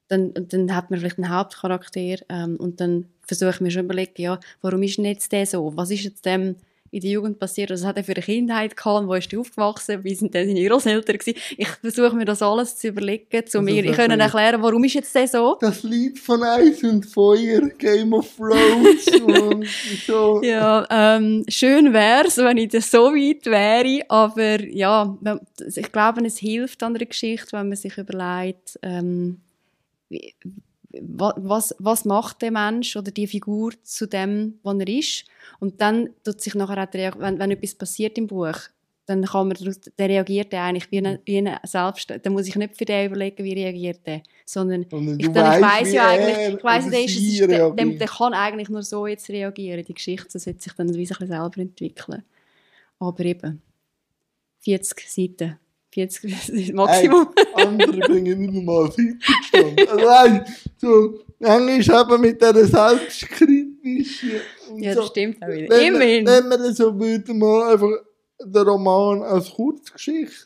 Dann, 0.10 0.34
dann 0.34 0.74
hat 0.74 0.90
man 0.90 1.02
vielleicht 1.02 1.18
einen 1.18 1.36
Hauptcharakter 1.36 2.00
ähm, 2.30 2.56
und 2.56 2.80
dann 2.80 3.08
versuche 3.24 3.50
ich 3.50 3.60
mir 3.60 3.72
schon 3.72 3.84
überlegen, 3.84 4.14
ja, 4.22 4.40
warum 4.62 4.82
ist 4.84 4.98
denn 4.98 5.04
jetzt 5.04 5.34
der 5.34 5.46
so? 5.46 5.76
Was 5.76 5.92
ist 5.92 6.06
jetzt 6.06 6.26
dem 6.26 6.56
in 6.92 7.02
der 7.02 7.10
Jugend 7.12 7.40
passiert? 7.40 7.70
Was 7.70 7.84
hat 7.86 7.98
er 7.98 8.04
für 8.04 8.14
eine 8.14 8.22
Kindheit 8.24 8.76
gehabt? 8.78 9.08
Wo 9.08 9.14
ist 9.14 9.32
er 9.34 9.40
aufgewachsen? 9.40 10.04
Wie 10.04 10.16
sind 10.16 10.34
denn 10.34 10.48
seine 10.48 10.68
Großeltern 10.68 11.18
gewesen? 11.18 11.38
Ich 11.58 11.68
versuche 11.68 12.16
mir 12.16 12.26
das 12.26 12.42
alles 12.42 12.78
zu 12.78 12.88
überlegen, 12.90 13.26
zu 13.30 13.60
Also 13.60 13.62
mir 13.62 13.84
ich 13.84 13.92
können 13.96 14.14
ein- 14.14 14.20
erklären, 14.20 14.62
warum 14.62 14.84
ist 14.84 14.94
jetzt 14.94 15.14
der 15.16 15.28
so? 15.28 15.58
Das 15.60 15.84
Lied 15.84 16.18
von 16.20 16.42
Eis 16.44 16.84
und 16.84 17.06
Feuer, 17.06 17.62
Game 17.78 18.14
of 18.14 18.28
Thrones 18.36 19.08
und 19.22 19.68
so. 20.06 20.42
Ja, 20.44 20.86
ähm, 20.90 21.44
schön 21.48 21.94
wär's, 21.94 22.38
wenn 22.38 22.58
ich 22.58 22.70
das 22.70 22.90
so 22.92 23.12
weit 23.14 23.46
wäre, 23.46 24.06
aber 24.10 24.64
ja, 24.68 25.18
ich 25.76 25.92
glaube, 25.92 26.26
es 26.26 26.38
hilft 26.38 26.84
an 26.84 26.94
der 26.94 27.06
Geschichte, 27.08 27.54
wenn 27.54 27.68
man 27.70 27.78
sich 27.78 27.98
überlegt, 27.98 28.80
ähm, 28.82 29.42
wie- 30.10 30.34
was, 30.90 31.76
was 31.80 32.06
macht 32.06 32.42
der 32.42 32.52
Mensch 32.52 32.96
oder 32.96 33.12
die 33.12 33.28
Figur 33.28 33.74
zu 33.84 34.08
dem, 34.08 34.60
was 34.64 34.80
er 34.80 34.88
ist. 34.88 35.26
Und 35.60 35.82
dann 35.82 36.10
tut 36.24 36.42
sich 36.42 36.56
nachher 36.56 36.84
auch, 36.84 37.20
wenn, 37.20 37.40
wenn 37.40 37.52
etwas 37.52 37.76
passiert 37.76 38.18
im 38.18 38.28
Buch, 38.28 38.58
dann 39.08 39.24
kann 39.24 39.48
man, 39.48 39.58
der 39.98 40.10
reagiert 40.10 40.52
der 40.52 40.64
eigentlich 40.64 40.92
wie 40.92 41.00
ein, 41.00 41.20
wie 41.24 41.38
ein 41.38 41.58
selbst, 41.64 42.14
dann 42.22 42.34
muss 42.34 42.48
ich 42.48 42.58
nicht 42.58 42.76
für 42.76 42.84
den 42.84 43.08
überlegen, 43.08 43.44
wie 43.44 43.54
reagiert 43.54 44.06
der, 44.06 44.22
sondern 44.46 44.82
ich, 44.82 44.90
dann, 44.90 45.08
ich 45.18 45.26
wie 45.88 45.94
ja 45.94 46.10
eigentlich, 46.10 46.56
ich 46.56 46.64
weiss, 46.64 46.90
der, 46.90 47.06
ist, 47.06 47.16
ist, 47.16 47.40
der, 47.40 47.72
der, 47.72 48.08
kann 48.08 48.34
eigentlich 48.34 48.68
nur 48.68 48.84
so 48.84 49.08
jetzt 49.08 49.30
reagieren. 49.30 49.86
Die 49.86 49.94
Geschichte 49.94 50.38
sollte 50.38 50.62
sich 50.62 50.74
dann 50.74 50.88
ein 50.88 50.94
bisschen 50.94 51.26
selber 51.26 51.58
entwickeln. 51.58 52.24
Aber 53.00 53.24
eben, 53.24 53.62
40 54.60 55.10
Seiten. 55.10 55.58
40 55.92 56.24
ist 56.26 56.50
das 56.50 56.76
Maximum. 56.76 57.30
Hey, 57.36 57.46
andere 57.58 58.00
bringen 58.00 58.40
nicht 58.40 58.54
normal 58.54 58.92
Seitenstand. 58.92 59.90
Also, 59.90 60.06
nein, 60.06 60.46
so, 60.78 61.20
manchmal 61.40 62.02
eben 62.14 62.22
mit 62.22 62.42
dieser 62.42 62.66
selbstkritischen 62.66 64.32
ja, 64.78 64.94
so. 64.94 65.02
das 65.02 65.10
stimmt 65.10 65.42
auch 65.44 65.48
wieder. 65.48 65.70
Wenn, 65.76 65.96
Immerhin. 65.96 66.26
wir- 66.26 66.44
wenn 66.50 66.50
das 66.60 66.78
so 66.78 67.00
würden, 67.00 67.38
mal 67.40 67.74
einfach 67.74 67.90
den 68.44 68.68
Roman 68.68 69.22
als 69.24 69.50
Kurzgeschichte 69.52 70.46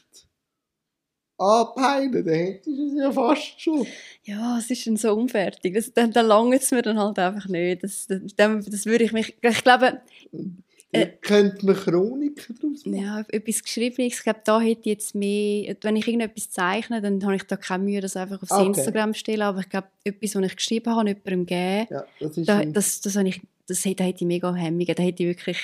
anpeilen, 1.37 2.11
dann 2.11 2.33
hättest 2.33 2.67
du 2.67 2.87
es 2.87 2.93
ja 2.99 3.11
fast 3.11 3.59
schon. 3.59 3.87
Ja, 4.23 4.59
es 4.59 4.69
ist 4.69 4.85
dann 4.85 4.95
so 4.97 5.13
unfertig. 5.15 5.73
Das, 5.73 5.91
dann 5.91 6.11
dann 6.11 6.27
langt 6.27 6.53
es 6.53 6.69
mir 6.71 6.83
dann 6.83 6.99
halt 6.99 7.17
einfach 7.17 7.47
nicht. 7.47 7.83
Das, 7.83 8.05
dann- 8.07 8.63
das 8.63 8.85
würde 8.85 9.03
ich 9.05 9.11
mich... 9.11 9.35
Ich 9.41 9.63
glaube, 9.63 10.01
Äh. 10.93 11.07
könnte 11.21 11.65
man 11.65 11.75
Chroniken 11.75 12.55
draus 12.59 12.85
machen. 12.85 13.01
ja, 13.01 13.23
etwas 13.29 13.63
Geschriebenes, 13.63 14.13
ich 14.17 14.23
glaube, 14.23 14.41
da 14.43 14.59
hätte 14.59 14.81
ich 14.81 14.85
jetzt 14.87 15.15
mehr... 15.15 15.75
Wenn 15.81 15.95
ich 15.95 16.07
irgendetwas 16.07 16.49
zeichne, 16.51 17.01
dann 17.01 17.23
habe 17.23 17.35
ich 17.35 17.43
da 17.43 17.55
keine 17.55 17.83
Mühe, 17.85 18.01
das 18.01 18.17
einfach 18.17 18.41
aufs 18.41 18.51
Okay. 18.51 18.65
Instagram 18.67 19.13
zu 19.13 19.19
stellen. 19.19 19.41
Aber 19.43 19.61
ich 19.61 19.69
glaube, 19.69 19.87
etwas, 20.03 20.35
was 20.35 20.43
ich 20.45 20.55
geschrieben 20.55 20.93
habe, 20.95 21.07
jemandem 21.09 21.45
geben, 21.45 21.87
Ja, 21.89 22.03
das 22.19 22.37
ist 22.37 22.49
da, 22.49 22.65
das, 22.65 23.01
das, 23.01 23.15
ich, 23.15 23.41
das 23.67 23.85
hätte, 23.85 23.95
da 23.95 24.03
hätte 24.03 24.23
ich 24.23 24.27
mega 24.27 24.53
Hemmungen. 24.53 24.93
Da 24.95 25.01
hätte 25.03 25.23
ich 25.23 25.29
wirklich... 25.29 25.57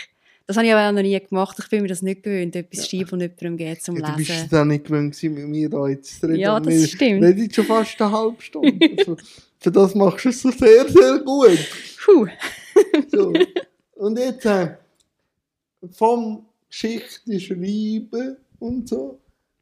Das 0.46 0.56
habe 0.56 0.66
ich 0.66 0.72
aber 0.74 0.88
auch 0.88 0.94
noch 0.94 1.02
nie 1.02 1.20
gemacht. 1.20 1.58
Ich 1.60 1.68
bin 1.68 1.82
mir 1.82 1.90
das 1.90 2.02
nicht 2.02 2.24
gewöhnt, 2.24 2.56
etwas 2.56 2.90
Ja. 2.90 3.00
schreiben 3.00 3.12
und 3.16 3.20
jemandem 3.20 3.58
geben 3.58 3.80
zum 3.82 3.98
ja, 3.98 4.12
du 4.12 4.16
bist 4.16 4.30
Lesen. 4.30 4.48
da 4.50 4.64
nicht 4.64 4.86
gewöhnt 4.86 5.14
gewesen, 5.14 5.34
mit 5.34 5.48
mir 5.50 5.70
da 5.70 5.88
jetzt 5.90 6.22
zu 6.22 6.26
reden. 6.26 6.40
Ja, 6.40 6.58
das 6.58 6.74
wir 6.74 6.88
stimmt. 6.88 7.22
reden 7.26 7.52
schon 7.54 7.66
fast 7.66 8.02
eine 8.02 8.12
halbe 8.14 8.42
Stunde. 8.42 8.90
Also, 8.98 9.18
für 9.60 9.72
das 9.72 9.94
machst 9.94 10.24
du 10.24 10.30
es 10.30 10.42
so 10.42 10.50
sehr, 10.52 10.88
sehr 10.88 11.20
gut. 11.20 11.60
Puh. 12.06 12.28
So. 13.12 13.34
Und 13.96 14.18
jetzt 14.20 14.46
äh, 14.46 14.70
vom 15.92 16.46
Geschichten 16.70 17.40
schreiben 17.40 18.38
und 18.60 18.90
so, 18.90 19.20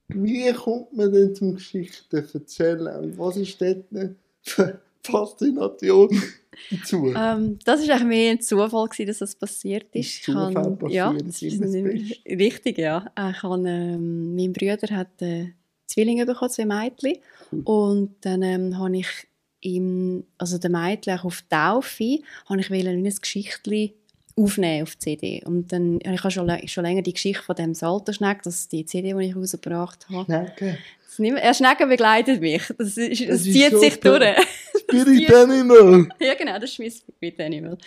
wie 0.10 0.52
kommt 0.54 0.94
man 0.96 1.12
denn 1.12 1.36
zum 1.36 1.56
Geschichten 1.56 2.16
erzählen? 2.34 2.96
Und 3.04 3.18
was 3.18 3.38
ist 3.38 3.60
dort 3.60 3.86
eine 3.92 4.16
Faszination 5.04 6.10
dazu? 6.72 7.12
Ähm, 7.18 7.60
das 7.66 7.86
war 7.88 8.02
mehr 8.06 8.32
ein 8.32 8.42
Zufall, 8.42 8.88
gewesen, 8.88 9.08
dass 9.08 9.18
das 9.20 9.36
passiert 9.36 9.88
ist. 9.94 10.24
Zufall 10.24 10.52
Ich 10.52 10.56
habe- 10.58 10.92
ja, 10.92 11.14
das 11.14 11.42
ist 11.42 11.62
richtig, 12.26 12.78
ja. 12.78 13.06
Ich 13.32 13.44
habe, 13.44 13.68
ähm, 13.68 14.36
mein 14.36 14.54
Bruder 14.54 14.96
hat 14.96 15.22
äh, 15.22 15.48
Zwillinge 15.86 16.26
bekommen, 16.26 16.52
zwei 16.52 16.66
Mädchen. 16.66 17.18
Cool. 17.52 17.62
Und 17.66 18.16
dann 18.22 18.42
ähm, 18.42 18.78
habe 18.78 18.98
ich 18.98 19.08
ihm, 19.62 20.24
also 20.38 20.58
den 20.58 20.72
Mädchen 20.72 21.18
auch 21.20 21.26
auf 21.26 21.42
Taufe, 21.50 22.20
habe 22.48 22.62
ich 22.62 22.72
ein 22.72 23.04
Geschichtchen 23.04 23.92
aufnehmen 24.38 24.84
auf 24.84 24.98
CD. 24.98 25.42
Und 25.46 25.72
dann, 25.72 26.00
ich 26.02 26.24
habe 26.24 26.32
schon, 26.32 26.68
schon 26.68 26.84
länger 26.84 27.02
die 27.02 27.14
Geschichte 27.14 27.44
von 27.44 27.56
dem 27.56 27.74
Salterschneck, 27.74 28.44
das 28.44 28.56
ist 28.62 28.72
die 28.72 28.86
CD, 28.86 29.14
die 29.14 29.26
ich 29.28 29.36
rausgebracht 29.36 30.08
habe. 30.12 30.26
Schnecke. 30.26 30.78
Er 31.18 31.54
Schnecken 31.54 31.88
begleitet 31.88 32.42
mich. 32.42 32.62
Das, 32.78 32.98
ist, 32.98 33.22
das, 33.22 33.28
Das 33.30 33.38
ist 33.46 33.54
zieht 33.54 33.72
so 33.72 33.78
sich 33.80 34.00
durch. 34.02 34.36
Spirit 34.82 35.34
Animal. 35.34 36.10
ja, 36.20 36.34
genau, 36.34 36.60
das 36.60 36.72
ist 36.72 36.80
mein 36.80 36.92
Spirit 36.92 37.40
Animal. 37.40 37.78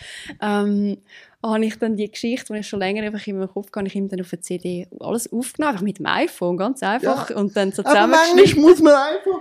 Ähm, 0.41 0.97
habe 1.43 1.65
ich 1.65 1.77
dann 1.77 1.95
die 1.95 2.09
Geschichte, 2.09 2.51
die 2.53 2.59
ich 2.59 2.67
schon 2.67 2.79
länger 2.79 3.03
einfach 3.03 3.25
in 3.27 3.37
meinem 3.37 3.47
Kopf 3.49 3.67
hatte, 3.73 3.85
ich 3.87 3.95
ihm 3.95 4.09
dann 4.09 4.19
auf 4.21 4.29
der 4.31 4.41
CD 4.41 4.87
alles 4.99 5.31
aufgenommen, 5.31 5.73
einfach 5.73 5.83
mit 5.83 5.99
dem 5.99 6.07
iPhone, 6.07 6.57
ganz 6.57 6.81
einfach. 6.81 7.29
Ja. 7.29 7.35
Und 7.37 7.55
dann 7.55 7.71
so 7.71 7.85
Aber 7.85 8.07
manchmal 8.07 8.55
muss 8.55 8.79
man 8.81 8.93
einfach 8.95 9.39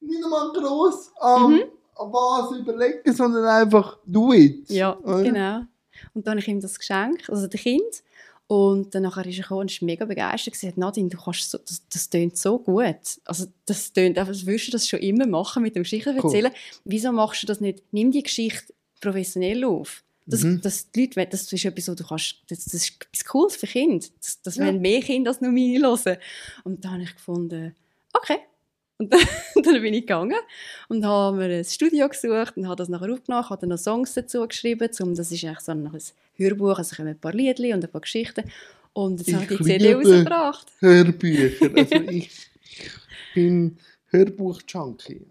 nicht 0.00 0.22
einmal 0.22 0.52
gross 0.52 1.10
an, 1.18 1.52
Mhm. 1.52 1.62
an 1.96 2.12
was 2.12 2.58
überlegen, 2.58 3.12
sondern 3.14 3.44
einfach 3.46 3.96
do 4.04 4.32
it. 4.34 4.68
Ja, 4.68 4.96
Oder? 4.98 5.22
genau. 5.22 5.60
Und 6.14 6.26
dann 6.26 6.32
habe 6.32 6.40
ich 6.40 6.48
ihm 6.48 6.60
das 6.60 6.78
geschenkt, 6.78 7.28
also 7.30 7.46
dem 7.46 7.60
Kind. 7.60 8.02
Und 8.46 8.94
dann 8.96 9.04
nachher 9.04 9.24
ist 9.26 9.36
er 9.38 9.42
gekommen 9.42 9.60
und 9.60 9.70
ist 9.70 9.80
mega 9.80 10.04
begeistert. 10.04 10.48
Er 10.48 10.50
gesagt, 10.50 10.76
Nadine, 10.78 11.08
du 11.08 11.16
kannst 11.16 11.48
so, 11.50 11.58
das, 11.58 11.82
das 11.88 12.10
tönt 12.10 12.36
so 12.36 12.58
gut. 12.58 12.96
Also 13.24 13.46
das 13.66 13.92
tönt 13.92 14.18
einfach, 14.18 14.32
als 14.32 14.44
würdest 14.44 14.66
du 14.68 14.72
das 14.72 14.88
schon 14.88 14.98
immer 14.98 15.26
machen 15.26 15.62
mit 15.62 15.76
dem 15.76 15.84
Geschichten 15.84 16.18
Cool. 16.18 16.24
erzählen. 16.24 16.52
Wieso 16.84 17.12
machst 17.12 17.42
du 17.42 17.46
das 17.46 17.60
nicht? 17.60 17.82
Nimm 17.92 18.10
die 18.10 18.24
Geschichte 18.24 18.74
professionell 19.00 19.62
auf. 19.64 20.02
Das, 20.26 20.42
Mhm. 20.42 20.60
das, 20.62 20.90
die 20.90 21.10
Leute, 21.14 21.26
das 21.30 21.52
ist 21.52 21.64
etwas, 21.64 21.84
du 21.86 22.04
kannst, 22.04 22.36
das, 22.48 22.64
das 22.64 22.74
ist 22.74 22.92
etwas 23.00 23.24
Cooles 23.24 23.56
für 23.56 23.66
Kinder. 23.68 24.04
Das, 24.20 24.42
das 24.42 24.56
Ja. 24.56 24.66
wollen 24.66 24.80
mehr 24.80 25.00
Kinder 25.00 25.30
als 25.30 25.40
nur 25.40 25.52
meine 25.52 25.78
hören. 25.80 26.16
Und 26.64 26.84
dann 26.84 26.92
habe 26.94 27.02
ich 27.04 27.14
gefunden, 27.14 27.74
okay. 28.12 28.38
Und 29.00 29.14
dann, 29.14 29.20
dann 29.64 29.80
bin 29.80 29.94
ich 29.94 30.02
gegangen 30.02 30.36
und 30.88 31.06
habe 31.06 31.38
mir 31.38 31.56
ein 31.56 31.64
Studio 31.64 32.06
gesucht 32.06 32.58
und 32.58 32.68
habe 32.68 32.76
das 32.76 32.90
nachher 32.90 33.10
aufgenommen, 33.10 33.48
habe 33.48 33.60
dann 33.62 33.70
noch 33.70 33.78
Songs 33.78 34.12
dazu 34.12 34.46
geschrieben, 34.46 34.90
um, 35.00 35.14
das 35.14 35.32
ist 35.32 35.42
eigentlich 35.42 35.60
so 35.60 35.72
ein, 35.72 35.86
ein 35.86 36.02
Hörbuch, 36.36 36.76
also 36.76 36.94
kommen 36.94 37.08
ein 37.08 37.18
paar 37.18 37.32
Liedli 37.32 37.72
und 37.72 37.82
ein 37.82 37.90
paar 37.90 38.02
Geschichten. 38.02 38.44
Und 38.92 39.26
jetzt 39.26 39.32
habe 39.32 39.44
ich 39.44 39.58
die 39.58 39.64
CD 39.64 39.94
rausgebracht. 39.94 40.66
Hörbücher. 40.80 41.70
Also 41.76 41.94
ich 42.10 42.30
bin 43.34 43.78
Hörbuch-Junkie. 44.08 45.22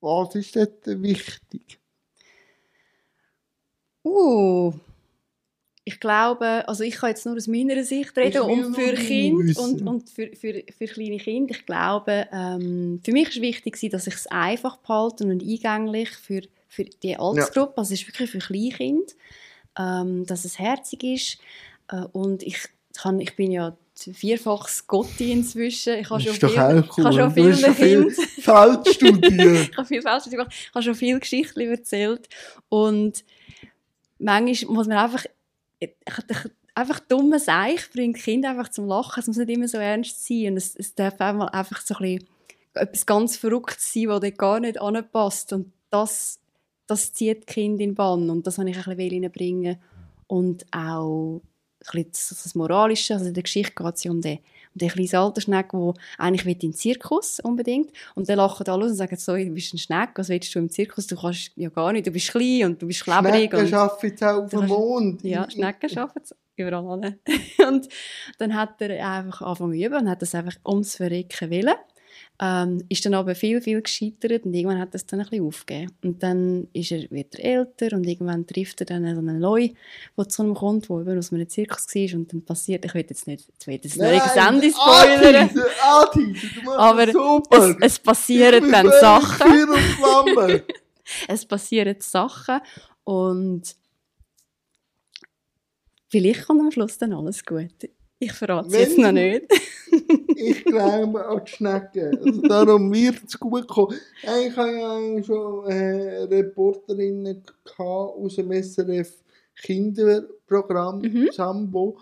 was 0.00 0.34
ist 0.34 0.56
dort 0.56 0.86
wichtig? 0.86 1.78
Uh, 4.04 4.72
ich 5.84 5.98
glaube, 5.98 6.68
also 6.68 6.84
ich 6.84 6.96
kann 6.96 7.08
jetzt 7.10 7.24
nur 7.26 7.36
aus 7.36 7.48
meiner 7.48 7.82
Sicht 7.82 8.16
reden 8.16 8.42
und 8.42 8.74
für 8.74 8.94
Kinder 8.94 9.60
und, 9.60 9.86
und 9.86 10.10
für, 10.10 10.30
für, 10.36 10.62
für 10.76 10.86
kleine 10.86 11.18
Kinder. 11.18 11.54
Ich 11.54 11.66
glaube, 11.66 12.28
ähm, 12.32 13.00
für 13.02 13.12
mich 13.12 13.30
ist 13.30 13.40
wichtig, 13.40 13.90
dass 13.90 14.06
ich 14.06 14.14
es 14.14 14.26
einfach 14.28 14.76
behalte 14.78 15.24
und 15.24 15.42
eingänglich 15.42 16.10
für, 16.10 16.42
für 16.70 16.84
die 16.84 17.16
Altersgruppe. 17.16 17.76
Also 17.76 17.92
es 17.92 18.00
ist 18.00 18.08
wirklich 18.08 18.30
für 18.30 18.38
Kleinkinder, 18.38 19.12
ähm, 19.78 20.24
dass 20.24 20.44
es 20.44 20.58
herzig 20.58 21.02
ist. 21.02 21.38
Äh, 21.88 22.06
und 22.12 22.42
ich, 22.42 22.58
kann, 22.96 23.20
ich 23.20 23.36
bin 23.36 23.50
ja 23.50 23.76
vierfaches 23.94 24.86
Gotti 24.86 25.32
inzwischen. 25.32 25.94
Ich 25.94 26.08
habe 26.08 26.20
schon 26.20 26.32
viel, 26.32 26.48
auch 26.48 26.52
ich 26.52 26.58
habe 26.58 26.88
cool. 26.96 27.12
schon 27.12 27.32
viel 27.32 27.74
Kindern 27.74 28.10
Feldstudien. 28.10 29.54
ich 29.70 29.76
habe 29.76 29.86
viel 29.86 30.00
Fälschung 30.00 30.30
gemacht. 30.30 30.52
Ich 30.52 30.74
habe 30.74 30.82
schon 30.82 30.94
viele 30.94 31.20
Geschichten 31.20 31.60
erzählt. 31.60 32.28
Und 32.68 33.24
manchmal 34.18 34.74
muss 34.74 34.86
man 34.86 34.98
einfach, 34.98 35.24
einfach 36.74 37.00
dumme 37.00 37.40
Seich 37.40 37.90
bringt 37.90 38.18
Kinder 38.18 38.50
einfach 38.50 38.68
zum 38.68 38.86
Lachen. 38.86 39.20
Es 39.20 39.26
muss 39.26 39.36
nicht 39.36 39.50
immer 39.50 39.68
so 39.68 39.78
ernst 39.78 40.24
sein. 40.24 40.52
Und 40.52 40.56
es, 40.56 40.76
es 40.76 40.94
darf 40.94 41.20
einmal 41.20 41.48
einfach 41.48 41.80
so 41.80 41.96
ein 41.96 42.02
bisschen 42.02 42.28
etwas 42.74 43.04
ganz 43.04 43.36
Verrücktes 43.36 43.92
sein, 43.92 44.08
was 44.08 44.20
dort 44.20 44.38
gar 44.38 44.60
nicht 44.60 44.80
anpasst. 44.80 45.52
Und 45.52 45.72
das, 45.90 46.39
das 46.90 47.12
zieht 47.12 47.42
die 47.42 47.52
Kinder 47.52 47.82
in 47.82 47.90
den 47.90 47.94
Bann. 47.94 48.30
Und 48.30 48.46
das 48.46 48.58
wollte 48.58 48.70
ich 48.70 48.86
ein 48.86 48.96
bisschen 48.96 49.24
reinbringen. 49.24 49.76
Und 50.26 50.64
auch 50.72 51.40
ein 51.92 52.04
bisschen 52.04 52.36
das, 52.42 52.54
Moralische. 52.54 53.14
Also 53.14 53.26
in 53.26 53.34
der 53.34 53.42
Geschichte 53.42 53.72
geht 53.74 53.94
es 53.94 54.04
ja 54.04 54.10
um 54.10 54.20
den, 54.20 54.38
um 54.74 54.78
den 54.78 54.88
kleinen 54.88 55.14
Altersschneck, 55.14 55.70
der 55.70 55.94
eigentlich 56.18 56.44
will 56.44 56.52
in 56.52 56.58
den 56.58 56.74
Zirkus 56.74 57.40
unbedingt 57.40 57.90
Und 58.14 58.28
dann 58.28 58.36
lachen 58.36 58.66
alle 58.68 58.84
aus 58.84 58.90
und 58.90 58.96
sagen 58.96 59.16
so, 59.16 59.36
du 59.36 59.50
bist 59.50 59.74
ein 59.74 59.78
Schneck, 59.78 60.10
was 60.16 60.28
willst 60.28 60.54
du 60.54 60.58
im 60.58 60.70
Zirkus? 60.70 61.06
Du 61.06 61.16
kannst 61.16 61.52
ja 61.56 61.68
gar 61.68 61.92
nicht, 61.92 62.06
du 62.06 62.10
bist 62.10 62.30
klein 62.30 62.64
und 62.66 62.82
du 62.82 62.86
bist 62.86 63.04
klebrig. 63.04 63.50
Schnecken 63.50 63.74
arbeiten 63.74 64.24
auf 64.24 64.50
dem 64.50 64.66
Mond. 64.66 65.24
ja, 65.24 65.50
Schnecken 65.50 65.98
arbeiten 65.98 66.22
es 66.24 66.34
überall 66.56 66.86
an. 66.86 67.16
Und 67.68 67.88
dann 68.38 68.54
hat 68.54 68.80
er 68.80 69.08
einfach 69.08 69.42
angefangen 69.42 69.72
zu 69.72 69.86
üben 69.86 70.00
und 70.00 70.10
hat 70.10 70.20
das 70.20 70.34
einfach 70.34 70.56
ums 70.66 70.96
Verrecken 70.96 71.50
willen. 71.50 71.74
Ähm, 72.42 72.82
ist 72.88 73.04
dann 73.04 73.12
aber 73.12 73.34
viel, 73.34 73.60
viel 73.60 73.82
gescheitert 73.82 74.46
und 74.46 74.54
irgendwann 74.54 74.78
hat 74.78 74.92
er 74.92 74.94
es 74.94 75.04
dann 75.04 75.20
ein 75.20 75.28
bisschen 75.28 75.46
aufgegeben. 75.46 75.92
Und 76.02 76.22
dann 76.22 76.68
ist 76.72 76.90
er 76.90 77.10
wieder 77.10 77.38
älter 77.38 77.94
und 77.94 78.06
irgendwann 78.06 78.46
trifft 78.46 78.80
er 78.80 78.86
dann 78.86 79.04
so 79.14 79.20
einen 79.20 79.40
Leu, 79.40 79.68
der 80.16 80.28
zu 80.28 80.42
ihm 80.44 80.54
kommt, 80.54 80.88
der 80.88 81.00
eben 81.00 81.18
aus 81.18 81.32
einem 81.32 81.46
Zirkus 81.46 81.94
war 81.94 82.18
und 82.18 82.32
dann 82.32 82.42
passiert, 82.42 82.86
ich 82.86 82.94
will 82.94 83.04
jetzt 83.06 83.26
nicht, 83.26 83.46
ich 83.60 83.66
will 83.66 83.74
jetzt 83.74 83.84
nicht 83.84 84.00
das 84.00 84.36
Ende 84.36 84.70
spoilern, 84.70 85.50
aber 86.78 87.06
das 87.06 87.14
es, 87.50 87.76
es 87.80 87.98
passieren 87.98 88.72
dann 88.72 88.90
Sachen. 89.00 89.68
Es 91.26 91.44
passieren 91.44 91.96
Sachen 91.98 92.60
und 93.02 93.74
vielleicht 96.08 96.46
kommt 96.46 96.60
am 96.60 96.70
Schluss 96.70 96.98
dann 96.98 97.12
alles 97.12 97.44
gut. 97.44 97.90
Ich 98.22 98.32
verrate 98.32 98.68
es 98.68 98.74
jetzt 98.74 98.98
noch 98.98 99.12
nicht. 99.12 99.46
ich 100.36 100.62
glaube 100.64 101.26
an 101.26 101.40
die 101.44 101.50
Schnecken. 101.50 102.18
Also 102.18 102.42
darum 102.42 102.92
wird 102.92 103.24
es 103.26 103.38
gut 103.40 103.66
kommen. 103.66 103.96
Ich 104.22 104.54
hatte 104.56 104.70
ja 104.78 104.94
eigentlich 104.96 105.26
schon 105.26 105.66
äh, 105.66 106.22
Reporterinnen 106.24 107.42
aus 107.78 108.36
dem 108.36 108.52
SRF 108.52 109.10
Kinderprogramm 109.56 111.00
Mhm. 111.00 111.28
Sambo. 111.32 111.98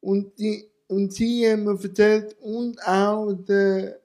Und, 0.00 0.38
die, 0.38 0.64
und 0.88 1.12
sie 1.12 1.48
haben 1.50 1.64
mir 1.64 1.78
erzählt, 1.82 2.36
und 2.40 2.78
auch 2.86 3.32
der 3.32 3.98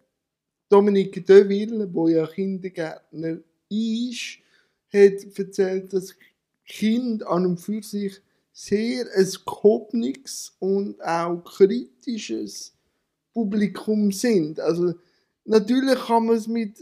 Dominik 0.69 1.25
Deville, 1.25 1.87
der 1.87 2.09
ja 2.09 2.27
Kindergärtner 2.27 3.39
ist, 3.69 4.37
hat 4.93 5.37
erzählt, 5.37 5.91
dass 5.91 6.15
Kinder 6.65 7.29
an 7.29 7.45
und 7.45 7.57
für 7.59 7.81
sich 7.83 8.21
sehr 8.59 9.05
ein 9.15 9.31
gehobenes 9.45 10.55
und 10.57 10.99
auch 11.03 11.43
kritisches 11.43 12.73
Publikum 13.31 14.11
sind. 14.11 14.59
Also 14.59 14.95
natürlich 15.45 15.99
kann 15.99 16.25
man 16.25 16.37
es 16.37 16.47
mit 16.47 16.75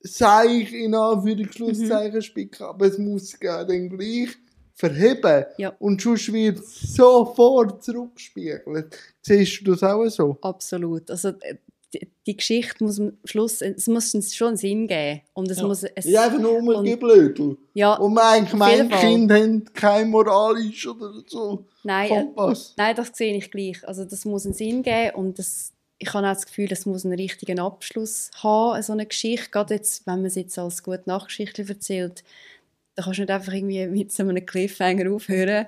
Seich 0.00 0.72
in 0.72 0.94
Anführungszeichen 0.94 2.22
spicken, 2.22 2.62
aber 2.62 2.86
es 2.86 2.96
muss 2.96 3.36
ja 3.42 3.62
dann 3.62 3.90
gleich 3.90 4.30
verheben. 4.72 5.44
Ja. 5.58 5.76
Und 5.78 6.00
sonst 6.00 6.32
wird 6.32 6.60
es 6.60 6.94
sofort 6.94 7.84
zurückgespiegelt. 7.84 8.98
Siehst 9.20 9.66
du 9.66 9.72
das 9.72 9.82
auch 9.82 10.08
so? 10.08 10.38
Absolut. 10.40 11.10
Also 11.10 11.28
äh, 11.40 11.56
die, 11.94 12.06
die 12.26 12.36
Geschichte 12.36 12.84
muss 12.84 13.00
am 13.00 13.12
Schluss, 13.24 13.62
es 13.62 13.86
muss 13.86 14.12
schon 14.34 14.48
einen 14.48 14.56
Sinn 14.58 14.86
geben. 14.86 15.22
Und 15.32 15.50
es 15.50 15.58
Ja. 15.58 15.66
muss, 15.66 15.82
es, 15.82 16.04
Ja, 16.04 16.24
einfach 16.24 16.38
nur 16.38 16.58
und- 16.58 16.68
um 16.74 16.84
Geblödel. 16.84 17.56
ja, 17.74 17.94
Und 17.94 18.18
jeden 18.18 18.90
Fall. 18.90 19.00
Kinder 19.00 19.36
haben 19.40 19.64
kein 19.72 20.10
moralisch 20.10 20.86
oder 20.86 21.12
so 21.26 21.64
nein, 21.84 22.10
äh, 22.10 22.14
Kompass. 22.24 22.74
nein, 22.76 22.94
das 22.94 23.10
sehe 23.14 23.34
ich 23.36 23.50
gleich. 23.50 23.86
Also 23.88 24.04
das 24.04 24.24
muss 24.26 24.44
einen 24.44 24.54
Sinn 24.54 24.82
geben 24.82 25.14
und 25.16 25.38
das, 25.38 25.72
ich 25.98 26.12
habe 26.12 26.26
auch 26.26 26.32
das 26.34 26.46
Gefühl, 26.46 26.68
das 26.68 26.84
muss 26.84 27.04
einen 27.06 27.18
richtigen 27.18 27.58
Abschluss 27.58 28.30
haben, 28.42 28.82
so 28.82 28.92
eine 28.92 29.06
Geschichte. 29.06 29.48
Gerade 29.50 29.74
jetzt, 29.74 30.06
wenn 30.06 30.16
man 30.16 30.26
es 30.26 30.34
jetzt 30.34 30.58
als 30.58 30.82
gute 30.82 31.02
Nachgeschichte 31.06 31.64
erzählt, 31.66 32.22
da 32.96 33.02
kannst 33.04 33.18
du 33.18 33.22
nicht 33.22 33.30
einfach 33.30 33.52
irgendwie 33.54 33.86
mit 33.86 34.12
so 34.12 34.24
einem 34.24 34.44
Cliffhanger 34.44 35.10
aufhören. 35.10 35.66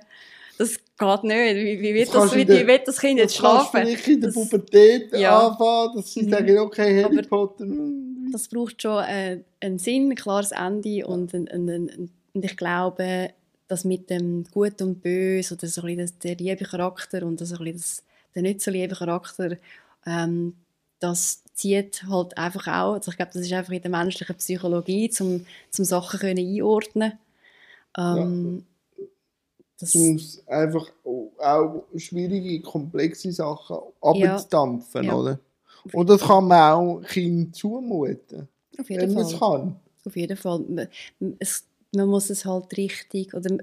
Das 0.61 0.77
geht 0.77 1.25
nicht. 1.25 1.57
Wie, 1.57 1.81
wie, 1.81 1.95
wird, 1.95 2.09
Das 2.09 2.25
das, 2.25 2.35
wie, 2.35 2.45
der- 2.45 2.67
wird 2.67 2.87
das 2.87 2.99
Kind 3.01 3.19
jetzt 3.19 3.35
Das 3.39 3.43
kannst 3.43 3.73
du 3.75 3.79
schlafen? 3.79 4.11
in 4.13 4.21
der 4.21 4.31
Das- 4.31 4.35
Pubertät 4.35 5.13
ja. 5.17 5.49
anfangen, 5.49 5.97
dass 5.97 6.13
sie 6.13 6.23
Mhm. 6.25 6.31
sagen, 6.31 6.59
okay, 6.59 7.03
Harry 7.03 7.19
Aber- 7.19 7.29
Potter. 7.29 7.65
mm, 7.65 8.31
das 8.31 8.47
braucht 8.49 8.83
schon 8.83 9.03
äh, 9.05 9.41
einen 9.61 9.79
Sinn, 9.79 10.11
ein 10.11 10.17
klares 10.17 10.53
Ende 10.53 11.07
und, 11.07 11.33
ein, 11.33 11.49
ein, 11.49 11.69
ein, 11.71 12.11
und 12.35 12.45
ich 12.45 12.57
glaube, 12.59 13.31
dass 13.69 13.85
mit 13.87 14.11
dem 14.11 14.45
Gut 14.53 14.83
und 14.83 15.01
Böse 15.01 15.55
oder 15.55 15.67
so 15.67 15.81
ein 15.81 15.87
bisschen 15.87 16.01
das, 16.01 16.19
der 16.19 16.37
liebe 16.37 16.65
Charakter 16.67 17.23
und 17.25 17.41
das, 17.41 17.53
ein 17.53 17.59
bisschen 17.59 17.77
das, 17.79 18.03
der 18.35 18.43
nicht 18.43 18.61
so 18.61 18.71
liebe 18.71 18.95
Charakter, 18.95 19.57
ähm, 20.07 20.55
das 20.99 21.43
zieht 21.55 22.03
halt 22.11 22.37
einfach 22.37 22.67
auch, 22.69 22.95
also 22.97 23.11
ich 23.11 23.17
glaube, 23.17 23.31
das 23.33 23.43
ist 23.43 23.53
einfach 23.55 23.73
in 23.73 23.81
der 23.81 23.91
menschlichen 23.91 24.37
Psychologie, 24.37 25.09
zum, 25.09 25.47
zum 25.71 25.85
Sachen 25.87 26.21
können 26.21 26.39
einordnen 26.39 27.13
ähm, 27.99 28.67
das, 29.81 29.95
um 29.95 30.21
einfach 30.47 30.87
auch 31.45 31.83
schwierige, 31.97 32.61
komplexe 32.63 33.33
Sachen 33.33 33.79
abzudampfen, 34.01 35.05
Ja. 35.05 35.15
oder? 35.17 35.39
Und 35.93 36.09
das 36.11 36.21
kann 36.23 36.47
man 36.47 36.73
auch 36.75 37.03
Kindern 37.09 37.53
zumuten, 37.53 38.49
Auf 38.79 38.89
wenn 38.89 39.01
jeden 39.01 39.15
man 39.15 39.25
es 39.25 39.33
Fall. 39.35 39.59
kann. 39.61 39.77
Auf 40.07 40.17
jeden 40.17 40.37
Fall. 40.37 40.59
Man, 40.61 40.89
es, 41.39 41.65
man 41.95 42.09
muss 42.09 42.29
es 42.31 42.45
halt 42.45 42.77
richtig, 42.77 43.33
oder 43.35 43.57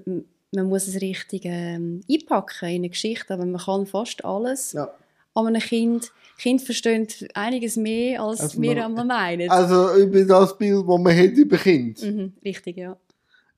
man, 0.52 0.68
muss 0.68 0.88
es 0.88 1.00
richtig 1.00 1.42
ähm, 1.44 2.00
einpacken 2.10 2.68
in 2.68 2.74
eine 2.76 2.88
Geschichte, 2.88 3.34
aber 3.34 3.46
man 3.46 3.60
kann 3.60 3.86
fast 3.86 4.24
alles 4.24 4.72
Ja. 4.72 4.92
an 5.34 5.46
einem 5.46 5.60
Kind. 5.60 6.12
Kind 6.38 6.62
verstehen 6.62 7.06
einiges 7.34 7.76
mehr, 7.76 8.22
als 8.22 8.40
Also 8.40 8.62
wir 8.62 8.74
man- 8.76 8.84
einmal 8.84 9.04
meinen. 9.04 9.50
Also 9.50 9.94
über 9.96 10.24
das 10.24 10.56
Bild, 10.58 10.88
das 10.88 10.98
man 11.00 11.16
hat 11.16 11.32
über 11.32 11.56
Kinder. 11.56 12.04
mhm, 12.06 12.32
richtig, 12.44 12.76
ja. 12.76 12.96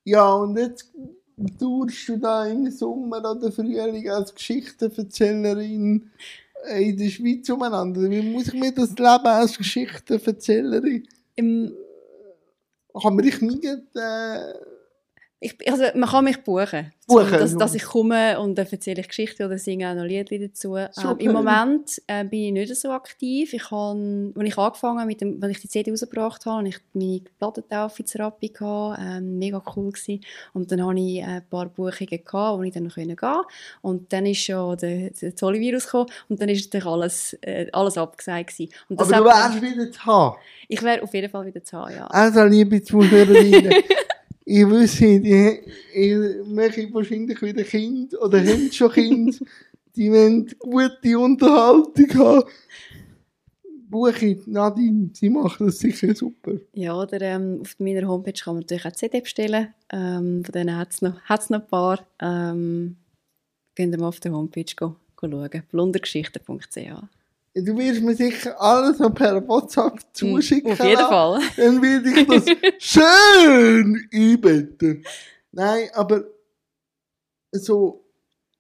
Ja, 0.05 0.33
und 0.35 0.57
jetzt 0.59 0.91
tourst 1.59 2.09
du 2.09 2.17
da 2.17 2.47
im 2.47 2.71
Sommer 2.71 3.19
oder 3.19 3.51
Frühling 3.53 4.09
als 4.11 4.35
Geschichtenverzählerin 4.35 6.11
in 6.79 6.97
der 6.97 7.09
Schweiz 7.09 7.49
umeinander. 7.49 8.11
Wie 8.11 8.23
muss 8.23 8.49
ich 8.49 8.55
mir 8.55 8.73
das 8.73 8.91
Leben 8.91 9.27
als 9.27 9.57
Geschichtenverzählerin? 9.57 11.07
Im, 11.37 11.73
Kann 12.93 13.15
man 13.15 13.25
dich 13.25 13.41
nie 13.41 13.65
äh, 13.65 14.55
ich, 15.43 15.57
also 15.71 15.85
man 15.95 16.09
kann 16.09 16.25
mich 16.25 16.43
buchen, 16.45 16.93
Buchen, 17.07 17.33
dass, 17.33 17.57
dass 17.57 17.75
ich 17.75 17.83
komme 17.83 18.39
und 18.39 18.57
dann 18.57 18.67
erzähle 18.67 19.01
ich 19.01 19.09
Geschichten 19.09 19.43
oder 19.45 19.57
singe 19.57 19.91
auch 19.91 19.95
noch 19.95 20.05
Lieder 20.05 20.39
dazu. 20.39 20.77
Ähm. 20.77 20.89
Im 21.19 21.33
Moment 21.33 22.01
äh, 22.07 22.25
bin 22.25 22.57
ich 22.57 22.69
nicht 22.69 22.77
so 22.77 22.91
aktiv. 22.91 23.55
Ich 23.55 23.71
habe, 23.71 24.33
als 24.37 24.49
ich 24.49 24.59
angefangen 24.59 24.99
habe, 24.99 25.07
mit 25.07 25.21
dem, 25.23 25.43
als 25.43 25.53
ich 25.53 25.61
die 25.61 25.69
CD 25.69 25.91
rausgebracht 25.91 26.45
habe, 26.45 26.59
habe 26.59 26.69
ich 26.69 26.79
meine 26.93 27.23
Plattentaufe 27.39 28.03
in 28.03 28.07
Therapie 28.07 28.53
gehabt, 28.53 29.01
ähm, 29.03 29.39
mega 29.39 29.63
cool 29.75 29.91
gewesen. 29.91 30.21
Und 30.53 30.71
dann 30.71 30.87
hatte 30.87 31.01
ich 31.01 31.19
äh, 31.19 31.25
ein 31.25 31.47
paar 31.49 31.67
Buchungen 31.67 32.25
gehabt, 32.25 32.59
wo 32.59 32.63
ich 32.63 32.75
dann 32.75 32.85
noch 32.85 32.95
gehen 32.95 33.17
konnte. 33.17 33.49
Und 33.81 34.13
dann 34.13 34.27
ist 34.27 34.47
ja 34.47 34.77
der, 34.77 35.11
der 35.11 35.35
Zollvirus 35.35 35.87
gekommen 35.87 36.11
und 36.29 36.41
dann 36.41 36.51
ist 36.51 36.67
natürlich 36.67 36.87
alles, 36.87 37.33
äh, 37.41 37.67
alles 37.73 37.97
abgesagt 37.97 38.51
gewesen. 38.51 38.73
Und 38.89 39.01
das 39.01 39.11
Aber 39.11 39.31
du 39.31 39.37
wärst 39.37 39.63
wieder 39.63 39.91
zu 39.91 40.05
haben. 40.05 40.37
ich 40.69 40.83
wäre 40.83 41.03
auf 41.03 41.15
jeden 41.15 41.31
Fall 41.31 41.47
wieder 41.47 41.65
zu 41.65 41.79
haben, 41.79 41.95
ja. 41.95 42.07
Also, 42.07 42.45
liebe 42.45 42.83
Zuhörerinnen, 42.83 43.73
ich 44.51 44.69
wüsste, 44.69 45.21
die, 45.21 45.61
ihr 45.95 46.45
möchtet 46.45 46.93
wahrscheinlich 46.93 47.41
wieder 47.41 47.63
Kind 47.63 48.19
oder 48.21 48.45
habt 48.45 48.75
schon 48.75 48.91
Kind, 48.91 49.41
die 49.97 50.11
wollen 50.11 50.51
gute 50.59 51.19
Unterhaltung 51.19 52.15
haben. 52.15 52.51
Buche 53.89 54.39
Nadine, 54.47 55.11
sie 55.13 55.31
macht 55.31 55.61
das 55.61 55.79
sicher 55.79 56.15
super. 56.15 56.53
Ja, 56.75 56.95
oder 56.95 57.21
ähm, 57.21 57.61
auf 57.63 57.79
meiner 57.79 58.07
Homepage 58.07 58.33
kann 58.33 58.55
man 58.55 58.63
natürlich 58.63 58.87
auch 58.87 58.93
CD 58.93 59.21
bestellen. 59.21 59.75
Ähm, 59.93 60.45
von 60.45 60.53
denen 60.53 60.77
hat 60.77 60.93
es 60.93 61.03
noch, 61.03 61.21
hat's 61.23 61.51
noch 61.51 61.61
ein 61.61 61.67
paar. 61.67 62.07
Ähm, 62.21 62.97
könnt 63.77 63.95
ihr 63.95 64.01
mal 64.01 64.09
auf 64.09 64.21
der 64.21 64.33
Homepage 64.33 64.75
go, 64.77 64.97
go 65.17 65.29
schauen. 65.29 65.63
blundergeschichten.ch 65.71 67.20
Du 67.55 67.77
wirst 67.77 68.01
mir 68.03 68.15
sicher 68.15 68.61
alles 68.61 68.99
noch 69.01 69.13
per 69.13 69.47
WhatsApp 69.47 69.99
zuschicken. 70.13 70.73
Auf 70.73 70.85
jeden. 70.85 70.99
Fall. 70.99 71.41
Dann 71.57 71.83
werde 71.83 72.11
ich 72.21 72.27
das 72.27 72.45
schön 72.79 74.09
einbetten. 74.13 75.05
Nein, 75.51 75.89
aber 75.95 76.25
so 77.53 78.05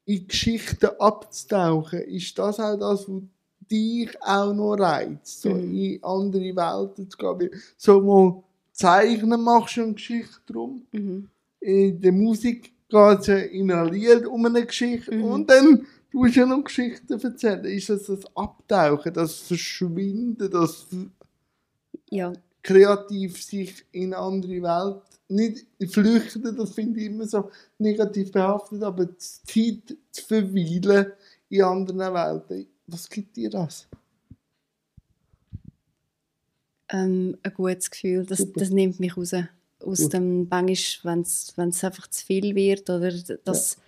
in 0.05 0.26
Geschichten 0.26 0.87
abzutauchen, 0.98 2.00
ist 2.00 2.37
das 2.38 2.59
auch 2.59 2.76
das, 2.79 3.09
was 3.09 3.22
dich 3.70 4.11
auch 4.22 4.53
noch 4.53 4.74
reizt, 4.74 5.42
so 5.42 5.50
Mhm. 5.50 5.74
in 5.76 6.03
andere 6.03 6.57
Welten 6.57 7.09
zu 7.09 7.16
gehen. 7.37 7.50
So 7.76 8.00
mal 8.00 8.42
zeichnen 8.72 9.40
machst 9.42 9.76
du 9.76 9.83
eine 9.83 9.92
Geschichte 9.94 10.40
drum. 10.46 10.83
Mhm. 10.90 11.29
In 11.61 12.00
der 12.00 12.11
Musik 12.12 12.72
geht 12.88 13.18
es 13.20 13.26
ja 13.29 13.37
in 13.37 13.70
einem 13.70 13.92
Lied 13.92 14.26
um 14.26 14.44
eine 14.46 14.66
Geschichte 14.66 15.14
Mhm. 15.14 15.24
und 15.24 15.50
dann 15.50 15.87
du 16.12 16.26
ja 16.26 16.46
noch 16.46 16.64
Geschichten 16.64 17.12
erzählen. 17.20 17.64
Ist 17.64 17.88
das 17.90 18.06
das 18.06 18.24
Abtauchen, 18.36 19.12
das 19.12 19.36
Verschwinden, 19.40 20.50
das 20.50 20.86
Ja, 22.10 22.32
kreativ 22.62 23.42
sich 23.42 23.84
in 23.92 24.12
eine 24.14 24.18
andere 24.18 24.62
Welt 24.62 25.02
nicht 25.28 25.66
flüchten, 25.92 26.56
das 26.56 26.72
finde 26.72 27.00
ich 27.00 27.06
immer 27.06 27.26
so 27.26 27.50
negativ 27.78 28.32
behaftet, 28.32 28.82
aber 28.82 29.06
die 29.06 29.16
Zeit 29.18 29.96
zu 30.10 30.26
verweilen 30.26 31.12
in 31.48 31.62
anderen 31.62 32.14
Welten, 32.14 32.66
was 32.86 33.08
gibt 33.08 33.36
dir 33.36 33.48
das? 33.50 33.88
ähm, 36.92 37.38
ein 37.42 37.54
gutes 37.54 37.90
Gefühl. 37.90 38.26
Das, 38.26 38.38
Super. 38.38 38.60
das 38.60 38.70
nimmt 38.70 39.00
mich 39.00 39.16
raus. 39.16 39.32
Aus 39.82 39.98
Gut. 40.02 40.12
dem 40.12 40.48
Bangisch, 40.48 41.00
wenn 41.04 41.20
es 41.20 41.54
einfach 41.58 42.08
zu 42.08 42.26
viel 42.26 42.54
wird. 42.54 42.90
Oder 42.90 43.12
das, 43.44 43.78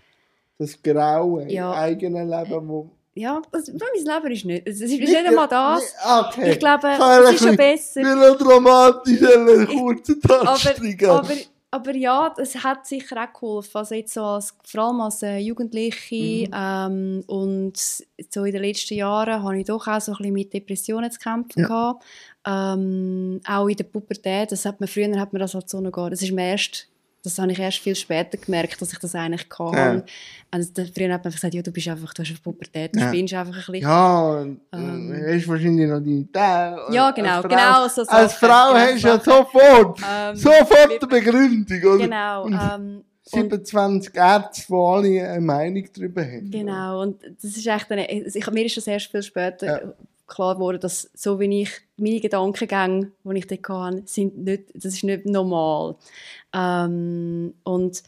Das 0.63 0.83
Graue 0.83 1.51
Ja. 1.51 1.73
im 1.73 1.79
eigenen 1.79 2.29
Leben, 2.29 2.69
wo... 2.69 2.91
ja, 3.15 3.41
das, 3.53 3.69
mein 3.69 4.05
Leben 4.23 4.33
ist 4.33 4.45
nicht. 4.45 4.67
Es 4.69 4.81
ist 4.81 4.91
nicht 4.91 5.17
einmal 5.17 5.49
das. 5.49 5.81
Nicht- 5.81 5.95
Okay. 6.29 6.53
Ich 6.53 6.59
glaube, 6.59 6.89
es 6.89 7.31
ist 7.33 7.39
schon 7.41 7.49
ein 7.51 7.57
besser. 7.57 8.01
Melodramatisch 8.03 9.23
einen 9.23 9.67
kurzen 9.67 10.21
Tanzstreik 10.21 11.03
aber, 11.05 11.19
aber, 11.19 11.35
aber 11.71 11.95
ja, 11.97 12.35
es 12.39 12.55
hat 12.63 12.87
sicher 12.87 13.17
auch 13.23 13.33
geholfen. 13.39 13.77
Also 13.79 13.95
jetzt 13.95 14.15
so 14.15 14.23
als, 14.23 14.55
vor 14.65 14.83
allem 14.85 15.01
als 15.01 15.23
äh, 15.23 15.39
Jugendliche 15.39 16.49
Mhm. 16.49 16.55
ähm, 16.55 17.25
und 17.27 17.77
so 17.77 18.45
in 18.45 18.53
den 18.53 18.63
letzten 18.63 18.95
Jahren 18.95 19.43
habe 19.43 19.59
ich 19.59 19.67
doch 19.67 19.87
auch 19.87 20.01
so 20.01 20.13
ein 20.13 20.17
bisschen 20.19 20.33
mit 20.35 20.53
Depressionen 20.53 21.11
zu 21.11 21.19
kämpfen 21.19 21.61
Ja. 21.63 21.67
gehabt. 21.69 22.05
Ähm, 22.47 23.41
auch 23.49 23.69
in 23.69 23.77
der 23.77 23.85
Pubertät, 23.85 24.51
das 24.53 24.65
hat 24.65 24.81
man, 24.81 24.89
früher 24.89 25.19
hat 25.19 25.33
man 25.33 25.41
das 25.41 25.55
halt 25.55 25.69
so 25.69 25.81
noch 25.81 25.93
gar, 25.93 26.11
das 26.11 26.23
ist 26.23 26.33
mir 26.33 26.51
erst, 26.51 26.89
das 27.23 27.39
habe 27.39 27.53
ich 27.53 27.59
erst 27.59 27.79
viel 27.79 27.95
später 27.95 28.37
gemerkt, 28.37 28.81
dass 28.81 28.93
ich 28.93 28.99
das 28.99 29.15
eigentlich 29.15 29.49
kann. 29.49 29.73
Ja. 29.75 30.03
Also, 30.51 30.71
da- 30.75 30.85
früher 30.95 31.13
hat 31.15 31.25
man 31.25 31.33
gesagt, 31.33 31.55
ja, 31.55 31.63
du 31.63 31.71
bist 31.71 31.89
einfach, 31.89 32.13
du 32.15 32.23
hast 32.23 32.29
eine 32.31 32.39
Pubertät, 32.39 32.95
du 32.95 33.01
Ja. 33.01 33.09
spinnst 33.09 33.35
einfach 33.35 33.55
ein 33.55 33.73
bisschen. 33.73 33.81
Ja, 33.81 34.31
und 34.41 34.61
Ähm. 34.73 35.13
äh, 35.15 35.37
hast 35.39 35.49
wahrscheinlich 35.49 35.89
noch 35.89 36.01
deine 36.01 36.31
Tage. 36.33 36.95
Ja, 36.95 37.11
genau, 37.13 37.29
als 37.37 37.41
Frau, 37.43 37.49
genau 37.49 37.89
so 37.89 38.03
Als 38.03 38.33
Frau 38.35 38.47
genau, 38.73 38.75
hast 38.75 39.03
du 39.05 39.09
ja 39.09 39.21
sofort, 39.21 40.01
Ähm, 40.13 40.37
sofort 40.37 40.91
eine 40.91 40.99
Begründung, 41.23 41.83
oder? 41.95 41.99
Genau. 42.05 42.45
Und 42.45 42.53
Ähm, 42.55 42.97
und- 42.97 43.05
27 43.25 44.15
Ärzte, 44.17 44.63
die 44.69 44.75
alle 44.75 45.29
eine 45.31 45.41
Meinung 45.41 45.89
darüber 45.95 46.23
haben. 46.23 46.51
Genau, 46.51 47.03
und 47.03 47.23
das 47.41 47.57
ist 47.57 47.67
echt 47.67 47.91
eine, 47.91 48.07
also 48.09 48.39
ich, 48.39 48.51
mir 48.51 48.65
ist 48.67 48.77
das 48.77 48.87
erst 48.89 49.07
viel 49.11 49.23
später 49.23 49.67
Ja. 49.67 49.93
Klar 50.35 50.55
geworden, 50.55 50.81
dass 50.81 51.11
so 51.15 51.39
wie 51.41 51.63
ich 51.63 51.71
meine 51.97 52.21
Gedankengänge, 52.21 53.13
die 53.25 53.39
ich 53.39 53.47
dort 53.47 53.69
hatte, 53.69 54.03
sind 54.07 54.39
nicht, 54.39 54.65
das 54.75 54.95
ist 54.95 55.05
nicht 55.05 55.27
normal. 55.27 55.97
Ähm, 56.53 57.55
und 57.65 58.03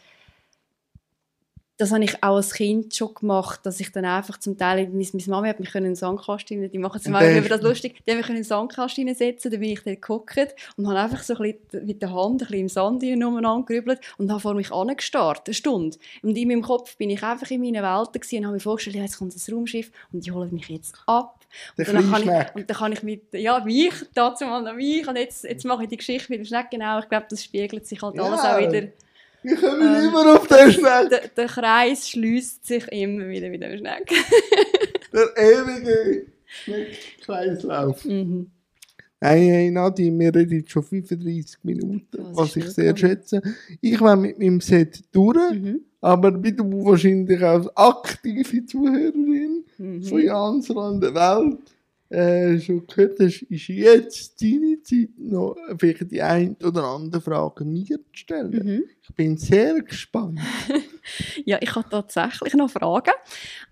das 1.76 1.90
habe 1.90 2.04
ich 2.04 2.22
auch 2.22 2.36
als 2.36 2.54
Kind 2.54 2.94
schon 2.94 3.14
gemacht, 3.14 3.60
dass 3.64 3.80
ich 3.80 3.90
dann 3.90 4.04
einfach 4.04 4.38
zum 4.38 4.56
Teil, 4.56 4.88
meine, 4.88 5.08
meine 5.12 5.24
Mama 5.26 5.48
hat 5.48 5.58
mich 5.58 5.74
in 5.74 5.84
den 5.84 5.96
Sandkasten, 5.96 6.70
die 6.70 6.78
machen 6.78 7.00
Beispiel 7.02 7.12
dann 7.12 7.38
über 7.38 7.48
das 7.48 7.62
lustig, 7.62 8.00
die 8.06 8.12
haben 8.12 8.18
mich 8.18 8.28
in 8.28 8.36
den 8.36 8.44
Sandkasten 8.44 9.12
setzen, 9.14 9.50
dann 9.50 9.60
bin 9.60 9.70
ich 9.70 9.82
dort 9.82 10.00
gehockt 10.00 10.54
und 10.76 10.86
habe 10.86 11.00
einfach 11.00 11.22
so 11.22 11.34
ein 11.34 11.52
bisschen 11.52 11.86
mit 11.86 12.00
der 12.00 12.12
Hand 12.12 12.42
ein 12.42 12.46
bisschen 12.46 12.60
im 12.60 12.68
Sand 12.68 13.02
umeinander 13.02 13.66
gerübelt 13.66 14.00
und 14.18 14.30
habe 14.30 14.40
vor 14.40 14.54
mich 14.54 14.70
angestarrt, 14.70 15.42
eine 15.46 15.54
Stunde. 15.54 15.96
Und 16.22 16.36
in 16.36 16.48
meinem 16.48 16.62
Kopf 16.62 16.96
bin 16.96 17.10
ich 17.10 17.22
einfach 17.24 17.50
in 17.50 17.60
meiner 17.60 17.82
Welt 17.82 18.10
und 18.14 18.44
habe 18.44 18.54
mir 18.54 18.60
vorgestellt, 18.60 18.96
jetzt 18.96 19.18
kommt 19.18 19.34
das 19.34 19.50
Raumschiff 19.50 19.90
und 20.12 20.24
die 20.24 20.30
holen 20.30 20.54
mich 20.54 20.68
jetzt 20.68 20.94
ab. 21.06 21.43
Und 21.76 21.88
dann, 21.94 22.10
kann 22.10 22.22
ich, 22.22 22.54
und 22.56 22.70
dann 22.70 22.76
kann 22.76 22.92
ich 22.92 23.02
mit, 23.02 23.22
ja, 23.32 23.62
mich, 23.64 23.92
dazu 24.14 24.44
mal 24.44 24.62
noch 24.62 24.74
mich, 24.74 25.06
und 25.06 25.16
jetzt, 25.16 25.44
jetzt 25.44 25.64
mache 25.64 25.84
ich 25.84 25.88
die 25.88 25.96
Geschichte 25.96 26.32
mit 26.32 26.40
dem 26.40 26.44
Schneck, 26.46 26.66
genau, 26.70 26.98
ich 26.98 27.08
glaube, 27.08 27.26
das 27.30 27.44
spiegelt 27.44 27.86
sich 27.86 28.00
halt 28.02 28.16
Ja. 28.16 28.22
alles 28.24 28.40
auch 28.40 28.58
wieder. 28.58 28.88
Wir 29.42 29.56
kommen 29.56 29.82
Ähm, 29.82 30.08
immer 30.08 30.34
auf 30.36 30.46
den 30.48 30.72
Schneck. 30.72 31.10
Der, 31.10 31.28
der 31.36 31.46
Kreis 31.46 32.08
schließt 32.08 32.64
sich 32.66 32.88
immer 32.90 33.28
wieder 33.28 33.48
mit 33.50 33.62
dem 33.62 33.76
Schneck. 33.78 34.10
Der 35.12 35.28
ewige 35.36 36.26
Schneckkreislauf. 36.44 38.04
Mhm. 38.04 38.50
Nein, 39.20 39.42
hey, 39.42 39.70
Nadine, 39.70 40.18
wir 40.18 40.34
reden 40.34 40.58
jetzt 40.58 40.70
schon 40.70 40.82
35 40.82 41.58
Minuten, 41.62 42.06
Das 42.10 42.36
was 42.36 42.56
ich 42.56 42.68
sehr 42.70 42.86
Mann. 42.86 42.96
schätze. 42.96 43.40
Ich 43.80 44.00
war 44.00 44.16
mit 44.16 44.38
meinem 44.38 44.60
Set 44.60 45.02
durch, 45.12 45.54
Mhm. 45.54 45.80
aber 46.00 46.42
wie 46.42 46.52
du 46.52 46.64
wahrscheinlich 46.84 47.40
als 47.42 47.74
aktive 47.76 48.66
Zuhörerin 48.66 49.63
von 50.02 50.18
Mhm. 50.20 50.26
Jans 50.26 50.70
an 50.70 51.00
der 51.00 51.14
Welt 51.14 51.58
äh, 52.10 52.60
schon 52.60 52.86
gehört 52.86 53.18
hast, 53.18 53.42
ist 53.42 53.68
jetzt 53.68 54.40
deine 54.40 54.80
Zeit 54.82 55.10
noch 55.18 55.56
vielleicht 55.78 56.10
die 56.10 56.22
ein 56.22 56.56
oder 56.62 56.84
andere 56.84 57.20
Frage 57.20 57.64
mir 57.64 57.84
zu 57.84 57.98
stellen. 58.12 58.50
Mhm. 58.50 58.84
Ich 59.02 59.14
bin 59.14 59.36
sehr 59.36 59.80
gespannt. 59.82 60.40
Ja, 61.44 61.58
ich 61.60 61.74
habe 61.74 61.86
tatsächlich 61.90 62.54
noch 62.54 62.70
Fragen. 62.70 63.12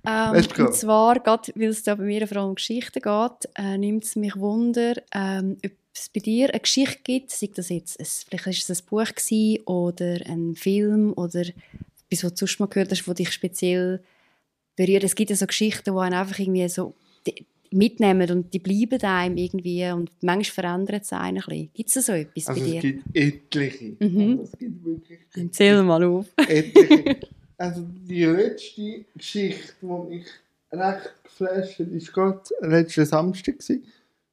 Ähm, 0.07 0.35
und 0.35 0.75
zwar, 0.75 1.19
gerade 1.19 1.51
weil 1.55 1.69
es 1.69 1.83
da 1.83 1.95
bei 1.95 2.05
mir 2.05 2.29
vor 2.29 2.37
allem 2.37 2.51
um 2.51 2.55
Geschichten 2.57 3.01
geht, 3.01 3.49
äh, 3.55 3.79
nimmt 3.79 4.05
es 4.05 4.17
mich 4.17 4.37
Wunder, 4.37 4.97
ähm, 5.15 5.57
ob 5.65 5.73
es 5.95 6.11
bei 6.11 6.21
dir 6.21 6.51
eine 6.51 6.61
Geschichte 6.61 6.99
gibt, 7.03 7.31
sei 7.31 7.49
das 7.55 7.71
jetzt, 7.71 7.99
ein, 7.99 8.07
vielleicht 8.07 8.47
ist 8.59 8.69
es 8.69 8.83
ein 8.83 8.87
Buch 8.87 9.07
gewesen, 9.07 9.63
oder 9.65 10.19
ein 10.27 10.55
Film 10.55 11.15
oder 11.17 11.41
etwas, 11.41 12.25
was 12.25 12.35
du 12.35 12.47
sonst 12.47 12.61
mal 12.61 12.67
gehört 12.67 12.91
hast, 12.91 13.07
das 13.07 13.15
dich 13.15 13.33
speziell 13.33 14.03
berührt. 14.77 15.05
Es 15.05 15.15
gibt 15.15 15.31
ja 15.31 15.37
so 15.37 15.47
Geschichten, 15.47 15.93
die 15.95 15.99
einen 16.01 16.15
einfach 16.15 16.39
irgendwie 16.39 16.69
so 16.69 16.95
mitnehmen 17.71 18.31
und 18.31 18.53
die 18.53 18.59
bleiben 18.59 19.01
einem 19.03 19.37
irgendwie 19.37 19.89
und 19.91 20.11
manchmal 20.21 20.45
verändern 20.45 21.01
sie 21.03 21.17
einen 21.17 21.39
ein 21.39 21.45
bisschen. 21.49 21.71
Gibt 21.75 21.97
es 21.97 22.07
so 22.07 22.13
etwas 22.13 22.47
Also 22.49 22.61
bei 22.61 22.67
es 22.67 22.73
dir? 22.73 22.81
gibt 22.81 23.17
etliche. 23.17 23.97
Mhm. 23.99 24.31
Also 24.31 24.43
es 24.43 24.59
gibt 24.59 24.85
wirklich 24.85 25.19
Erzähl 25.35 25.83
mal 25.83 26.05
auf. 26.05 26.27
etliche. 26.49 27.17
Also 27.57 27.87
die 28.09 28.25
letzte 28.25 29.05
Geschichte, 29.17 29.73
die 29.81 29.87
mich 29.87 30.27
recht 30.71 31.13
geflasht 31.25 31.79
hat, 31.79 31.91
war 31.93 32.13
gerade 32.13 32.69
letzten 32.69 33.07
Samstag. 33.07 33.59
gewesen. 33.59 33.85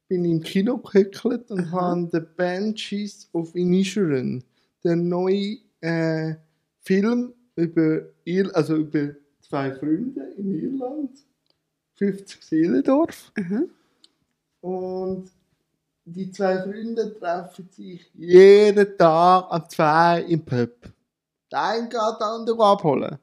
bin 0.07 0.25
ich 0.25 0.31
im 0.31 0.41
Kino 0.41 0.77
gehöckelt 0.77 1.49
und 1.51 1.71
habe 1.71 2.09
The 2.11 2.19
Banshees 2.35 3.29
of 3.33 3.55
Inisherin, 3.55 4.43
den 4.83 5.07
neuen 5.07 5.59
äh, 5.81 6.33
Film 6.81 7.33
über, 7.55 8.01
Ir 8.25 8.53
also 8.55 8.75
über 8.77 9.11
zwei 9.49 9.73
Freunde 9.73 10.21
in 10.37 10.53
Irland, 10.53 11.11
50 11.95 12.43
Seelendorf. 12.43 13.31
Mhm. 13.35 13.69
Und 14.61 15.31
die 16.05 16.31
zwei 16.31 16.61
Freunde 16.61 17.17
treffen 17.19 17.67
sich 17.69 18.09
jeden 18.13 18.97
Tag 18.97 19.47
am 19.49 19.69
zwei 19.69 20.21
im 20.23 20.43
Pub. 20.43 20.71
Der 21.51 21.61
eine 21.61 21.83
geht 21.83 21.93
den 21.93 22.21
anderen 22.21 22.61
abholen. 22.61 23.17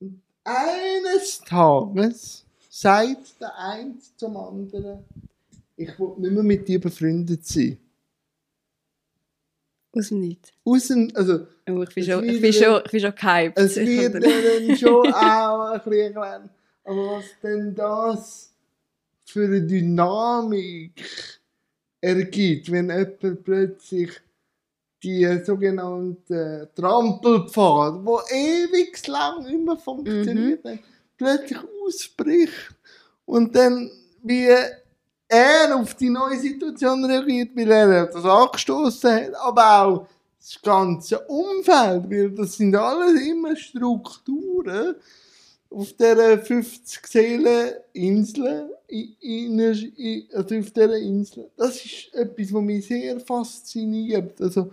Und 0.00 0.20
eines 0.42 1.40
Tages 1.40 2.44
sagt 2.68 3.40
der 3.40 3.56
eine 3.56 3.94
zum 4.16 4.36
anderen, 4.36 5.04
ich 5.76 5.98
will 5.98 6.14
nicht 6.18 6.32
mehr 6.32 6.42
mit 6.42 6.68
dir 6.68 6.80
befreundet 6.80 7.46
sein. 7.46 7.78
Aus 9.96 10.08
dem 10.08 10.20
Nichts. 10.20 10.50
Aus 10.64 10.88
dem, 10.88 11.10
also, 11.14 11.46
Oh, 11.66 11.82
ich 11.82 11.94
bin 11.94 12.04
schon, 12.04 12.28
ich 12.28 12.40
bin 12.42 12.52
schon, 12.52 12.82
ich 12.84 12.90
bin 12.90 13.00
schon 13.00 13.14
gehypt. 13.14 13.58
es 13.58 13.76
wird 13.76 14.14
dann 14.14 14.76
schon 14.76 15.12
auch 15.14 15.70
ein 15.72 15.80
bisschen 15.82 16.14
erklären. 16.14 16.50
Aber 16.84 17.06
was 17.16 17.24
denn 17.42 17.74
das 17.74 18.52
für 19.24 19.44
eine 19.44 19.62
Dynamik 19.62 21.02
ergibt, 22.02 22.70
wenn 22.70 22.90
jemand 22.90 23.44
plötzlich 23.44 24.10
die 25.02 25.26
sogenannten 25.44 26.68
Trampelpfade, 26.74 28.04
die 28.04 28.34
ewig 28.34 29.06
lang 29.06 29.46
immer 29.46 29.76
funktioniert 29.78 30.64
haben, 30.64 30.80
plötzlich 31.16 31.58
ausbricht 31.86 32.74
und 33.24 33.54
dann 33.56 33.90
wie 34.22 34.48
er 35.34 35.76
auf 35.76 35.94
die 35.94 36.10
neue 36.10 36.38
Situation 36.38 37.04
reagiert, 37.04 37.50
weil 37.54 37.70
er 37.70 38.06
das 38.06 38.24
angestoßen 38.24 39.10
hat, 39.10 39.34
aber 39.36 39.82
auch 39.84 40.06
das 40.38 40.60
ganze 40.62 41.18
Umfeld, 41.20 42.10
weil 42.10 42.30
das 42.30 42.56
sind 42.56 42.74
alles 42.76 43.20
immer 43.26 43.56
Strukturen 43.56 44.94
auf 45.70 45.92
dieser 45.94 46.38
50 46.38 47.06
Seelen 47.06 47.72
Insel, 47.92 48.70
i- 48.90 49.16
inner- 49.20 49.72
i- 49.98 50.28
also 50.32 50.54
auf 50.56 50.70
dieser 50.70 50.96
Insel. 50.98 51.50
Das 51.56 51.76
ist 51.84 52.14
etwas, 52.14 52.52
was 52.52 52.62
mich 52.62 52.86
sehr 52.86 53.18
fasziniert. 53.20 54.40
Also 54.40 54.70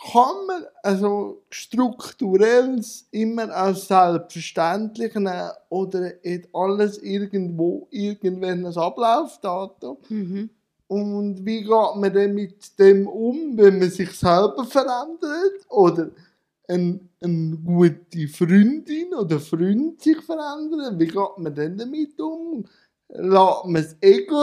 kann 0.00 0.46
man 0.46 0.64
also 0.82 1.42
strukturelles 1.50 3.06
immer 3.10 3.50
als 3.50 3.86
selbstverständlich 3.86 5.14
nehmen 5.14 5.50
oder 5.68 6.06
hat 6.06 6.48
alles 6.54 6.98
irgendwo 6.98 7.86
irgendwann 7.90 8.64
ein 8.64 8.76
Ablaufdatum? 8.76 9.98
Mhm. 10.08 10.50
Und 10.88 11.44
wie 11.44 11.60
geht 11.60 11.96
man 11.96 12.12
denn 12.12 12.34
mit 12.34 12.78
dem 12.78 13.06
um, 13.06 13.56
wenn 13.56 13.78
man 13.78 13.90
sich 13.90 14.10
selber 14.12 14.64
verändert? 14.64 15.66
Oder 15.68 16.10
eine, 16.66 17.00
eine 17.20 17.56
gute 17.58 18.26
Freundin 18.28 19.14
oder 19.14 19.38
Freund 19.38 20.00
sich 20.00 20.20
verändern? 20.22 20.98
Wie 20.98 21.06
geht 21.06 21.38
man 21.38 21.54
denn 21.54 21.76
damit 21.76 22.18
um? 22.20 22.64
Lässt 23.08 23.64
man 23.66 23.74
das 23.74 23.96
Ego 24.00 24.40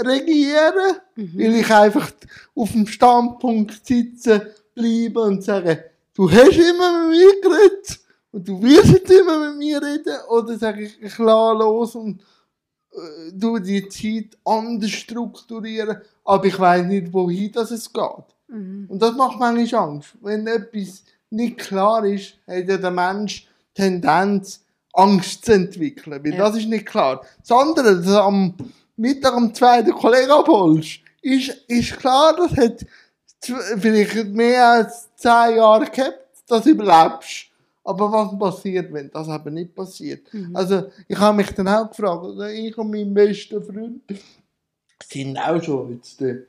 regieren? 0.00 0.96
Will 1.14 1.56
ich 1.56 1.70
einfach 1.70 2.10
auf 2.54 2.72
dem 2.72 2.86
Standpunkt 2.86 3.86
sitzen 3.86 4.42
bleiben 4.78 5.16
und 5.22 5.44
sagen, 5.44 5.78
du 6.14 6.30
hast 6.30 6.56
immer 6.56 7.08
mit 7.08 7.18
mir 7.18 7.40
geredet 7.42 8.00
und 8.32 8.48
du 8.48 8.62
wirst 8.62 8.92
jetzt 8.92 9.10
immer 9.10 9.48
mit 9.48 9.58
mir 9.58 9.82
reden? 9.82 10.16
Oder 10.28 10.56
sage 10.58 10.82
ich, 10.84 11.18
lasse 11.18 11.22
los 11.58 11.94
und 11.94 12.20
äh, 12.92 13.32
du 13.32 13.58
die 13.58 13.88
Zeit 13.88 14.38
anders 14.44 14.90
strukturieren, 14.90 15.98
aber 16.24 16.44
ich 16.46 16.58
weiß 16.58 16.86
nicht, 16.86 17.12
wohin 17.12 17.52
das 17.52 17.70
es 17.70 17.92
geht. 17.92 18.02
Mhm. 18.48 18.86
Und 18.88 19.00
das 19.02 19.14
macht 19.16 19.38
manchmal 19.38 19.82
Angst. 19.88 20.10
Wenn 20.20 20.46
etwas 20.46 21.02
nicht 21.30 21.58
klar 21.58 22.04
ist, 22.04 22.34
hat 22.46 22.68
ja 22.68 22.76
der 22.76 22.90
Mensch 22.90 23.46
Tendenz, 23.74 24.64
Angst 24.92 25.44
zu 25.44 25.52
entwickeln. 25.52 26.24
Weil 26.24 26.32
Ja. 26.32 26.38
das 26.38 26.56
ist 26.56 26.68
nicht 26.68 26.86
klar. 26.86 27.24
Das 27.40 27.52
andere, 27.56 28.00
dass 28.00 28.14
am 28.14 28.54
Mittag 28.96 29.34
am 29.34 29.54
zweiten 29.54 29.92
Kollegen 29.92 30.30
abholst, 30.30 31.00
ist, 31.22 31.48
ist 31.68 31.96
klar, 31.98 32.34
das 32.36 32.56
hat 32.56 32.84
vielleicht 33.40 34.28
mehr 34.28 34.66
als 34.66 35.08
zehn 35.16 35.56
Jahre 35.56 35.90
gehabt, 35.90 36.26
dass 36.46 36.64
du 36.64 36.70
überlebst. 36.70 37.46
Aber 37.84 38.12
was 38.12 38.38
passiert, 38.38 38.92
wenn 38.92 39.10
das 39.10 39.28
eben 39.28 39.54
nicht 39.54 39.74
passiert? 39.74 40.32
Mhm. 40.32 40.54
Also, 40.54 40.90
ich 41.06 41.18
habe 41.18 41.36
mich 41.38 41.50
dann 41.52 41.68
auch 41.68 41.88
gefragt, 41.88 42.24
ich 42.52 42.76
und 42.76 42.90
mein 42.90 43.14
bester 43.14 43.62
Freund 43.62 44.02
sind 45.10 45.38
auch 45.38 45.62
schon 45.62 45.94
jetzt, 45.94 46.20
äh, 46.20 46.42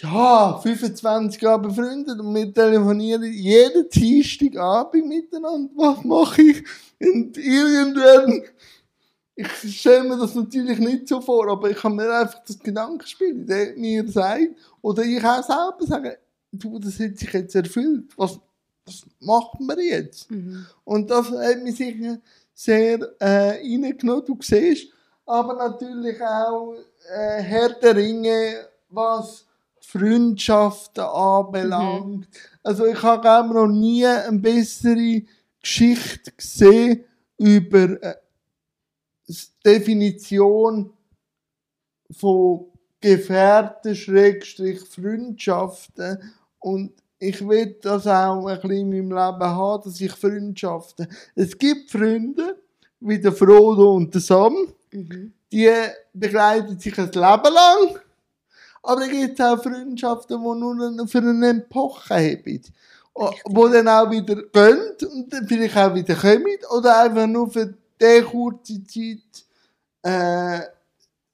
ja, 0.00 0.58
25 0.58 1.40
Jahre 1.40 1.62
befreundet 1.62 2.18
und 2.20 2.34
wir 2.34 2.52
telefonieren 2.52 3.32
jeden 3.32 3.88
Dienstagabend 3.88 5.06
miteinander. 5.06 5.70
Was 5.76 6.04
mache 6.04 6.42
ich? 6.42 6.64
Und 7.00 7.36
irgendwann, 7.36 8.42
ich 9.38 9.80
stelle 9.80 10.02
mir 10.02 10.18
das 10.18 10.34
natürlich 10.34 10.78
nicht 10.80 11.06
so 11.06 11.20
vor, 11.20 11.48
aber 11.48 11.70
ich 11.70 11.76
kann 11.76 11.94
mir 11.94 12.12
einfach 12.12 12.42
das 12.44 12.58
Gedankenspiel, 12.58 13.44
der 13.44 13.76
mir 13.76 14.06
sagt, 14.08 14.48
oder 14.82 15.04
ich 15.04 15.24
auch 15.24 15.44
selber 15.44 15.86
sagen, 15.86 16.12
du, 16.50 16.78
das 16.80 16.98
hat 16.98 17.16
sich 17.16 17.32
jetzt 17.32 17.54
erfüllt. 17.54 18.12
Was, 18.16 18.40
was 18.84 19.06
machen 19.20 19.68
wir 19.68 19.80
jetzt? 19.80 20.28
Mhm. 20.28 20.66
Und 20.82 21.08
das 21.08 21.30
hat 21.30 21.62
mich 21.62 21.76
sicher 21.76 22.18
sehr 22.52 22.98
äh, 23.20 23.60
reingenommen, 23.60 24.24
du 24.24 24.36
siehst. 24.40 24.88
Aber 25.24 25.54
natürlich 25.54 26.20
auch 26.20 26.74
äh, 27.08 27.40
Herr 27.40 27.68
der 27.74 27.94
Ringe, 27.94 28.66
was 28.88 29.44
Freundschaften 29.80 31.04
anbelangt. 31.04 32.26
Also 32.64 32.86
ich 32.86 33.00
habe 33.02 33.54
noch 33.54 33.68
nie 33.68 34.04
eine 34.04 34.36
bessere 34.36 35.22
Geschichte 35.60 36.32
gesehen 36.32 37.04
über 37.36 38.02
äh, 38.02 38.16
Definition 39.68 40.90
von 42.10 42.66
Gefährten, 43.00 43.94
Schrägstrich 43.94 44.80
Freundschaften. 44.80 46.32
Und 46.58 46.92
ich 47.18 47.46
will 47.46 47.76
das 47.82 48.06
auch 48.06 48.46
ein 48.46 48.60
bisschen 48.60 48.70
in 48.70 48.88
meinem 48.88 49.10
Leben 49.10 49.42
haben, 49.42 49.82
dass 49.84 50.00
ich 50.00 50.12
Freundschaften. 50.12 51.06
Es 51.34 51.56
gibt 51.56 51.90
Freunde, 51.90 52.56
wie 53.00 53.20
der 53.20 53.32
Frodo 53.32 53.94
und 53.94 54.12
der 54.14 54.20
Sam, 54.20 54.56
Mhm. 54.90 55.32
die 55.52 55.70
begleiten 56.14 56.78
sich 56.78 56.98
ein 56.98 57.06
Leben 57.06 57.18
lang. 57.54 57.98
Aber 58.82 59.02
es 59.02 59.10
gibt 59.10 59.40
auch 59.42 59.62
Freundschaften, 59.62 60.38
die 60.38 60.58
nur 60.60 61.06
für 61.06 61.18
eine 61.18 61.50
Epoche 61.50 62.14
haben. 62.14 62.62
Wo 63.46 63.68
dann 63.68 63.88
auch 63.88 64.10
wieder 64.10 64.36
gehen 64.36 64.96
und 65.12 65.32
dann 65.32 65.46
vielleicht 65.46 65.76
auch 65.76 65.94
wieder 65.94 66.14
kommen. 66.14 66.58
Oder 66.74 67.02
einfach 67.02 67.26
nur 67.26 67.50
für 67.50 67.74
diese 68.00 68.22
kurze 68.22 68.82
Zeit 68.84 69.44
äh, 70.02 70.60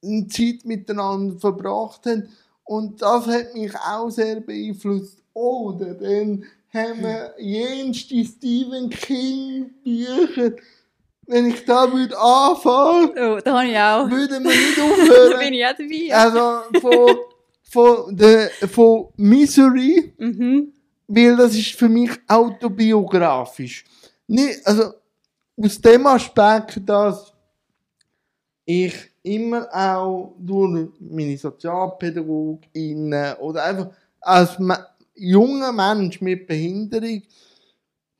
eine 0.03 0.27
Zeit 0.29 0.65
miteinander 0.65 1.39
verbracht 1.39 2.07
haben. 2.07 2.29
Und 2.65 3.01
das 3.03 3.27
hat 3.27 3.55
mich 3.55 3.75
auch 3.77 4.09
sehr 4.11 4.41
beeinflusst. 4.41 5.19
Oder 5.35 5.95
dann 5.95 6.45
haben 6.73 7.03
wir 7.03 7.35
jenste 7.39 8.25
Stephen 8.25 8.89
King 8.91 9.71
Bücher. 9.83 10.53
Wenn 11.27 11.47
ich 11.47 11.65
da 11.65 11.91
würde 11.91 12.19
anfangen, 12.19 13.11
Oh, 13.11 13.39
da 13.43 13.59
habe 13.59 13.69
ich 13.69 13.77
auch. 13.79 14.11
würden 14.11 14.45
wir 14.45 14.51
nicht 14.51 14.77
Da 14.79 14.83
aufhören. 14.85 15.39
bin 15.39 15.55
ich 15.55 15.65
auch 15.65 15.77
dabei. 15.77 16.15
Also 16.15 16.81
von, 16.81 17.17
von, 17.63 18.17
der, 18.17 18.51
von 18.69 19.09
Misery, 19.17 20.13
Mhm. 20.19 20.73
weil 21.09 21.37
das 21.37 21.55
ist 21.55 21.73
für 21.73 21.89
mich 21.89 22.11
autobiografisch. 22.29 23.85
Nicht, 24.27 24.67
also 24.67 24.93
aus 25.63 25.81
dem 25.81 26.07
Aspekt, 26.07 26.81
dass 26.89 27.33
ich 28.65 28.95
immer 29.23 29.69
auch 29.73 30.35
durch 30.39 30.91
meine 31.01 31.37
Sozialpädagoginnen 31.37 33.35
oder 33.37 33.65
einfach 33.65 33.91
als 34.21 34.59
junger 35.15 35.73
Mensch 35.73 36.21
mit 36.21 36.47
Behinderung 36.47 37.23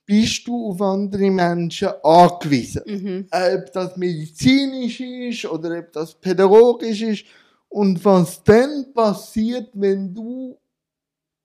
bist 0.07 0.47
du 0.47 0.69
auf 0.71 0.81
andere 0.83 1.31
Menschen 1.31 1.89
angewiesen 2.03 2.83
Mhm. 2.87 3.27
ob 3.31 3.73
das 3.73 3.97
medizinisch 3.97 5.01
ist 5.01 5.47
oder 5.47 5.79
ob 5.79 5.93
das 5.93 6.15
pädagogisch 6.15 7.03
ist. 7.03 7.25
Und 7.69 8.05
was 8.05 8.43
dann 8.45 8.93
passiert, 8.93 9.71
wenn 9.73 10.15
du 10.15 10.57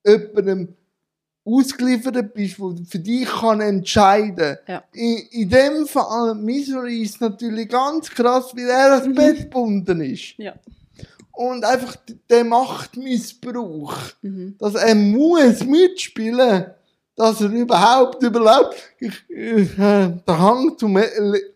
jemandem 0.06 0.76
ausgeliefert 1.46 2.34
bist, 2.34 2.58
der 2.60 2.86
für 2.90 3.00
dich 3.00 3.26
kann 3.28 3.62
entscheiden 3.62 4.58
Ja. 4.68 4.84
in, 4.94 5.18
in 5.32 5.50
dem 5.50 5.88
Fall, 5.88 6.36
Misery 6.36 7.02
ist 7.02 7.20
natürlich 7.22 7.70
ganz 7.70 8.10
krass, 8.10 8.52
weil 8.56 8.70
er 8.70 8.94
ans 9.02 9.16
Bett 9.16 9.38
gebunden 9.40 10.02
ist. 10.02 10.38
Ja. 10.38 10.54
Und 11.32 11.64
einfach 11.64 11.96
der 12.30 12.44
Machtmissbrauch 12.44 13.96
Mhm. 14.22 14.56
dass 14.60 14.76
er 14.76 14.94
muss 14.96 15.64
mitspielen, 15.66 16.66
dass 17.20 17.42
er 17.42 17.50
überhaupt 17.50 18.24
überlebt. 18.24 18.94
Ich, 18.98 19.14
ich, 19.28 19.78
äh, 19.78 20.10
der 20.26 20.40
Hang 20.40 20.78
zur 20.78 20.88
Me 20.88 21.06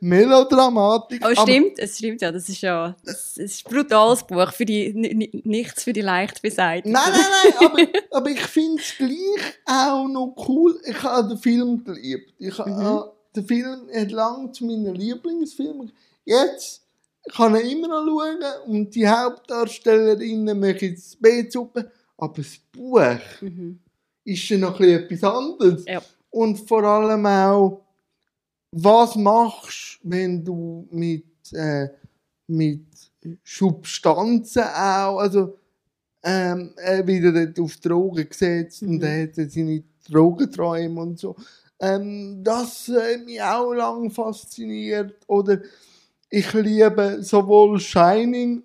Melodramatik. 0.01 1.23
Oh, 1.25 1.41
stimmt, 1.41 1.79
es 1.79 1.99
stimmt 1.99 2.21
ja. 2.21 2.33
Das 2.33 2.49
ist 2.49 2.61
ja 2.61 2.93
das 3.05 3.37
ist 3.37 3.65
ein 3.65 3.73
brutales 3.73 4.23
Buch. 4.23 4.51
Für 4.51 4.65
die, 4.65 4.93
nichts 5.45 5.85
für 5.85 5.93
die 5.93 6.01
leicht 6.01 6.41
beseitigt. 6.41 6.93
Nein, 6.93 7.13
nein, 7.13 7.21
nein, 7.45 7.87
aber, 8.11 8.17
aber 8.17 8.29
ich 8.29 8.41
finde 8.41 8.81
es 8.81 8.97
gleich 8.97 9.55
auch 9.65 10.05
noch 10.09 10.35
cool. 10.49 10.77
Ich 10.85 11.01
habe 11.01 11.29
den 11.29 11.37
Film 11.37 11.81
geliebt. 11.81 12.33
Ich, 12.39 12.57
mhm. 12.57 12.81
äh, 12.81 13.01
der 13.33 13.43
Film 13.45 13.87
hat 13.95 14.11
lange 14.11 14.51
zu 14.51 14.65
meinen 14.65 14.93
Lieblingsfilmen. 14.93 15.93
Jetzt 16.25 16.81
kann 17.33 17.55
ich 17.55 17.71
immer 17.71 17.87
noch 17.87 18.05
schauen 18.05 18.43
und 18.67 18.93
die 18.93 19.07
Hauptdarstellerinnen 19.07 20.59
machen 20.59 20.77
jetzt 20.81 21.21
B-Suppe. 21.21 21.89
Aber 22.17 22.33
das 22.35 22.59
Buch 22.73 22.99
mhm. 23.39 23.79
Ist 24.23 24.49
ja 24.49 24.57
noch 24.57 24.79
etwas 24.79 25.23
anderes. 25.23 25.85
Ja. 25.85 26.01
Und 26.29 26.57
vor 26.67 26.83
allem 26.83 27.25
auch, 27.25 27.81
was 28.71 29.15
machst 29.15 29.99
du, 30.01 30.09
wenn 30.09 30.43
du 30.43 30.87
mit, 30.91 31.25
äh, 31.53 31.89
mit 32.47 32.85
Substanzen 33.43 34.63
auch, 34.63 35.19
also 35.19 35.57
ähm, 36.23 36.73
er 36.77 37.05
wieder 37.05 37.53
auf 37.61 37.77
Drogen 37.77 38.27
gesetzt 38.27 38.81
mhm. 38.81 38.89
und 38.89 39.03
er 39.03 39.23
hat 39.23 39.35
seine 39.35 39.83
Drogenträume 40.09 41.01
und 41.01 41.19
so. 41.19 41.35
Ähm, 41.79 42.43
das 42.43 42.87
hat 42.87 43.25
mich 43.25 43.41
auch 43.41 43.73
lang 43.73 44.09
fasziniert. 44.09 45.15
Oder 45.27 45.61
ich 46.29 46.51
liebe 46.53 47.21
sowohl 47.21 47.79
Shining, 47.79 48.63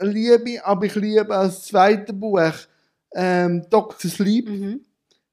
liebe, 0.00 0.64
aber 0.64 0.86
ich 0.86 0.94
liebe 0.94 1.36
als 1.36 1.64
zweites 1.64 2.18
Buch 2.18 2.40
ähm, 3.14 3.66
Dr. 3.70 4.10
Sleep. 4.10 4.48
Mhm. 4.48 4.80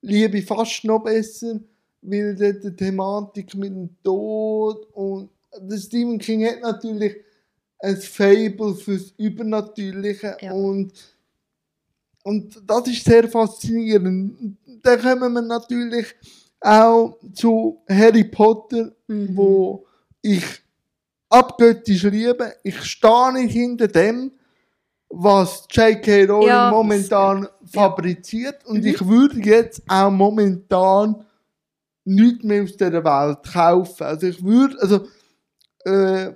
Liebe 0.01 0.37
ich 0.37 0.45
fast 0.45 0.83
noch 0.83 1.03
besser, 1.03 1.59
weil 2.01 2.35
dort 2.35 2.63
die 2.63 2.75
Thematik 2.75 3.55
mit 3.55 3.71
dem 3.71 3.89
Tod 4.03 4.87
und 4.93 5.29
der 5.59 5.77
Stephen 5.77 6.17
King 6.19 6.45
hat 6.45 6.61
natürlich 6.61 7.15
ein 7.79 7.97
Fable 7.97 8.75
fürs 8.75 9.13
Übernatürliche 9.17 10.37
ja. 10.41 10.51
und 10.51 10.93
und 12.23 12.61
das 12.65 12.87
ist 12.87 13.03
sehr 13.03 13.27
faszinierend. 13.27 14.57
Dann 14.81 15.01
kommen 15.01 15.33
wir 15.33 15.41
natürlich 15.41 16.07
auch 16.61 17.17
zu 17.33 17.83
Harry 17.89 18.23
Potter, 18.23 18.93
mhm. 19.07 19.35
wo 19.35 19.85
ich 20.21 20.45
abgöttisch 21.29 22.03
liebe. 22.03 22.55
Ich 22.63 22.81
stehe 22.83 23.33
nicht 23.33 23.51
hinter 23.51 23.89
dem, 23.89 24.31
was 25.09 25.67
J.K. 25.69 26.25
Rowling 26.25 26.47
ja, 26.47 26.71
momentan 26.71 27.47
fabriziert. 27.73 28.65
Und 28.65 28.81
mhm. 28.81 28.87
ich 28.87 29.05
würde 29.05 29.39
jetzt 29.41 29.81
auch 29.87 30.11
momentan 30.11 31.25
nichts 32.05 32.43
mehr 32.43 32.63
aus 32.63 32.77
dieser 32.77 33.03
Welt 33.03 33.39
kaufen. 33.51 34.03
Also 34.03 34.27
ich 34.27 34.43
würde, 34.43 34.77
also, 34.79 35.07
äh, 35.85 36.33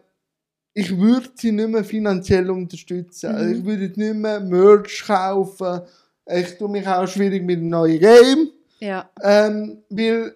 ich 0.74 0.96
würde 0.98 1.30
sie 1.36 1.52
nicht 1.52 1.70
mehr 1.70 1.84
finanziell 1.84 2.50
unterstützen. 2.50 3.28
Also, 3.36 3.46
mhm. 3.46 3.56
Ich 3.56 3.66
würde 3.66 4.00
nicht 4.00 4.16
mehr 4.16 4.40
Merch 4.40 5.04
kaufen. 5.06 5.82
Ich 6.26 6.58
tue 6.58 6.70
mich 6.70 6.88
auch 6.88 7.08
schwierig 7.08 7.44
mit 7.44 7.58
einem 7.58 7.70
neuen 7.70 8.00
Game. 8.00 8.50
Ja. 8.80 9.10
Ähm, 9.22 9.84
weil, 9.90 10.36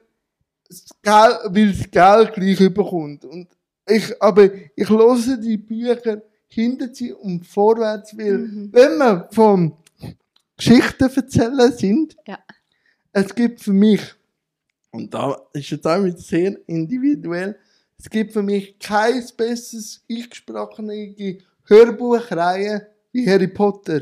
das 0.68 0.86
Geld, 1.02 1.56
weil 1.56 1.72
das 1.74 1.92
Geld 1.92 2.34
gleich 2.34 2.60
überkommt. 2.60 3.26
Und 3.26 3.50
ich, 3.88 4.22
aber 4.22 4.50
ich 4.76 4.90
höre 4.90 5.38
die 5.38 5.58
Bücher 5.58 6.22
hinterziehen 6.48 7.16
und 7.16 7.46
vorwärts, 7.46 8.18
weil, 8.18 8.38
mhm. 8.38 8.70
wenn 8.72 8.98
wir 8.98 9.28
vom 9.32 9.78
Geschichten 10.62 11.04
erzählen 11.04 11.72
sind, 11.72 12.16
ja. 12.28 12.38
es 13.12 13.34
gibt 13.34 13.62
für 13.62 13.74
mich, 13.74 14.02
und 14.92 15.12
da 15.14 15.36
ist 15.54 15.72
jetzt 15.72 15.88
auch 15.88 16.04
wieder 16.04 16.18
sehr 16.18 16.58
individuell, 16.68 17.58
es 17.98 18.10
gibt 18.10 18.34
für 18.34 18.44
mich 18.44 18.78
kein 18.80 19.24
besseres 19.36 20.04
eingesprochene 20.10 21.38
Hörbuchreihe 21.66 22.88
wie 23.12 23.30
Harry 23.30 23.48
Potter. 23.48 24.02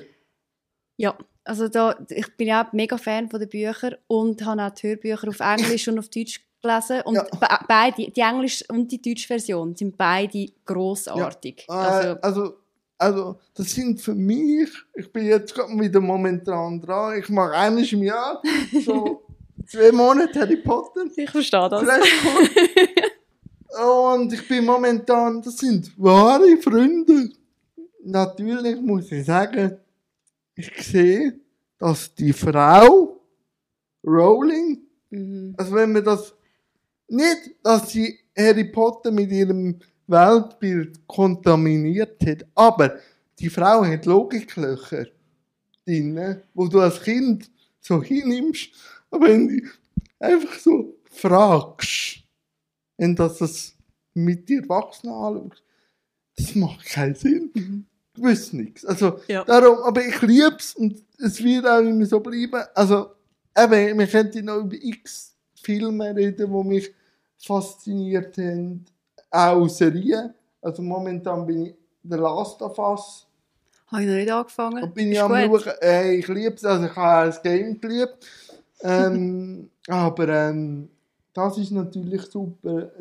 Ja, 0.98 1.18
also 1.44 1.68
da, 1.68 1.98
ich 2.10 2.36
bin 2.36 2.48
ja 2.48 2.66
auch 2.66 2.74
mega 2.74 2.98
Fan 2.98 3.30
von 3.30 3.40
den 3.40 3.50
Büchern 3.50 3.96
und 4.08 4.44
habe 4.46 4.64
auch 4.64 4.70
die 4.72 4.88
Hörbücher 4.88 5.30
auf 5.30 5.40
Englisch 5.40 5.88
und 5.88 6.00
auf 6.00 6.10
Deutsch 6.10 6.42
gelesen 6.62 7.02
und 7.06 7.16
ja. 7.16 7.26
beide, 7.68 8.12
die 8.12 8.22
Englisch 8.22 8.64
und 8.70 8.92
die 8.92 9.02
deutsche 9.02 9.28
Version 9.28 9.76
sind 9.76 9.98
beide 9.98 10.48
großartig. 10.66 11.66
Ja. 11.70 11.76
Äh, 11.76 12.06
also, 12.08 12.22
also, 12.22 12.58
also, 13.00 13.40
das 13.54 13.72
sind 13.72 14.02
für 14.02 14.14
mich, 14.14 14.70
ich 14.94 15.10
bin 15.12 15.26
jetzt 15.26 15.56
gerade 15.56 15.72
wieder 15.80 16.02
momentan 16.02 16.82
dran, 16.82 17.18
ich 17.18 17.30
mache 17.30 17.54
eines 17.54 17.94
im 17.94 18.04
Jahr, 18.04 18.42
so 18.84 19.24
zwei 19.66 19.94
Monate 19.94 20.38
Harry 20.38 20.58
Potter. 20.58 21.06
Ich 21.16 21.30
verstehe 21.30 21.70
das. 21.70 21.82
und 24.18 24.34
ich 24.34 24.46
bin 24.46 24.66
momentan, 24.66 25.42
das 25.42 25.58
sind 25.58 25.98
wahre 25.98 26.58
Freunde. 26.58 27.30
Natürlich 28.04 28.82
muss 28.82 29.10
ich 29.14 29.26
sagen, 29.26 29.78
ich 30.56 30.70
sehe, 30.84 31.40
dass 31.78 32.14
die 32.14 32.34
Frau 32.34 33.22
Rowling, 34.06 34.82
mhm. 35.10 35.56
also 35.58 35.74
wenn 35.74 35.94
man 35.94 36.04
das 36.04 36.36
nicht, 37.08 37.56
dass 37.64 37.92
sie 37.92 38.20
Harry 38.38 38.66
Potter 38.66 39.12
mit 39.12 39.32
ihrem 39.32 39.80
Weltbild 40.10 41.08
kontaminiert 41.08 42.26
hat, 42.26 42.46
aber 42.56 43.00
die 43.38 43.50
Frau 43.50 43.86
hat 43.86 44.06
Logiklöcher 44.06 45.08
drin, 45.86 46.42
wo 46.54 46.68
du 46.68 46.80
als 46.80 47.02
Kind 47.02 47.50
so 47.80 48.02
hinnimmst, 48.02 48.70
aber 49.12 49.28
wenn 49.28 49.48
du 49.48 49.68
einfach 50.20 50.60
so 50.60 50.96
fragst, 51.10 52.24
wenn 52.98 53.16
das, 53.16 53.38
das 53.38 53.76
mit 54.14 54.48
dir 54.50 54.62
Erwachsenen 54.62 55.14
anschaust, 55.14 55.64
das 56.38 56.56
macht 56.56 56.86
keinen 56.86 57.16
Sinn. 57.16 57.52
Mhm. 57.54 57.86
Du 58.14 58.24
weißt 58.24 58.54
nichts. 58.54 58.86
Also, 58.86 59.20
ja. 59.28 59.44
darum, 59.44 59.80
aber 59.80 60.06
ich 60.06 60.22
liebe 60.22 60.56
es 60.58 60.76
und 60.76 61.04
es 61.18 61.44
wird 61.44 61.66
auch 61.66 61.80
immer 61.80 62.06
so 62.06 62.20
bleiben. 62.20 62.64
Also, 62.74 63.12
eben, 63.58 63.98
wir 63.98 64.08
könnten 64.08 64.46
noch 64.46 64.60
über 64.60 64.76
x 64.76 65.36
Filme 65.62 66.16
reden, 66.16 66.52
die 66.52 66.68
mich 66.68 66.94
fasziniert 67.38 68.38
haben. 68.38 68.86
Auch 69.32 69.68
Serien. 69.68 70.34
Also 70.62 70.82
momentan 70.82 71.46
bin 71.46 71.68
ich 71.68 71.76
The 72.04 72.18
Last 72.18 72.62
of 72.62 72.78
Us. 72.78 73.28
Habe 73.88 74.04
ich 74.04 74.08
noch 74.08 74.16
nicht 74.16 74.32
angefangen. 74.32 74.84
Und 74.84 74.94
bin 74.94 75.12
ich 75.12 75.22
am 75.22 75.32
schauen, 75.32 75.74
äh, 75.82 76.16
ich 76.16 76.28
liebe 76.28 76.56
es, 76.56 76.66
also 76.66 76.86
ich 76.86 76.96
habe 76.96 77.28
das 77.28 77.42
Game 77.42 77.80
geliebt. 77.80 78.28
Ähm, 78.82 79.70
aber 79.88 80.30
ähm, 80.30 80.90
das 81.34 81.58
ist 81.58 81.72
natürlich 81.72 82.22
super. 82.24 82.92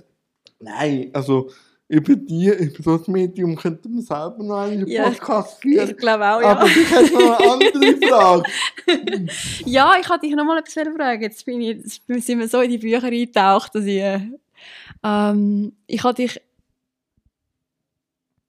Nein, 0.61 1.11
also 1.13 1.51
über 1.89 2.17
die, 2.17 2.49
über 2.49 2.99
das 2.99 3.09
Medium 3.09 3.57
könnte 3.57 3.89
man 3.89 4.03
selber 4.03 4.37
noch 4.41 4.59
einen 4.59 4.87
ja, 4.87 5.05
Podcast 5.09 5.61
führen. 5.63 5.91
Ich 5.91 5.97
glaube 5.97 6.25
auch, 6.27 6.41
ja. 6.41 6.49
Aber 6.49 6.67
ich 6.67 6.95
habe 6.95 7.07
noch 7.07 7.41
eine 7.41 7.51
andere 7.51 8.09
Frage. 8.09 8.43
ja, 9.65 9.95
ich 9.99 10.09
wollte 10.09 10.27
dich 10.27 10.37
noch 10.37 10.45
mal 10.45 10.59
etwas 10.59 10.75
fragen. 10.75 11.23
Jetzt, 11.23 11.47
bin 11.47 11.61
ich, 11.63 12.01
jetzt 12.07 12.27
sind 12.27 12.39
wir 12.39 12.49
so 12.49 12.61
in 12.61 12.71
die 12.71 12.79
Bücher 12.79 13.05
eingetaucht, 13.05 13.75
dass 13.75 13.85
ich, 13.85 14.03
ähm, 15.05 15.73
ich 15.87 16.03
wollte 16.05 16.23
dich 16.23 16.41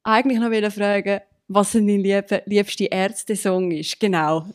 eigentlich 0.04 0.40
noch 0.40 0.72
fragen, 0.72 1.22
was 1.48 1.72
dein 1.72 1.88
lieb, 1.88 2.26
liebste 2.46 2.86
Ärzte-Song 2.86 3.72
ist. 3.72 4.00
Genau. 4.00 4.48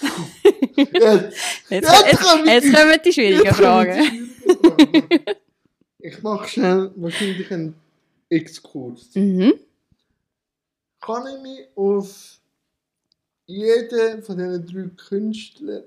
jetzt, 0.76 0.92
jetzt, 0.92 1.36
jetzt, 1.70 1.90
jetzt, 1.90 2.46
jetzt 2.46 2.74
kommen 2.74 3.00
die 3.04 3.12
schwierigen 3.12 3.54
Fragen. 3.54 4.30
ich 5.98 6.22
mache 6.22 6.48
schnell 6.48 6.90
wahrscheinlich 6.96 7.50
einen 7.52 7.74
Exkurs. 8.28 9.14
Mhm. 9.14 9.54
Kann 11.00 11.24
ich 11.34 11.42
mich 11.42 11.66
auf 11.74 12.40
jeden 13.46 14.22
von 14.22 14.38
diesen 14.38 14.66
drei 14.66 14.88
Künstlern, 14.96 15.84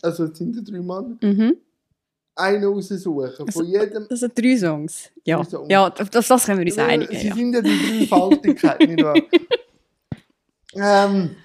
also 0.00 0.24
es 0.24 0.38
sind 0.38 0.68
drei 0.68 0.80
Mann, 0.80 1.18
mhm. 1.22 1.56
Einen 2.34 2.64
raussuchen. 2.64 3.50
Von 3.50 3.66
jedem. 3.66 4.06
Das 4.08 4.20
sind 4.20 4.38
drei 4.38 4.56
Songs. 4.56 5.10
Ja, 5.24 5.44
Songs. 5.44 5.68
ja 5.70 5.90
das, 5.90 6.28
das 6.28 6.46
können 6.46 6.60
wir 6.60 6.66
uns 6.66 6.78
einigen. 6.78 7.16
Sie 7.16 7.28
ja. 7.28 7.34
sind 7.34 7.54
ja 7.54 7.60
die 7.60 8.06
Dreifaltigkeit, 8.08 8.80
nicht 8.80 9.02
wahr? 9.02 9.16
Ähm, 10.74 11.36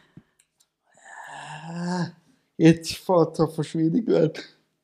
äh, 1.70 2.06
jetzt 2.58 2.94
fährt 2.94 3.34
es 3.34 3.40
auf 3.40 3.66
schwierig 3.66 4.08
werden. 4.08 4.42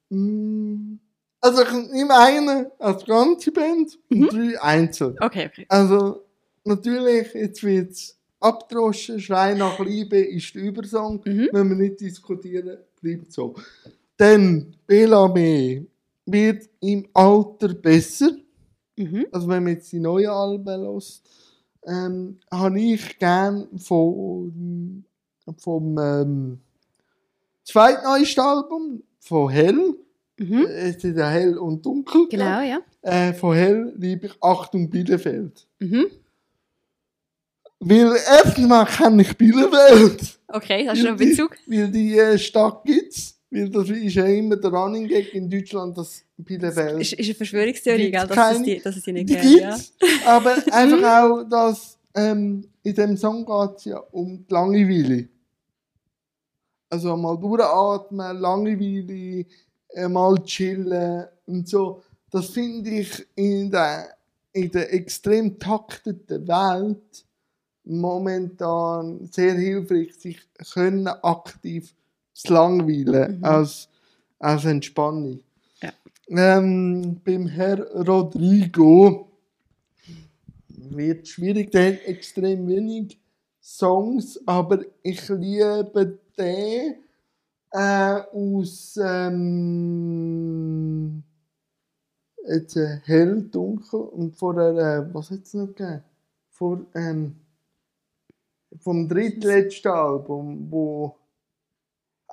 Mm. 0.10 1.00
Also 1.40 1.64
ich 1.64 1.92
nehme 1.92 2.18
eine 2.18 2.72
als 2.80 3.06
ganze 3.06 3.52
Band 3.52 4.00
und 4.10 4.20
mhm. 4.20 4.30
drei 4.30 4.62
einzeln. 4.62 5.18
Okay, 5.20 5.50
okay. 5.52 5.66
Also 5.68 6.24
natürlich, 6.64 7.34
jetzt 7.34 7.62
wird 7.64 7.92
es 7.92 8.18
abdroschen, 8.40 9.20
Schrei 9.20 9.54
nach 9.54 9.78
Liebe 9.80 10.20
ist 10.20 10.56
der 10.56 10.64
Übersong, 10.64 11.22
mhm. 11.26 11.50
wenn 11.52 11.70
wir 11.70 11.76
nicht 11.76 12.00
diskutieren, 12.00 12.78
bleibt 13.02 13.34
so. 13.34 13.56
Dann 14.16 14.74
Bela 14.88 15.28
B 15.28 15.84
wird 16.26 16.70
im 16.82 17.08
Alter 17.14 17.70
besser. 17.74 18.32
Mhm. 18.98 19.26
Also 19.32 19.48
wenn 19.48 19.64
man 19.64 19.74
jetzt 19.74 19.92
die 19.92 20.00
neuen 20.00 20.30
Alben 20.30 20.82
hört, 20.82 21.22
ähm, 21.86 22.40
habe 22.52 22.80
ich 22.80 23.18
gern 23.20 23.68
von, 23.80 25.04
vom 25.58 25.98
ähm, 26.00 26.60
zweitneueste 27.64 28.42
Album 28.42 29.04
von 29.20 29.50
Hell. 29.50 29.96
Mhm. 30.40 30.66
Es 30.68 31.04
ist 31.04 31.18
ja 31.18 31.30
Hell 31.30 31.58
und 31.58 31.86
Dunkel. 31.86 32.28
Genau, 32.30 32.62
ja. 32.62 32.80
Äh, 33.02 33.34
von 33.34 33.56
Hell 33.56 33.94
liebe 33.98 34.28
ich 34.28 34.34
Achtung 34.42 34.90
Bielefeld. 34.90 35.68
Mhm. 35.80 36.06
Weil 37.80 38.16
erstens 38.16 38.68
mal 38.68 38.86
kenne 38.86 39.22
ich 39.24 39.38
Bielefeld. 39.38 40.40
Okay, 40.48 40.88
hast 40.88 41.02
du 41.02 41.12
noch 41.12 41.20
Weil 41.20 41.26
die- 41.26 41.32
Bezug? 41.32 41.58
Weil 41.68 41.92
die 41.92 42.18
äh, 42.18 42.38
Stadt 42.38 42.84
gibt's. 42.86 43.38
Weil 43.54 43.70
das 43.70 43.88
ist 43.88 44.16
ja 44.16 44.26
immer 44.26 44.56
der 44.56 44.72
Running 44.72 45.08
Gag 45.08 45.32
in 45.36 45.48
Deutschland, 45.48 45.96
dass 45.96 46.24
Bielefeld. 46.38 47.00
Ist, 47.00 47.14
ist 47.14 47.28
eine 47.28 47.36
Verschwörungstheorie, 47.36 48.10
gell, 48.10 48.22
dass, 48.28 48.30
es 48.32 48.36
keine- 48.36 48.66
die, 48.66 48.82
dass 48.82 48.96
es 48.98 49.04
die 49.04 49.14
nicht 49.14 49.28
gibt. 49.28 49.44
Ja. 49.44 49.78
Aber 50.26 50.56
einfach 50.72 51.24
auch, 51.24 51.44
dass 51.44 52.00
ähm, 52.16 52.68
in 52.82 52.96
dem 52.96 53.16
Song 53.16 53.46
geht's 53.46 53.86
ja 53.86 53.98
um 54.12 54.44
die 54.48 54.52
Langeweile. 54.52 55.28
Also 56.90 57.16
mal 57.16 57.38
durchatmen, 57.38 58.40
Langeweile, 58.40 59.46
mal 60.10 60.36
chillen 60.44 61.26
und 61.46 61.70
so. 61.70 62.02
Das 62.32 62.50
finde 62.50 62.90
ich 62.90 63.24
in 63.36 63.70
der, 63.70 64.16
in 64.52 64.72
der 64.72 64.92
extrem 64.92 65.60
takteten 65.60 66.48
Welt 66.48 67.24
momentan 67.84 69.28
sehr 69.32 69.54
hilfreich, 69.54 70.16
sich 70.16 70.40
können 70.74 71.08
aktiv 71.08 71.94
zu 72.34 72.54
langweilen 72.54 73.38
Mhm. 73.38 73.46
als, 73.46 73.88
als 74.40 74.66
Entspannung. 74.66 75.40
Ja. 75.82 75.94
Ähm, 76.28 77.22
beim 77.24 77.48
Herr 77.48 77.80
Rodrigo 78.06 79.30
wird 80.68 81.28
schwierig, 81.28 81.72
der 81.72 81.94
hat 81.94 82.04
extrem 82.06 82.68
wenig 82.68 83.18
Songs, 83.62 84.40
aber 84.46 84.84
ich 85.02 85.30
liebe 85.30 86.20
den 86.38 86.96
äh, 87.72 88.22
aus 88.32 89.00
ähm, 89.02 90.44
jetzt, 92.48 92.76
äh, 92.76 93.00
Hell, 93.06 93.44
Dunkel 93.44 94.00
und 94.02 94.36
vorher, 94.36 94.76
äh, 94.78 95.14
was 95.14 95.32
hat 95.32 95.44
es 95.44 95.54
noch 95.54 95.68
gegeben? 95.68 96.04
Vor, 96.50 96.86
ähm, 96.94 97.36
vom 98.80 99.08
drittletzten 99.08 99.92
Album, 99.92 100.68
wo 100.70 101.16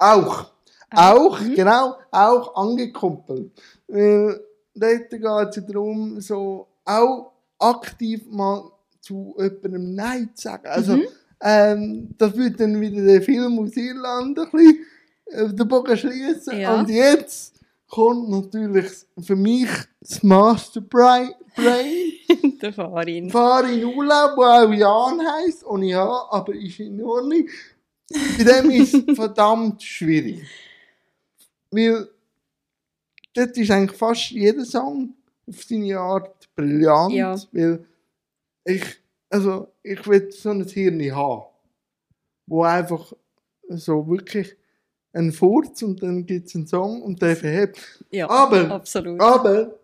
auch, 0.01 0.47
auch, 0.95 1.41
Mhm. 1.41 1.55
genau, 1.55 1.95
auch 2.11 2.57
angekuppelt. 2.57 3.53
Weil 3.87 4.41
dort 4.75 5.11
geht 5.11 5.23
es 5.25 5.57
ja 5.57 5.63
darum, 5.63 6.21
so 6.21 6.67
auch 6.85 7.33
aktiv 7.59 8.23
mal 8.29 8.65
zu 9.01 9.35
jemandem 9.39 9.95
Nein 9.95 10.31
zu 10.35 10.43
sagen. 10.49 10.67
Also, 10.67 10.97
Mhm. 10.97 11.05
ähm, 11.43 12.09
das 12.19 12.37
würde 12.37 12.57
dann 12.57 12.81
wieder 12.81 13.03
den 13.03 13.23
Film 13.23 13.59
aus 13.61 13.77
Irland 13.77 14.39
ein 14.39 14.51
bisschen 14.51 14.87
auf 15.45 15.55
den 15.55 15.69
Bogen 15.69 15.97
schließen. 15.97 16.59
Ja. 16.61 16.75
Und 16.75 16.89
jetzt 16.91 17.55
kommt 17.89 18.29
natürlich 18.31 18.87
für 19.21 19.37
mich 19.37 19.69
das 20.01 20.23
Master 20.23 20.81
Brain. 20.81 21.31
Der 22.63 22.73
Farin. 22.73 23.29
Fahre 23.31 23.73
in 23.73 23.85
Urlaub, 23.85 24.37
wo 24.37 24.43
auch 24.45 24.73
Jan 24.73 25.21
heisst, 25.21 25.65
ohne 25.67 25.95
H, 25.97 26.29
aber 26.31 26.55
ist 26.55 26.79
in 26.79 27.03
Ordnung. 27.03 27.45
Bei 28.11 28.45
dem 28.45 28.71
ist 28.71 28.95
es 28.95 29.17
verdammt 29.17 29.83
schwierig. 29.83 30.43
Weil 31.71 32.09
dort 33.35 33.57
ist 33.57 33.71
eigentlich 33.71 33.97
fast 33.99 34.31
jeder 34.31 34.65
Song 34.65 35.15
auf 35.47 35.63
seine 35.63 35.99
Art 35.99 36.49
brillant. 36.55 37.13
Ja. 37.15 37.37
Weil 37.53 37.85
ich, 38.65 38.83
also, 39.29 39.69
ich 39.83 40.07
will 40.07 40.31
so 40.33 40.51
ein 40.51 40.65
Hirn 40.65 41.15
haben, 41.15 41.45
wo 42.47 42.65
einfach 42.65 43.13
so 43.69 44.07
wirklich 44.09 44.57
ein 45.13 45.33
Furz 45.33 45.83
und 45.83 46.03
dann 46.03 46.27
gibt 46.27 46.49
es 46.49 46.55
einen 46.55 46.67
Song 46.67 47.03
und 47.03 47.21
der 47.23 47.37
verhebt. 47.37 48.05
Ja, 48.11 48.29
Aber- 48.29 48.71
absolut. 48.71 49.21
Aber, 49.21 49.79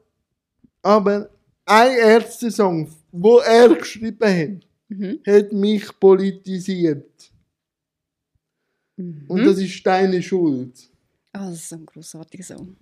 aber 0.83 1.29
ein 1.65 1.97
erster 1.97 2.51
Song, 2.51 2.89
wo 3.13 3.39
er 3.39 3.69
geschrieben 3.75 4.29
hat, 4.29 4.67
Mhm. 4.89 5.19
hat 5.27 5.53
mich 5.53 5.99
politisiert. 5.99 7.33
Und 8.97 9.29
Mhm. 9.29 9.45
das 9.45 9.59
ist 9.59 9.85
deine 9.87 10.23
Schuld. 10.23 10.73
Ah, 11.33 11.51
das 11.51 11.61
ist 11.61 11.73
ein 11.73 11.85
grossartiger 11.85 12.45
Song. 12.45 12.77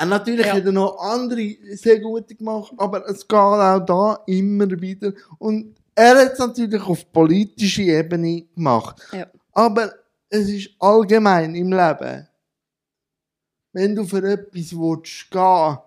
Und 0.00 0.08
natürlich 0.08 0.46
Ja. 0.46 0.54
hat 0.54 0.64
er 0.64 0.72
noch 0.72 0.98
andere 0.98 1.56
sehr 1.74 1.98
gute 2.00 2.34
gemacht, 2.34 2.72
aber 2.76 3.06
es 3.08 3.26
geht 3.26 3.36
auch 3.38 3.80
da 3.80 4.22
immer 4.26 4.70
wieder. 4.80 5.12
Und 5.38 5.74
er 5.94 6.16
hat 6.18 6.32
es 6.32 6.38
natürlich 6.38 6.82
auf 6.82 7.10
politischer 7.12 7.82
Ebene 7.82 8.42
gemacht. 8.54 9.00
Ja. 9.12 9.26
Aber 9.52 9.92
es 10.28 10.48
ist 10.48 10.70
allgemein 10.78 11.54
im 11.54 11.70
Leben. 11.72 12.26
Wenn 13.72 13.94
du 13.94 14.04
für 14.04 14.22
etwas 14.28 14.72
willst 14.72 15.30
gehen, 15.30 15.78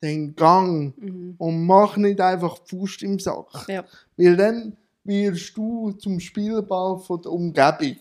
dann 0.00 0.34
gang. 0.34 0.94
Mhm. 0.98 1.34
Und 1.38 1.64
mach 1.66 1.96
nicht 1.96 2.20
einfach 2.20 2.58
Faust 2.66 3.02
im 3.02 3.18
Sack. 3.18 3.66
Ja. 3.68 3.84
Weil 4.16 4.36
dann 4.36 4.76
wirst 5.04 5.56
du 5.56 5.92
zum 5.92 6.18
Spielball 6.20 6.98
von 6.98 7.22
der 7.22 7.32
Umgebung. 7.32 7.96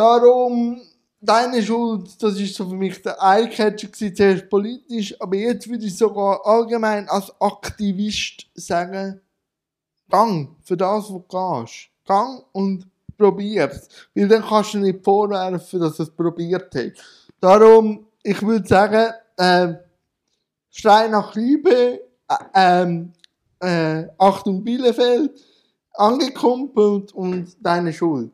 Darum, 0.00 0.80
deine 1.20 1.62
Schuld, 1.62 2.22
das 2.22 2.40
ist 2.40 2.54
so 2.54 2.66
für 2.66 2.74
mich 2.74 3.02
der 3.02 3.18
Eyecatcher 3.20 3.88
gewesen, 3.88 4.16
zuerst 4.16 4.48
politisch, 4.48 5.14
aber 5.20 5.36
jetzt 5.36 5.68
würde 5.68 5.84
ich 5.84 5.94
sogar 5.94 6.40
allgemein 6.46 7.06
als 7.06 7.30
Aktivist 7.38 8.46
sagen, 8.54 9.20
gang 10.08 10.56
für 10.64 10.78
das, 10.78 11.04
was 11.04 11.08
du 11.08 11.20
gehst. 11.20 11.90
Gang 12.06 12.42
und 12.52 12.86
probier's. 13.18 13.88
Weil 14.14 14.28
dann 14.28 14.42
kannst 14.42 14.72
du 14.72 14.78
nicht 14.78 15.04
vorwerfen, 15.04 15.80
dass 15.80 15.98
er 15.98 16.04
es 16.04 16.10
probiert 16.10 16.74
hat. 16.74 16.92
Darum, 17.38 18.06
ich 18.22 18.40
würde 18.40 18.66
sagen, 18.66 19.12
äh, 19.36 19.74
Schrei 20.70 21.08
nach 21.08 21.34
Liebe, 21.34 22.00
äh, 22.26 22.34
ähm, 22.54 23.12
äh, 23.58 24.06
Achtung 24.16 24.64
Bielefeld, 24.64 25.38
angekumpelt 25.92 27.12
und 27.12 27.54
Deine 27.60 27.92
Schuld. 27.92 28.32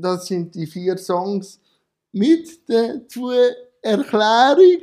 Das 0.00 0.26
sind 0.26 0.54
die 0.54 0.66
vier 0.66 0.96
Songs 0.98 1.60
mit 2.12 2.68
der 2.68 3.06
zur 3.08 3.34
Erklärung, 3.82 4.80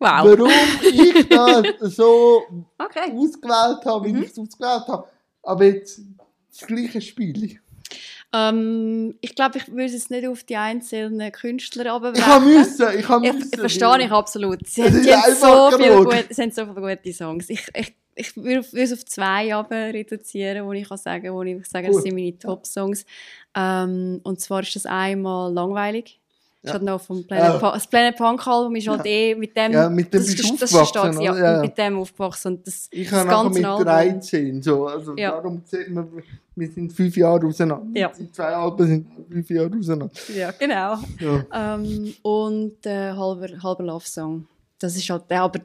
Wow. 0.00 0.24
warum 0.38 0.78
ich 0.92 1.28
das 1.28 1.96
so 1.96 2.42
Okay. 2.78 3.12
ausgewählt 3.12 3.84
habe, 3.84 4.06
wie 4.06 4.12
Mhm. 4.12 4.22
ich 4.22 4.30
es 4.30 4.38
ausgewählt 4.38 4.86
habe. 4.88 5.08
Aber 5.42 5.64
jetzt 5.64 6.00
das 6.50 6.66
gleiche 6.66 7.00
Spiel. 7.00 7.60
Ähm, 8.32 9.16
ich 9.20 9.34
glaube, 9.34 9.58
ich 9.58 9.68
würde 9.68 9.94
es 9.94 10.10
nicht 10.10 10.26
auf 10.26 10.42
die 10.42 10.56
einzelnen 10.56 11.30
Künstler 11.30 11.92
runterbrechen. 11.92 12.20
Ich 12.20 12.26
habe 12.34 12.44
müssen, 12.46 12.98
ich 12.98 13.08
habe 13.08 13.26
Ich, 13.28 13.32
müssen. 13.34 13.48
ich 13.52 13.60
verstehe 13.60 13.98
ich 14.04 14.10
absolut. 14.10 14.66
Sie 14.66 14.82
Es 14.82 15.42
haben, 15.42 15.70
so 15.70 15.76
viele 15.78 16.02
gute, 16.04 16.26
sie 16.34 16.42
haben 16.42 16.50
so 16.50 16.66
viele 16.66 16.96
gute 16.96 17.12
Songs. 17.12 17.48
Ich, 17.48 17.66
ich, 17.76 17.94
ich 18.16 18.36
würde 18.36 18.64
es 18.74 18.92
auf 18.92 19.04
zwei 19.04 19.54
aber 19.54 19.76
reduzieren, 19.92 20.64
wo 20.66 20.72
ich 20.72 20.88
kann 20.88 20.98
sagen, 20.98 21.32
wo 21.32 21.42
ich 21.42 21.66
sage, 21.66 21.88
das 21.88 22.02
sind 22.02 22.14
meine 22.14 22.38
Top-Songs. 22.38 23.04
Ähm, 23.56 24.20
und 24.22 24.40
zwar 24.40 24.60
ist 24.62 24.74
das 24.76 24.86
einmal 24.86 25.52
«Langweilig». 25.52 26.18
Das 26.62 26.70
Ja. 26.70 26.76
ist 26.76 26.80
halt 26.80 26.82
noch 26.84 27.00
vom 27.02 27.26
Planet, 27.26 27.44
Ja. 27.54 27.58
Pa- 27.58 27.72
das 27.74 27.86
Planet 27.86 28.16
Punk 28.16 28.46
Album 28.46 28.74
ist 28.76 28.88
halt 28.88 29.04
Ja. 29.04 29.10
eh 29.10 29.34
mit 29.34 29.54
dem, 29.54 29.72
Ja, 29.72 29.90
mit 29.90 30.12
dem 30.14 30.20
das, 30.22 30.34
bist 30.34 30.62
das 30.62 30.70
stark, 30.70 30.82
aufgewachsen, 30.96 31.20
ja? 31.20 31.36
Ja, 31.54 31.60
mit 31.60 31.76
dem 31.76 31.98
aufgewachsen. 31.98 32.48
Und 32.54 32.66
das, 32.66 32.88
Ich 32.90 33.10
das 33.10 33.18
habe 33.20 33.28
ganze 33.28 33.58
mit 33.58 33.64
Album. 33.66 33.84
13, 33.84 34.62
so. 34.62 34.86
Also 34.86 35.14
Ja. 35.14 35.32
darum 35.32 35.60
sieht 35.66 35.90
man, 35.90 36.08
wir 36.56 36.68
sind 36.70 36.90
fünf 36.90 37.14
Jahre 37.18 37.46
auseinander. 37.46 37.86
Ja. 38.00 38.10
Die 38.18 38.32
zwei 38.32 38.44
Alben 38.46 38.86
sind 38.86 39.06
fünf 39.30 39.50
Jahre 39.50 39.70
auseinander. 39.78 40.10
Ja, 40.34 40.52
genau. 40.52 40.98
Ähm, 41.52 42.14
und 42.22 42.86
äh, 42.86 43.12
halber, 43.12 43.48
halber 43.62 43.82
Love 43.84 44.06
Song. 44.06 44.46
Das 44.78 44.96
ist 44.96 45.10
halt 45.10 45.24
der, 45.30 45.42
aber 45.42 45.60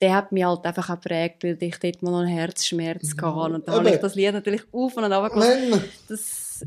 der 0.00 0.14
hat 0.14 0.32
mich 0.32 0.44
halt 0.44 0.64
einfach 0.64 0.90
auch 0.90 1.00
geprägt, 1.00 1.42
weil 1.44 1.56
ich 1.60 1.76
dort 1.78 2.02
mal 2.02 2.10
noch 2.10 2.18
einen 2.20 2.28
Herzschmerz 2.28 3.14
Ja, 3.20 3.34
hatte. 3.34 3.54
Und 3.54 3.68
da 3.68 3.72
habe 3.72 3.90
ich 3.90 3.96
das 3.96 4.14
Lied 4.14 4.32
natürlich 4.32 4.62
auf 4.72 4.96
und 4.96 5.04
ab 5.04 5.32
Das, 6.08 6.64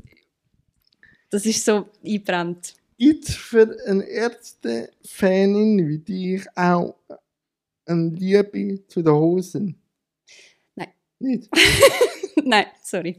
das 1.29 1.45
ist 1.45 1.63
so 1.63 1.85
eingebrannt. 2.03 2.73
gibt 2.97 3.29
es 3.29 3.35
für 3.35 3.75
eine 3.87 4.03
Ärzte-Fanin 4.03 5.87
wie 5.87 5.99
dich 5.99 6.45
auch 6.55 6.95
eine 7.85 8.09
Liebe 8.09 8.85
zu 8.87 9.01
den 9.01 9.13
Hosen? 9.13 9.81
Nein. 10.75 10.89
Nicht? 11.19 11.49
Nein, 12.43 12.65
sorry. 12.83 13.17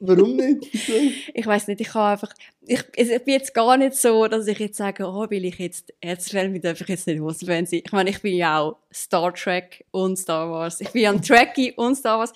Warum 0.00 0.36
nicht? 0.36 0.66
Ich 1.34 1.46
weiß 1.46 1.68
nicht, 1.68 1.80
ich 1.80 1.88
kann 1.88 2.12
einfach, 2.12 2.32
ich, 2.62 2.82
ich 2.96 3.08
bin 3.24 3.34
jetzt 3.34 3.54
gar 3.54 3.76
nicht 3.76 3.94
so, 3.94 4.26
dass 4.28 4.46
ich 4.46 4.58
jetzt 4.58 4.76
sage, 4.76 5.04
oh, 5.06 5.28
will 5.30 5.44
ich 5.44 5.58
jetzt 5.58 5.92
Ärztefan 6.00 6.52
bin, 6.52 6.62
darf 6.62 6.80
ich 6.80 6.88
jetzt 6.88 7.06
nicht 7.06 7.20
Hosenfan 7.20 7.66
sein. 7.66 7.82
Ich 7.84 7.92
meine, 7.92 8.10
ich 8.10 8.20
bin 8.22 8.34
ja 8.36 8.60
auch 8.60 8.78
Star 8.92 9.32
Trek 9.34 9.84
und 9.90 10.16
Star 10.16 10.50
Wars. 10.50 10.80
Ich 10.80 10.90
bin 10.90 11.02
ja 11.02 11.10
ein 11.10 11.22
Trekkie 11.22 11.72
und 11.72 11.96
Star 11.96 12.18
Wars. 12.18 12.32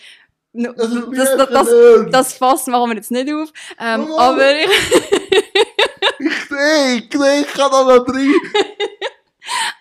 No, 0.52 0.72
Das 0.72 0.90
Das, 1.36 1.36
das, 1.48 1.68
das, 2.10 2.32
Fass 2.34 2.66
machen 2.66 2.90
wir 2.90 2.96
jetzt 2.96 3.10
nicht 3.10 3.32
auf. 3.32 3.52
Ähm, 3.80 4.06
Oh. 4.10 4.18
aber 4.18 4.52
ich, 4.58 4.66
Ich 6.18 6.34
sehe, 6.48 6.96
ich 6.98 7.12
sehe, 7.18 7.40
ich 7.42 7.46
kann 7.48 7.70
da 7.70 7.84
noch 7.84 8.06
rein. 8.08 8.34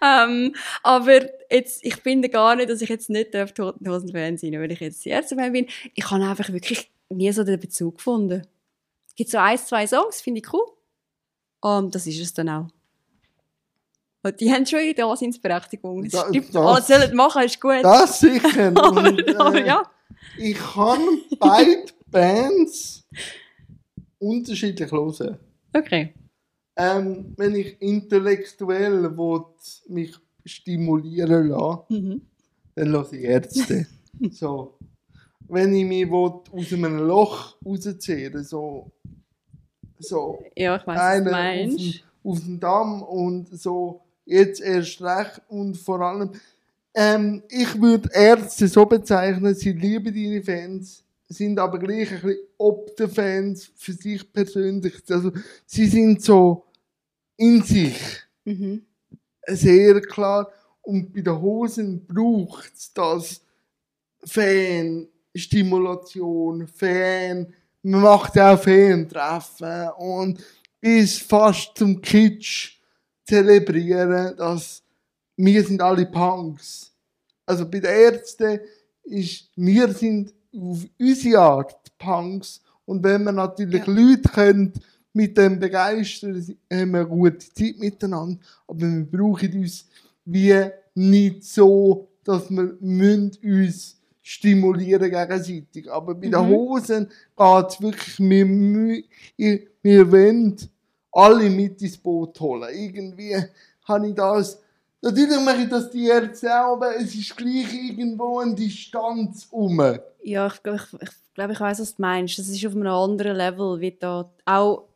ähm, 0.01 0.55
aber 0.83 1.21
jetzt, 1.51 1.83
ich 1.83 1.95
finde 1.97 2.29
gar 2.29 2.55
nicht, 2.55 2.69
dass 2.69 2.81
ich 2.81 2.89
jetzt 2.89 3.09
nicht 3.09 3.33
darf 3.33 3.53
Toten 3.53 3.89
Hosen 3.89 4.11
Fan 4.11 4.37
sein, 4.37 4.53
weil 4.53 4.71
ich 4.71 4.79
jetzt 4.79 5.03
die 5.05 5.09
Ärztefan 5.09 5.51
bin. 5.51 5.67
Ich 5.95 6.09
habe 6.09 6.23
einfach 6.23 6.49
wirklich 6.51 6.89
nie 7.09 7.31
so 7.31 7.43
den 7.43 7.59
Bezug 7.59 7.97
gefunden. 7.97 8.43
Es 9.07 9.15
gibt 9.15 9.29
so 9.31 9.37
ein, 9.37 9.57
zwei 9.57 9.85
Songs, 9.87 10.21
finde 10.21 10.41
ich 10.41 10.53
cool. 10.53 10.65
Um, 11.61 11.91
das 11.91 12.07
ist 12.07 12.19
es 12.21 12.33
dann 12.33 12.49
auch. 12.49 12.67
Und 14.23 14.39
die 14.39 14.51
haben 14.51 14.65
schon 14.65 14.79
ihre 14.81 14.93
Daseinsberechtigung. 14.95 16.05
Es 16.05 16.11
Da- 16.13 16.27
stimmt, 16.29 16.53
das- 16.53 16.65
alles 16.65 16.87
sollen 16.87 17.15
machen, 17.15 17.43
ist 17.43 17.59
gut. 17.61 17.83
Das 17.83 18.19
sicher. 18.19 18.67
aber, 18.75 19.09
Und, 19.09 19.35
aber 19.35 19.65
ja. 19.65 19.83
Ich 20.37 20.57
kann 20.57 20.99
beide 21.39 21.85
Bands 22.07 23.05
unterschiedlich 24.19 24.91
hören. 24.91 25.37
Okay. 25.73 26.13
Ähm, 26.75 27.33
wenn 27.37 27.55
ich 27.55 27.81
intellektuell 27.81 29.03
will, 29.17 29.43
mich 29.87 30.15
stimulieren 30.45 31.49
lasse, 31.49 31.83
Mhm. 31.89 32.21
dann 32.75 32.89
höre 32.91 33.13
ich 33.13 33.21
Ärzte. 33.23 33.87
so. 34.31 34.77
Wenn 35.49 35.73
ich 35.75 35.85
mich 35.85 36.09
will, 36.09 36.41
aus 36.51 36.73
einem 36.73 36.99
Loch 36.99 37.57
rausziehen 37.65 38.43
so, 38.43 38.91
so 39.99 40.43
Ja, 40.55 40.75
ich 40.77 40.85
weiss, 40.87 41.25
was 41.25 41.31
du 41.31 41.73
auf 41.73 41.75
dem, 41.75 41.93
auf 42.23 42.39
dem 42.39 42.59
Damm 42.59 43.01
und 43.03 43.59
so 43.59 44.01
jetzt 44.25 44.61
erst 44.61 45.01
recht 45.01 45.41
und 45.49 45.75
vor 45.75 46.01
allem 46.01 46.31
ähm, 46.93 47.43
ich 47.49 47.79
würde 47.81 48.09
Ärzte 48.13 48.67
so 48.67 48.85
bezeichnen, 48.85 49.55
sie 49.55 49.71
lieben 49.71 50.13
ihre 50.15 50.43
Fans, 50.43 51.03
sind 51.27 51.59
aber 51.59 51.79
gleich 51.79 52.11
ein 52.11 52.21
bisschen 52.21 52.47
ob 52.57 52.95
der 52.97 53.09
Fans 53.09 53.71
für 53.75 53.93
sich 53.93 54.31
persönlich. 54.31 54.95
Also 55.09 55.31
sie 55.65 55.85
sind 55.87 56.21
so 56.23 56.65
in 57.37 57.63
sich 57.63 57.97
Mhm. 58.45 58.83
sehr 59.47 60.01
klar 60.01 60.51
und 60.81 61.13
bei 61.13 61.21
den 61.21 61.39
Hosen 61.39 62.05
braucht 62.05 62.71
es 62.75 62.93
das 62.93 63.41
Fan-Stimulation, 65.33 66.67
Fan, 66.67 67.53
man 67.83 68.01
macht 68.01 68.37
auch 68.37 68.61
Fan-Treffen 68.61 69.89
und 69.97 70.39
bis 70.81 71.19
fast 71.19 71.77
zum 71.77 72.01
Kitsch 72.01 72.77
zelebrieren, 73.25 74.35
dass 74.37 74.83
wir 75.37 75.63
sind 75.63 75.81
alle 75.81 76.05
Punks. 76.05 76.91
Also 77.45 77.65
bei 77.65 77.79
den 77.79 77.91
Ärzten 77.91 78.59
ist, 79.03 79.49
wir 79.55 79.91
sind 79.93 80.33
auf 80.53 80.85
unsere 80.99 81.39
Art 81.39 81.97
Punks 81.97 82.61
und 82.85 83.03
wenn 83.03 83.23
man 83.23 83.35
natürlich 83.35 83.85
Ja. 83.85 83.93
Leute 83.93 84.29
können 84.29 84.73
mit 85.13 85.37
dem 85.37 85.59
begeistern, 85.59 86.35
haben 86.71 86.91
wir 86.91 86.99
eine 86.99 87.07
gute 87.07 87.39
Zeit 87.39 87.77
miteinander, 87.77 88.39
aber 88.67 88.81
wir 88.81 89.05
brauchen 89.05 89.53
uns 89.61 89.87
wie 90.25 90.69
nicht 90.95 91.43
so, 91.43 92.09
dass 92.23 92.49
wir 92.49 92.77
müssen 92.79 93.31
uns 93.43 93.98
stimulieren 94.29 95.09
gegenseitig. 95.09 95.91
Aber 95.91 96.13
bei 96.13 96.27
den 96.27 96.39
Mhm. 96.39 96.49
Hosen 96.49 97.09
geht 97.35 97.67
es 97.67 97.81
wirklich, 97.81 98.19
wir, 98.19 98.47
wir, 99.37 99.59
wir 99.81 100.11
wollen 100.11 100.55
alle 101.11 101.49
mit 101.49 101.81
ins 101.81 101.97
Boot 101.97 102.39
holen. 102.39 102.69
Irgendwie 102.71 103.35
habe 103.85 104.07
ich 104.07 104.13
das, 104.13 104.61
natürlich 105.01 105.39
mache 105.39 105.63
ich 105.63 105.69
das 105.69 105.89
die 105.89 106.05
Ärzte 106.05 106.53
aber 106.53 106.95
es 106.97 107.15
ist 107.15 107.35
gleich 107.35 107.73
irgendwo 107.73 108.37
eine 108.39 108.53
Distanz 108.53 109.47
um. 109.49 109.79
Ja, 110.21 110.45
ich 110.45 110.61
glaube, 110.61 110.77
ich, 110.77 111.01
ich, 111.01 111.15
glaub, 111.33 111.49
ich 111.49 111.59
weiß, 111.59 111.79
was 111.79 111.95
du 111.95 112.01
meinst. 112.03 112.37
Das 112.37 112.49
ist 112.49 112.65
auf 112.67 112.75
einem 112.75 112.87
anderen 112.87 113.35
Level, 113.35 113.79
wie 113.79 113.97
da 113.99 114.29
auch. 114.45 114.88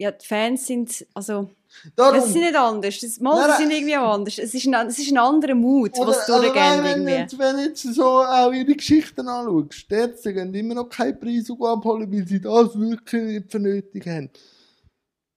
Ja, 0.00 0.10
die 0.12 0.26
Fans 0.26 0.66
sind, 0.66 1.06
also, 1.12 1.50
Darum, 1.94 2.18
es 2.18 2.32
sind 2.32 2.40
nicht 2.40 2.56
anders. 2.56 2.98
Das, 3.00 3.20
mal, 3.20 3.46
Nein, 3.46 3.58
sind 3.58 3.70
irgendwie 3.70 3.96
auch 3.98 4.14
anders. 4.14 4.38
Es 4.38 4.54
ist 4.54 4.66
ein, 4.66 4.88
es 4.88 4.98
ist 4.98 5.12
ein 5.12 5.18
anderer 5.18 5.54
Mut, 5.54 5.96
Oder- 5.98 6.08
was 6.08 6.20
also 6.20 6.40
durchgeht 6.40 6.54
nein, 6.56 6.84
wenn, 6.84 7.08
jetzt- 7.08 7.38
wenn 7.38 7.58
jetzt 7.58 7.82
so 7.94 8.04
auch 8.24 8.50
ihre 8.50 8.74
Geschichten 8.74 9.28
anschaust, 9.28 9.90
die 9.90 9.94
Ärzte 9.94 10.32
gehen 10.32 10.54
immer 10.54 10.74
noch 10.74 10.88
keinen 10.88 11.20
Preis 11.20 11.50
abholen, 11.50 12.10
weil 12.10 12.26
sie 12.26 12.40
das 12.40 12.78
wirklich 12.80 13.22
nicht 13.22 13.52
für 13.52 13.58
nötig 13.60 14.06
haben. 14.06 14.30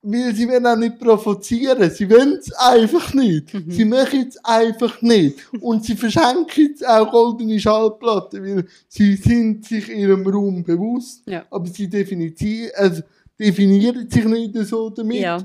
Weil 0.05 0.35
sie 0.35 0.47
wollen 0.49 0.65
auch 0.65 0.75
nicht 0.75 0.99
provozieren, 0.99 1.89
sie 1.91 2.09
wollen 2.09 2.37
es 2.39 2.51
einfach 2.53 3.13
nicht. 3.13 3.53
Mhm. 3.53 3.71
Sie 3.71 3.85
machen 3.85 4.25
es 4.27 4.37
einfach 4.43 5.01
nicht. 5.01 5.37
Und 5.61 5.85
sie 5.85 5.95
verschenken 5.95 6.67
jetzt 6.67 6.85
auch 6.87 7.09
goldene 7.11 7.57
Schallplatten, 7.59 8.43
weil 8.43 8.65
sie 8.89 9.15
sind 9.17 9.65
sich 9.65 9.87
ihrem 9.89 10.25
Raum 10.27 10.63
bewusst, 10.63 11.21
Ja. 11.25 11.45
aber 11.51 11.67
sie 11.67 11.89
definieren, 11.89 12.71
also 12.75 13.01
definieren 13.39 14.09
sich 14.09 14.25
nicht 14.25 14.55
so 14.67 14.89
damit. 14.89 15.17
Ja, 15.21 15.37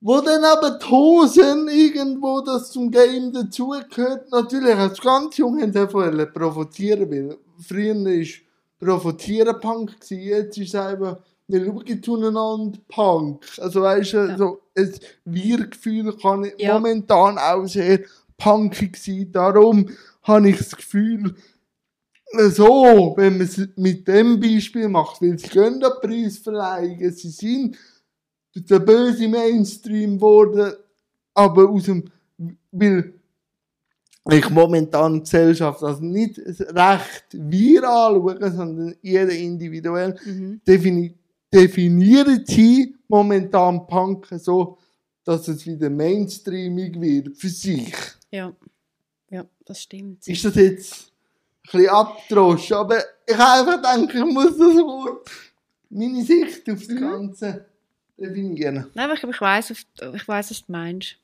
Wo 0.00 0.20
dann 0.20 0.44
aber 0.44 0.78
die 0.78 0.86
Hosen 0.90 1.68
irgendwo 1.68 2.40
das 2.40 2.70
zum 2.72 2.90
Game 2.90 3.32
dazugehört, 3.32 4.30
natürlich 4.32 4.74
als 4.74 5.00
ganz 5.00 5.36
jung 5.36 5.60
haben 5.60 5.72
sie 5.72 5.78
einfach 5.78 5.94
wollen 5.94 6.32
provozieren, 6.32 7.08
weil 7.10 7.38
früher 7.60 7.94
war 7.94 8.24
Provozieren 8.80 9.60
Punk, 9.60 10.00
gewesen, 10.00 10.20
jetzt 10.22 10.58
ist 10.58 10.68
es 10.70 10.74
einfach, 10.74 11.18
wir 11.46 11.64
schauen 11.64 12.02
zueinander 12.02 12.78
Punk. 12.88 13.44
Also 13.58 13.82
weißt 13.82 14.12
du, 14.14 14.16
Ja. 14.16 14.36
so 14.38 14.60
ein 14.76 14.92
Wir-Gefühl 15.24 16.16
kann 16.16 16.44
ich 16.44 16.54
Ja. 16.58 16.74
momentan 16.74 17.38
auch 17.38 17.64
sehr 17.66 18.00
punkig 18.36 18.96
sein, 18.96 19.30
darum 19.30 19.88
habe 20.24 20.48
ich 20.50 20.58
das 20.58 20.74
Gefühl, 20.74 21.36
so, 22.50 23.14
wenn 23.16 23.38
man 23.38 23.46
es 23.46 23.60
mit 23.76 24.06
dem 24.08 24.40
Beispiel 24.40 24.88
macht, 24.88 25.20
weil 25.20 25.38
sie 25.38 25.48
können 25.48 25.80
den 25.80 25.90
Preis 26.00 26.38
verleihen, 26.38 27.12
sie 27.12 27.30
sind 27.30 27.76
der 28.54 28.78
böse 28.78 29.28
Mainstream 29.28 30.16
geworden, 30.16 30.72
aber 31.34 31.68
aus 31.68 31.84
dem, 31.84 32.04
weil 32.70 33.12
ich 34.30 34.50
momentan 34.50 35.14
die 35.14 35.20
Gesellschaft 35.20 35.82
also 35.82 36.02
nicht 36.02 36.38
recht 36.38 37.26
wir 37.32 37.88
anschaue, 37.88 38.50
sondern 38.50 38.94
jeder 39.02 39.32
individuell, 39.32 40.18
mhm. 40.24 40.60
defini 40.66 41.14
definieren 41.52 42.42
sie 42.46 42.96
momentan 43.08 43.86
Punk 43.86 44.26
so, 44.38 44.78
dass 45.22 45.48
es 45.48 45.66
wieder 45.66 45.90
mainstreamig 45.90 46.98
wird 46.98 47.36
für 47.36 47.48
sich. 47.48 47.94
ja. 48.30 48.54
Ja, 49.32 49.46
das 49.64 49.80
stimmt. 49.80 50.28
Ist 50.28 50.44
das 50.44 50.54
jetzt 50.56 51.11
bisschen 51.62 51.88
abgedroschen, 51.88 52.76
aber 52.76 52.98
ich 53.26 53.36
habe 53.36 53.70
einfach 53.70 53.96
gedacht, 53.98 54.14
ich 54.14 54.24
muss 54.34 54.56
das 54.58 54.76
Wort, 54.76 55.30
meine 55.90 56.22
Sicht 56.24 56.68
auf 56.70 56.78
das 56.80 56.88
Mhm. 56.88 57.00
Ganze 57.00 57.64
definieren. 58.18 58.86
Nein, 58.94 59.04
aber 59.10 59.14
ich, 59.14 59.22
ich 59.22 59.40
weiß, 59.40 59.70
ich 59.70 60.28
weiß, 60.28 60.50
was 60.50 60.64
du 60.66 60.72
meinst. 60.72 61.16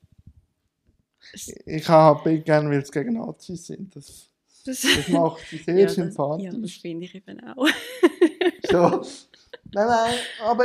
Ich 1.67 1.89
habe 1.89 2.39
gerne, 2.41 2.71
weil 2.71 2.81
es 2.81 2.91
gegen 2.91 3.15
Nazis 3.15 3.67
sind. 3.67 3.95
Das, 3.95 4.31
Das, 4.65 4.81
das 4.83 5.09
macht 5.09 5.43
sie 5.51 5.59
sehr 5.59 5.75
ja, 5.79 5.85
das, 5.87 5.95
sympathisch. 5.95 6.45
ja, 6.47 6.53
das 6.53 6.73
finde 6.73 7.05
ich 7.07 7.15
eben 7.15 7.41
auch. 7.45 7.67
So. 8.71 9.03
Nein, 9.73 9.87
nein, 9.87 10.15
aber 10.45 10.65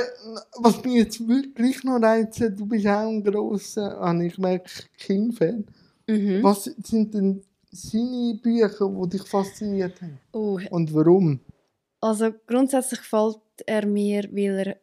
was 0.58 0.84
mich 0.84 0.96
jetzt 0.96 1.26
wirklich 1.26 1.84
noch 1.86 2.02
reizt, 2.02 2.40
du 2.42 2.66
bist 2.66 2.86
auch 2.88 3.08
ein 3.08 3.24
grosser, 3.24 3.98
habe 4.00 4.26
ich 4.26 4.36
gemerkt, 4.36 4.90
King-Fan. 4.98 5.66
Mhm. 6.08 6.44
Was 6.44 6.66
sind 6.66 7.14
denn 7.14 7.42
seine 7.74 8.40
Bücher, 8.42 8.90
die 8.90 9.10
dich 9.10 9.24
fasziniert 9.24 10.02
haben? 10.02 10.20
Oh, 10.32 10.60
Und 10.70 10.94
warum? 10.94 11.40
Also 12.02 12.32
grundsätzlich 12.48 13.00
gefällt 13.02 13.38
er 13.66 13.86
mir, 13.86 14.24
weil 14.32 14.68
er 14.68 14.78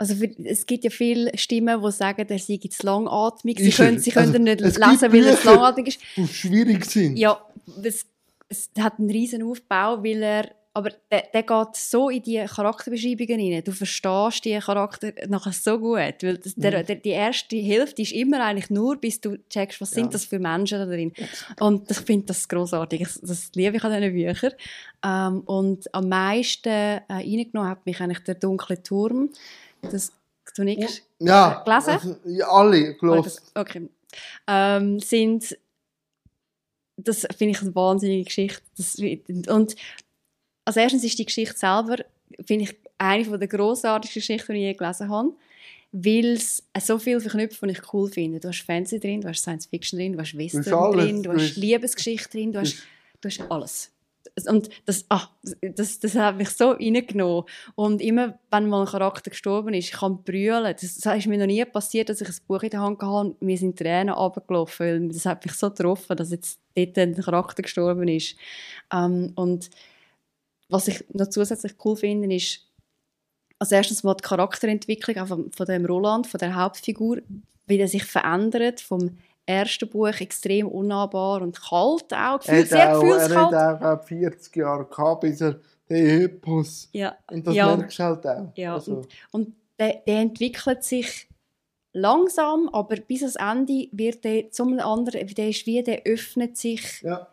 also 0.00 0.14
für, 0.14 0.30
es 0.44 0.64
gibt 0.64 0.84
ja 0.84 0.90
viele 0.90 1.36
Stimmen, 1.36 1.82
die 1.82 1.92
sagen, 1.92 2.26
er 2.26 2.38
sei 2.38 2.56
zu 2.56 2.86
langatmig. 2.86 3.58
Sie 3.58 3.68
Ist 3.68 3.76
können, 3.76 3.98
sie 3.98 4.10
können 4.10 4.28
Also, 4.28 4.38
nicht 4.38 4.60
es 4.62 4.78
lesen, 4.78 5.12
weil 5.12 5.26
er 5.26 5.36
zu 5.38 5.46
langatmig 5.46 5.88
ist. 5.88 6.00
Die 6.16 6.26
schwierig 6.26 6.86
sind. 6.86 7.18
Ja, 7.18 7.44
es, 7.82 8.06
es 8.48 8.70
hat 8.78 8.98
einen 8.98 9.10
riesen 9.10 9.42
Aufbau, 9.42 10.02
weil 10.02 10.22
er, 10.22 10.50
aber 10.72 10.90
der, 11.10 11.24
der 11.34 11.42
geht 11.42 11.74
so 11.76 12.10
in 12.10 12.22
die 12.22 12.44
Charakterbeschreibungen 12.46 13.52
rein. 13.54 13.64
Du 13.64 13.72
verstehst 13.72 14.44
die 14.44 14.58
Charakter 14.58 15.12
nachher 15.28 15.52
so 15.52 15.78
gut, 15.78 15.96
weil 16.22 16.38
das, 16.38 16.54
der, 16.54 16.80
Mhm. 16.82 16.86
der, 16.86 16.96
die 16.96 17.08
erste 17.10 17.56
Hälfte 17.56 18.02
ist 18.02 18.12
immer 18.12 18.44
eigentlich 18.44 18.70
nur, 18.70 18.96
bis 18.96 19.20
du 19.20 19.36
checkst, 19.48 19.80
was 19.80 19.90
Ja. 19.90 19.94
sind 19.96 20.14
das 20.14 20.24
für 20.26 20.38
Menschen 20.38 20.78
da 20.78 20.86
drin. 20.86 21.12
Und 21.58 21.90
ich 21.90 21.98
finde 21.98 22.26
das 22.26 22.48
großartig. 22.48 23.00
Das, 23.02 23.20
das 23.20 23.50
liebe 23.54 23.76
ich 23.78 23.84
an 23.84 23.92
diesen 24.00 24.14
Büchern. 24.14 24.52
Ähm, 25.04 25.40
und 25.40 25.92
am 25.94 26.08
meisten 26.08 26.68
äh, 26.68 27.00
reingenommen 27.08 27.68
hat 27.70 27.84
mich 27.84 28.00
eigentlich 28.00 28.20
der 28.24 28.36
dunkle 28.36 28.80
Turm. 28.82 29.30
Das 29.82 30.12
du 30.56 30.64
nix. 30.64 31.02
Ja, 31.20 31.62
Gelesen? 31.64 31.90
also, 31.90 32.16
ja 32.24 32.48
alle 32.48 32.94
gelesen. 32.94 33.22
das- 33.24 33.52
Okay. 33.54 33.88
Ähm, 34.46 34.98
sind, 35.00 35.56
das 36.96 37.26
finde 37.36 37.52
ich 37.56 37.62
eine 37.62 37.74
wahnsinnige 37.74 38.24
Geschichte. 38.24 38.62
Das, 38.76 38.96
und 39.48 39.74
als 40.64 40.76
erstens 40.76 41.04
ist 41.04 41.18
die 41.18 41.24
Geschichte 41.26 41.56
selber, 41.56 41.96
finde 42.44 42.64
ich, 42.64 42.76
eine 42.98 43.24
von 43.24 43.38
der 43.38 43.48
grossartigsten 43.48 44.20
Geschichten, 44.20 44.52
die 44.52 44.60
ich 44.60 44.64
je 44.66 44.74
gelesen 44.74 45.08
habe, 45.08 45.32
weil 45.92 46.32
es 46.34 46.62
so 46.80 46.98
viel 46.98 47.18
verknüpft, 47.20 47.60
was 47.62 47.70
ich 47.70 47.92
cool 47.92 48.08
finde. 48.10 48.38
Du 48.40 48.48
hast 48.48 48.60
Fantasy 48.62 49.00
drin, 49.00 49.20
du 49.22 49.28
hast 49.28 49.40
Science 49.42 49.66
Fiction 49.66 49.98
drin, 49.98 50.12
du 50.12 50.20
hast 50.20 50.36
Western 50.36 50.62
alles. 50.74 51.04
drin, 51.06 51.22
du 51.22 51.32
hast 51.32 51.56
Liebesgeschichte 51.56 52.28
drin, 52.30 52.52
du 52.52 52.60
hast, 52.60 52.74
hast- 52.74 52.82
du 53.20 53.28
hast 53.28 53.50
alles. 53.50 53.90
Und 54.46 54.68
das, 54.84 55.04
ah, 55.08 55.28
das, 55.60 55.98
das 55.98 56.14
hat 56.14 56.36
mich 56.36 56.50
so 56.50 56.70
reingenommen. 56.72 57.44
Und 57.74 58.00
immer, 58.00 58.38
wenn 58.50 58.68
mal 58.68 58.82
ein 58.82 58.86
Charakter 58.86 59.30
gestorben 59.30 59.74
ist, 59.74 59.86
ich 59.86 59.92
kann 59.98 60.22
brüllen. 60.22 60.74
Das, 60.80 60.94
das 60.98 61.18
ist 61.18 61.26
mir 61.26 61.38
noch 61.38 61.46
nie 61.46 61.64
passiert, 61.64 62.08
dass 62.10 62.20
ich 62.20 62.28
ein 62.28 62.34
Buch 62.46 62.62
in 62.62 62.70
der 62.70 62.80
Hand 62.80 63.00
hatte 63.02 63.10
und 63.12 63.42
mir 63.42 63.58
sind 63.58 63.76
Tränen 63.78 64.14
runtergelaufen. 64.14 64.86
weil 65.02 65.08
Das 65.08 65.26
hat 65.26 65.44
mich 65.44 65.54
so 65.54 65.70
getroffen, 65.70 66.16
dass 66.16 66.30
jetzt 66.30 66.60
dort 66.76 66.96
ein 66.98 67.16
Charakter 67.16 67.62
gestorben 67.62 68.06
ist. 68.08 68.36
Ähm, 68.94 69.32
und 69.34 69.68
was 70.70 70.88
ich 70.88 71.04
noch 71.12 71.28
zusätzlich 71.28 71.74
cool 71.84 71.96
finde, 71.96 72.34
ist, 72.34 72.66
also 73.58 73.74
erstens 73.74 74.02
mal 74.02 74.14
die 74.14 74.22
Charakterentwicklung 74.22 75.18
auch 75.18 75.28
von, 75.28 75.52
von 75.52 75.66
dem 75.66 75.84
Roland, 75.84 76.26
von 76.26 76.38
der 76.38 76.54
Hauptfigur, 76.54 77.18
wie 77.66 77.78
der 77.78 77.88
sich 77.88 78.04
verändert 78.04 78.80
vom 78.80 79.18
ersten 79.46 79.88
Buch 79.88 80.08
extrem 80.20 80.68
unnahbar 80.68 81.42
und 81.42 81.60
kalt 81.60 82.12
auch, 82.14 82.40
Er 82.46 82.62
gefühl, 82.62 82.66
sehr 82.66 82.88
hat 82.88 82.96
auch, 82.96 83.02
er 83.02 83.18
gefühlskalt. 83.28 83.54
hat 83.54 83.82
auch 84.00 84.04
40 84.06 84.56
Jahre 84.56 84.84
gehabt, 84.86 85.20
bis 85.22 85.40
er 85.40 85.60
den 85.88 86.20
Epos. 86.22 86.88
Ja, 86.92 87.16
Und 87.30 87.46
das 87.46 87.54
Ja. 87.56 87.76
merkst 87.76 87.98
halt 87.98 88.26
auch. 88.26 88.52
Ja, 88.56 88.74
Also, 88.74 89.02
und 89.32 89.54
der, 89.78 90.02
der 90.06 90.20
entwickelt 90.20 90.84
sich 90.84 91.28
langsam, 91.92 92.68
aber 92.68 92.96
bis 92.96 93.22
ans 93.22 93.36
Ende 93.36 93.88
wird 93.92 94.24
der 94.24 94.50
zum 94.50 94.78
anderen, 94.78 95.26
der 95.26 95.48
ist 95.48 95.66
wie, 95.66 95.82
der 95.82 96.02
öffnet 96.04 96.56
sich 96.56 97.02
ja, 97.02 97.26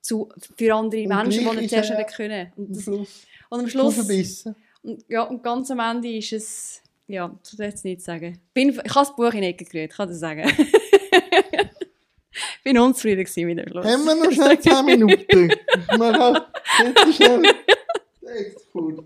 zu, 0.00 0.28
für 0.56 0.74
andere 0.74 1.02
Und 1.02 1.08
Menschen, 1.08 1.44
die 1.44 1.50
nicht 1.56 1.62
ist 1.64 1.70
zuerst 1.70 1.90
er- 1.90 1.98
nicht 1.98 2.14
können. 2.14 2.52
Und, 2.56 2.66
am 2.68 2.72
das, 2.74 2.82
Schluss. 2.84 3.26
und 3.50 3.60
am 3.60 3.68
Schluss, 3.68 4.44
und, 4.82 5.04
ja, 5.08 5.22
und 5.24 5.42
ganz 5.42 5.70
am 5.70 5.78
Ende 5.80 6.16
ist 6.16 6.32
es, 6.32 6.82
ja, 7.06 7.36
das 7.42 7.58
will 7.58 7.66
ich 7.66 7.72
jetzt 7.72 7.84
nicht 7.84 8.00
sagen. 8.02 8.40
Bin, 8.54 8.70
ich 8.70 8.76
habe 8.78 8.88
das 8.88 9.14
Buch 9.14 9.32
in 9.34 9.42
die 9.42 9.48
Ecke 9.48 9.64
gerührt, 9.64 9.92
kann 9.92 10.08
das 10.08 10.18
sagen. 10.20 10.48
Ich 10.48 10.72
bin 12.64 12.78
unzufrieden 12.78 13.26
mit 13.46 13.58
dem 13.58 13.68
Schluss. 13.68 13.84
Haben 13.86 14.04
wir 14.04 14.14
noch 14.14 14.32
schnell 14.32 14.58
10 14.58 14.84
Minuten? 14.86 15.48
Wir 15.48 16.18
haben 16.18 16.44
jetzt 16.86 17.14
schnell. 17.16 17.44
Echt 17.44 18.58
cool. 18.74 19.04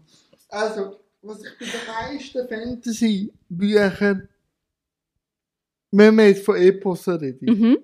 Also, 0.49 1.01
was 1.23 1.43
ich 1.43 1.51
bei 1.59 1.65
den 1.67 2.13
meisten 2.13 2.49
Fantasy-Büchern, 2.49 4.29
wenn 5.91 6.15
wir 6.17 6.29
jetzt 6.29 6.45
von 6.45 6.57
Epos 6.57 7.09
reden, 7.09 7.39
Mhm. 7.41 7.79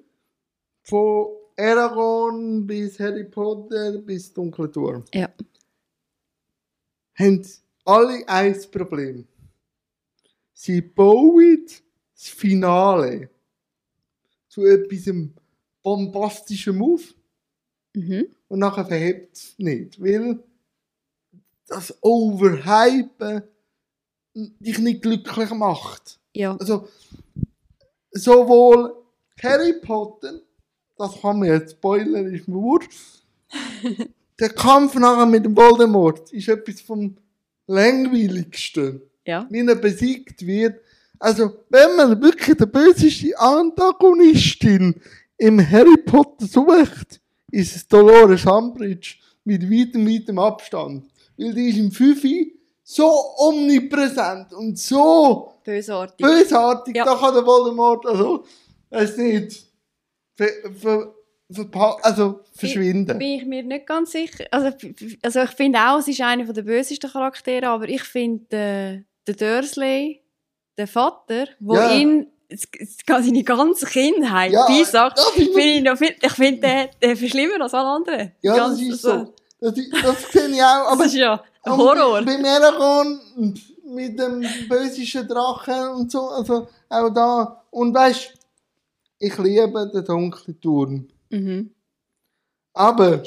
von 0.82 1.28
Aragorn 1.60 2.66
bis 2.66 2.98
Harry 2.98 3.24
Potter 3.24 3.98
bis 3.98 4.32
Dunkle 4.32 4.70
Turm, 4.70 5.04
Ja. 5.14 5.28
haben 7.18 7.46
alle 7.84 8.26
ein 8.28 8.56
Problem. 8.70 9.26
Sie 10.54 10.80
bauen 10.80 11.66
das 12.14 12.28
Finale 12.28 13.30
zu 14.48 14.64
etwas 14.66 15.12
Bombastischem 15.82 16.82
auf 16.82 17.14
Mhm. 17.94 18.26
und 18.48 18.58
nachher 18.60 18.84
verhebt 18.86 19.36
es 19.36 19.54
nicht, 19.58 20.00
weil 20.00 20.42
das 21.66 21.96
Overhypen 22.02 23.42
dich 24.34 24.78
nicht 24.78 25.02
glücklich 25.02 25.50
macht. 25.50 26.18
Ja. 26.34 26.56
Also, 26.56 26.88
sowohl 28.12 28.94
Harry 29.42 29.74
Potter, 29.80 30.40
das 31.00 31.20
kann 31.20 31.38
man 31.40 31.48
jetzt 31.48 31.72
spoilern, 31.72 32.32
ist 32.34 32.46
mir 32.48 32.54
wurscht. 32.56 32.92
Der 34.38 34.50
Kampf 34.50 34.94
nachher 34.94 35.26
mit 35.26 35.44
dem 35.44 35.56
Voldemort 35.56 36.32
ist 36.32 36.48
etwas 36.48 36.80
vom 36.80 37.16
langweiligsten. 37.66 39.02
Ja. 39.26 39.46
Wie 39.50 39.66
er 39.66 39.74
besiegt 39.74 40.46
wird. 40.46 40.80
Also, 41.18 41.50
wenn 41.68 41.96
man 41.96 42.22
wirklich 42.22 42.56
die 42.56 42.66
böseste 42.66 43.38
Antagonistin 43.38 44.94
im 45.36 45.70
Harry 45.70 45.96
Potter 46.06 46.46
sucht, 46.46 47.20
ist 47.50 47.76
es 47.76 47.86
Dolores 47.86 48.46
Umbridge 48.46 49.16
mit 49.44 49.62
weitem, 49.70 50.06
weitem 50.08 50.38
Abstand. 50.38 51.04
Weil 51.36 51.52
die 51.54 51.68
ist 51.68 51.78
im 51.78 51.90
Fünfi 51.90 52.54
so 52.82 53.10
omnipräsent 53.38 54.52
und 54.54 54.78
so 54.78 55.52
Bösartig. 55.64 56.26
bösartig, 56.26 56.96
Ja. 56.96 57.04
da 57.04 57.14
kann 57.16 57.34
der 57.34 57.44
Voldemort, 57.46 58.06
also, 58.06 58.44
weiß 58.90 59.16
nicht, 59.18 59.69
ver, 60.46 61.14
verpa- 61.52 61.98
also, 62.02 62.40
verschwinden. 62.54 63.18
Bin 63.18 63.28
ich 63.38 63.44
mir 63.46 63.62
nicht 63.62 63.86
ganz 63.86 64.12
sicher. 64.12 64.44
Also, 64.50 64.70
also 65.22 65.40
ich 65.42 65.50
finde 65.50 65.78
auch, 65.78 65.98
es 65.98 66.08
ist 66.08 66.20
einer 66.20 66.44
der 66.52 66.62
bösesten 66.62 67.10
Charaktere, 67.10 67.66
aber 67.68 67.88
ich 67.88 68.02
finde 68.02 68.56
äh, 68.56 69.02
der 69.26 69.34
Dursley, 69.34 70.22
der 70.78 70.86
Vater, 70.86 71.46
wo 71.60 71.74
Ja. 71.74 71.90
ihn 71.92 72.26
seine 73.06 73.44
ganze 73.44 73.86
Kindheit 73.86 74.52
Ja, 74.52 74.66
beisagt, 74.66 75.20
finde 75.34 75.60
ich 75.60 75.82
noch 75.82 75.96
viel, 75.96 76.14
ich 76.20 76.32
finde 76.32 76.60
den, 76.60 76.88
den 77.02 77.16
viel 77.16 77.28
schlimmer 77.30 77.60
als 77.62 77.74
alle 77.74 77.88
anderen. 77.88 78.32
ja, 78.42 78.56
Ganz- 78.56 78.78
das 78.78 78.88
ist 78.88 79.02
so. 79.02 79.34
Das, 79.60 79.74
das 79.74 80.32
sehe 80.32 80.48
ich 80.48 80.62
auch, 80.62 80.90
aber 80.90 81.04
das 81.04 81.12
ist 81.12 81.18
ja 81.20 81.42
ein 81.64 81.76
Horror. 81.76 82.22
Beim 82.22 82.44
Aragorn 82.44 83.20
mit 83.84 84.18
dem 84.18 84.42
bösischen 84.68 85.28
Drachen 85.28 85.88
und 85.96 86.10
so, 86.10 86.28
also 86.30 86.66
auch 86.88 87.10
da. 87.10 87.62
Und 87.70 87.94
weißt 87.94 88.32
ich 89.20 89.38
liebe 89.38 89.90
den 89.94 90.04
dunklen 90.04 90.60
Turm. 90.60 91.06
Mhm. 91.30 91.70
Aber 92.72 93.22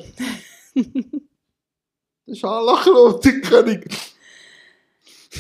der 2.28 2.36
scharlachrote 2.36 3.42
König, 3.42 3.88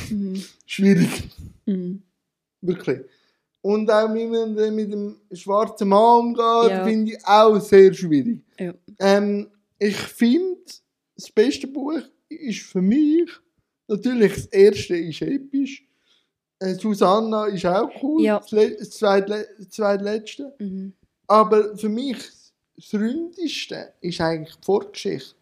Mhm. 0.10 0.44
schwierig, 0.66 1.10
Mhm. 1.66 2.02
wirklich. 2.62 3.00
Und 3.62 3.90
auch 3.92 4.14
wie 4.14 4.26
man 4.26 4.54
mit 4.76 4.92
dem 4.92 5.16
schwarzen 5.32 5.88
Mann 5.90 6.20
umgeht, 6.20 6.70
Ja. 6.72 6.84
finde 6.84 7.12
ich 7.14 7.26
auch 7.26 7.60
sehr 7.60 7.94
schwierig. 7.94 8.40
Ja. 8.60 8.74
Ähm, 9.00 9.48
ich 9.80 9.96
finde, 9.96 10.58
das 11.16 11.32
beste 11.32 11.68
Buch 11.68 12.00
ist 12.28 12.62
für 12.62 12.82
mich, 12.82 13.30
natürlich 13.88 14.34
das 14.34 14.46
erste 14.48 14.96
ist 14.98 15.22
episch. 15.22 15.86
Äh, 16.64 16.76
Susanna 16.76 17.48
ist 17.48 17.66
auch 17.66 17.90
cool, 18.02 18.22
Ja. 18.24 18.40
das, 18.40 18.52
Le 18.52 18.76
das 18.78 18.90
zweitle 18.92 19.48
zweitletzte. 19.70 20.54
Mhm. 20.60 20.94
Aber 21.28 21.78
für 21.78 21.90
mich 21.90 22.18
das 22.76 22.94
ründeste 22.94 23.94
ist 24.02 24.20
eigentlich 24.22 24.56
die 24.56 24.66
Vorgeschichte. 24.66 25.36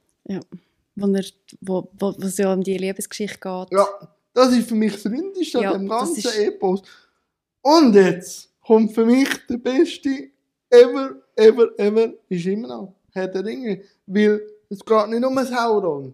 Wo, 0.95 1.07
er, 1.07 1.24
wo, 1.61 1.89
wo, 1.99 2.13
wo 2.17 2.26
es 2.26 2.38
ja 2.38 2.53
um 2.53 2.63
die 2.63 2.78
Liebesgeschichte 2.78 3.39
geht. 3.39 3.72
Ja, 3.72 3.88
das 4.34 4.51
ist 4.53 4.67
für 4.67 4.76
mich 4.76 4.93
das 4.93 5.05
ründeste 5.05 5.61
Ja, 5.61 5.72
an 5.72 5.82
dem 5.82 5.89
ganzen 5.89 6.17
ist- 6.17 6.38
Epos. 6.38 6.82
Und 7.61 7.93
jetzt 7.95 8.49
kommt 8.61 8.93
für 8.93 9.05
mich 9.05 9.30
der 9.49 9.57
beste 9.57 10.30
ever, 10.69 11.15
ever, 11.36 11.67
ever, 11.80 12.13
ist 12.30 12.45
immer 12.45 12.67
noch 12.67 12.95
Herr 13.11 13.28
der 13.28 13.45
Ringe. 13.45 13.82
Weil 14.05 14.41
es 14.69 14.80
geht 14.84 15.07
nicht 15.09 15.24
um 15.26 15.38
Sauron. 15.45 16.13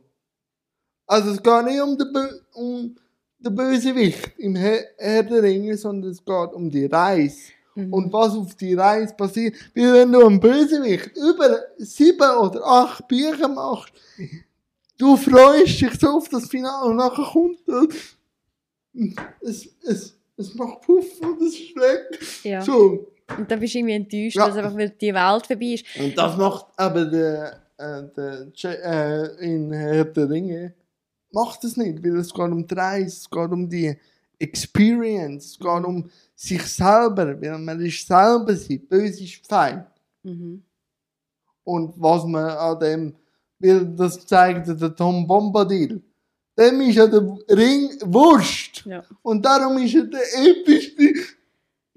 Also 1.08 1.32
es 1.32 1.42
geht 1.42 1.66
nicht 1.66 1.82
um 1.82 1.98
den, 1.98 2.12
Bö 2.14 2.28
um 2.54 2.96
den 3.40 3.56
Bösewicht 3.56 4.32
im 4.38 4.56
Herr, 4.56 5.24
der 5.24 5.44
Ringe, 5.44 5.78
sondern 5.78 6.12
es 6.12 6.24
geht 6.24 6.54
um 6.54 6.70
die 6.70 6.86
Reise. 6.86 7.52
Mhm. 7.76 7.94
Und 7.94 8.14
was 8.14 8.34
auf 8.36 8.56
die 8.56 8.74
Reise 8.74 9.14
passiert. 9.14 9.56
Weil 9.76 9.94
wenn 9.94 10.12
du 10.12 10.26
einen 10.26 10.40
Bösewicht 10.40 11.16
über 11.16 11.60
sieben 11.78 12.38
oder 12.38 12.66
acht 12.66 13.08
Bücher 13.08 13.48
machst, 13.48 13.94
du 14.98 15.16
freust 15.16 15.82
dich 15.82 16.00
so 16.00 16.18
auf 16.18 16.30
das 16.30 16.48
Finale 16.48 16.90
und 16.90 16.96
nachher 16.96 17.24
kommt 17.32 17.60
das. 17.68 17.88
Es, 19.42 19.68
es, 19.84 20.18
es 20.38 20.56
macht 20.56 20.82
Puff 20.82 21.06
und 21.22 21.42
es 21.42 21.56
schlägt. 21.56 22.44
ja. 22.44 22.62
So. 22.62 23.08
Und 23.38 23.52
dann 23.52 23.60
bist 23.60 23.74
du 23.74 23.80
irgendwie 23.80 23.96
enttäuscht, 23.96 24.38
Ja. 24.38 24.48
dass 24.48 24.56
einfach 24.58 24.76
weil 24.76 24.90
die 24.90 25.14
Welt 25.14 25.46
vorbei 25.46 25.66
ist. 25.74 25.86
Und 26.00 26.18
das 26.18 26.38
macht 26.38 26.66
aber 26.78 27.06
der, 27.06 27.62
äh, 27.78 28.04
der 28.16 28.48
äh, 28.64 29.46
in 29.46 29.72
Herr 29.72 30.06
der 30.06 30.30
Ringe 30.30 30.74
macht 31.38 31.64
es 31.64 31.78
nicht, 31.78 32.04
weil 32.04 32.18
es 32.18 32.34
geht 32.34 32.52
um 32.52 32.66
die 32.66 32.74
Reise, 32.74 33.08
es 33.08 33.30
geht 33.30 33.52
um 33.52 33.70
die 33.70 33.96
Experience, 34.40 35.46
es 35.52 35.60
geht 35.60 35.86
um 35.86 36.10
sich 36.36 36.64
selber, 36.64 37.40
weil 37.42 37.58
man 37.60 37.80
ist 37.82 38.08
selber 38.08 38.56
sein, 38.56 38.86
böse 38.88 39.24
ist 39.24 39.46
fein. 39.48 39.86
Mhm. 40.24 40.64
Und 41.64 41.94
was 41.98 42.24
man 42.26 42.50
an 42.50 42.80
dem, 42.80 43.16
weil 43.60 43.86
das 43.96 44.26
zeigt 44.26 44.68
der 44.68 44.96
Tom 44.96 45.28
Bombadil, 45.28 46.02
dem 46.58 46.82
ist 46.82 46.96
ja 46.96 47.08
der 47.08 47.24
Ring 47.50 47.90
Wurst. 48.06 48.84
Ja. 48.86 49.04
Und 49.22 49.46
darum 49.46 49.78
ist 49.78 49.96
er 49.96 50.06
der 50.06 50.28
epischste 50.50 51.14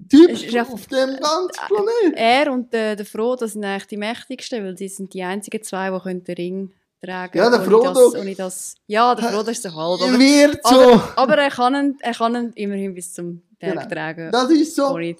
Typ 0.09 0.29
einfach- 0.29 0.73
auf 0.73 0.85
dem 0.87 1.09
ganzen 1.09 1.65
Planeten. 1.67 2.13
Er 2.15 2.51
und 2.51 2.73
der, 2.73 2.95
der 2.95 3.05
Frodo 3.05 3.37
das 3.41 3.53
sind 3.53 3.63
eigentlich 3.63 3.87
die 3.87 3.97
mächtigsten, 3.97 4.63
weil 4.63 4.75
die 4.75 4.89
sind 4.89 5.13
die 5.13 5.23
einzigen 5.23 5.63
zwei, 5.63 5.89
die 5.89 5.99
können 5.99 6.23
den 6.23 6.35
Ring 6.35 6.71
tragen 7.03 7.37
Ja, 7.37 7.49
der 7.49 7.61
Frodo- 7.61 7.93
Das, 8.11 8.15
ohne 8.21 8.35
das, 8.35 8.75
ja, 8.87 9.15
der 9.15 9.29
Frodo 9.31 9.51
ist 9.51 9.63
so 9.63 9.73
halb. 9.73 10.01
Er 10.01 10.07
Aber, 10.09 10.19
wird 10.19 10.59
so. 10.63 10.75
aber, 10.75 11.13
aber 11.17 11.37
er, 11.37 11.49
kann 11.49 11.75
ihn, 11.75 11.97
er 12.01 12.13
kann 12.13 12.35
ihn 12.35 12.51
immerhin 12.55 12.93
bis 12.93 13.13
zum 13.13 13.41
Berg 13.59 13.73
Genau. 13.77 13.89
tragen. 13.89 14.31
Das 14.31 14.49
ist 14.51 14.75
so, 14.75 14.83
wohl, 14.89 15.15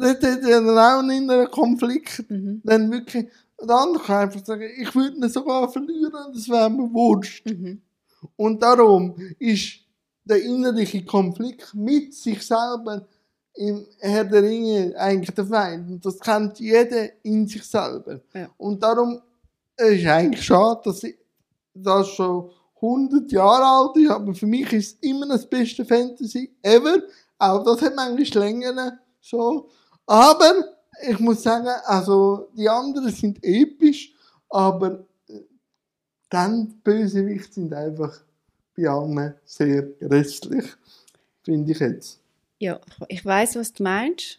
dort 0.00 0.22
hat 0.22 0.44
dann 0.44 0.78
auch 0.78 1.00
in 1.02 1.30
einem 1.30 1.50
Konflikt, 1.50 2.24
Mhm. 2.30 2.60
dann 2.64 2.90
wirklich, 2.90 3.26
andere 3.58 4.02
kann 4.04 4.16
einfach 4.28 4.44
sagen, 4.44 4.68
ich 4.78 4.94
würde 4.94 5.16
ihn 5.16 5.28
sogar 5.28 5.70
verlieren, 5.70 6.12
das 6.32 6.48
wäre 6.48 6.70
mir 6.70 6.92
wurscht. 6.92 7.46
Mhm. 7.46 7.80
Und 8.36 8.62
darum 8.62 9.14
ist 9.38 9.78
der 10.24 10.42
innerliche 10.42 11.04
Konflikt 11.04 11.74
mit 11.74 12.14
sich 12.14 12.46
selber 12.46 13.06
im 13.54 13.84
Herr 13.98 14.24
der 14.24 14.42
Ringe 14.42 14.94
eigentlich 14.96 15.34
der 15.34 15.44
Feind. 15.46 15.88
Und 15.90 16.04
das 16.06 16.18
kennt 16.20 16.58
jeder 16.60 17.08
in 17.22 17.46
sich 17.46 17.64
selber. 17.64 18.20
Ja. 18.34 18.48
Und 18.58 18.82
darum 18.82 19.20
es 19.80 20.00
ist 20.00 20.06
eigentlich 20.06 20.44
schade, 20.44 20.80
dass 20.84 21.02
ich 21.02 21.16
das 21.74 22.08
schon 22.08 22.50
100 22.76 23.30
Jahre 23.32 23.64
alt 23.64 23.96
ist, 23.96 24.10
aber 24.10 24.34
für 24.34 24.46
mich 24.46 24.72
ist 24.72 24.94
es 24.94 25.08
immer 25.08 25.26
das 25.26 25.48
beste 25.48 25.84
Fantasy 25.84 26.54
ever. 26.62 27.02
Auch 27.38 27.64
das 27.64 27.82
hat 27.82 27.94
manchmal 27.94 28.44
länger 28.44 28.98
so. 29.20 29.68
Aber 30.06 30.54
ich 31.08 31.18
muss 31.18 31.42
sagen, 31.42 31.68
also 31.84 32.48
die 32.56 32.68
anderen 32.68 33.10
sind 33.10 33.38
episch, 33.42 34.14
aber 34.48 35.06
äh, 35.28 35.40
dann 36.28 36.68
die 36.68 36.74
Bösewichte 36.82 37.54
sind 37.54 37.72
einfach 37.72 38.20
bei 38.76 38.88
allen 38.88 39.34
sehr 39.44 39.88
restlich, 40.00 40.64
finde 41.42 41.72
ich 41.72 41.78
jetzt. 41.78 42.20
Ja, 42.58 42.80
ich 43.08 43.24
weiß, 43.24 43.56
was 43.56 43.72
du 43.72 43.82
meinst. 43.82 44.38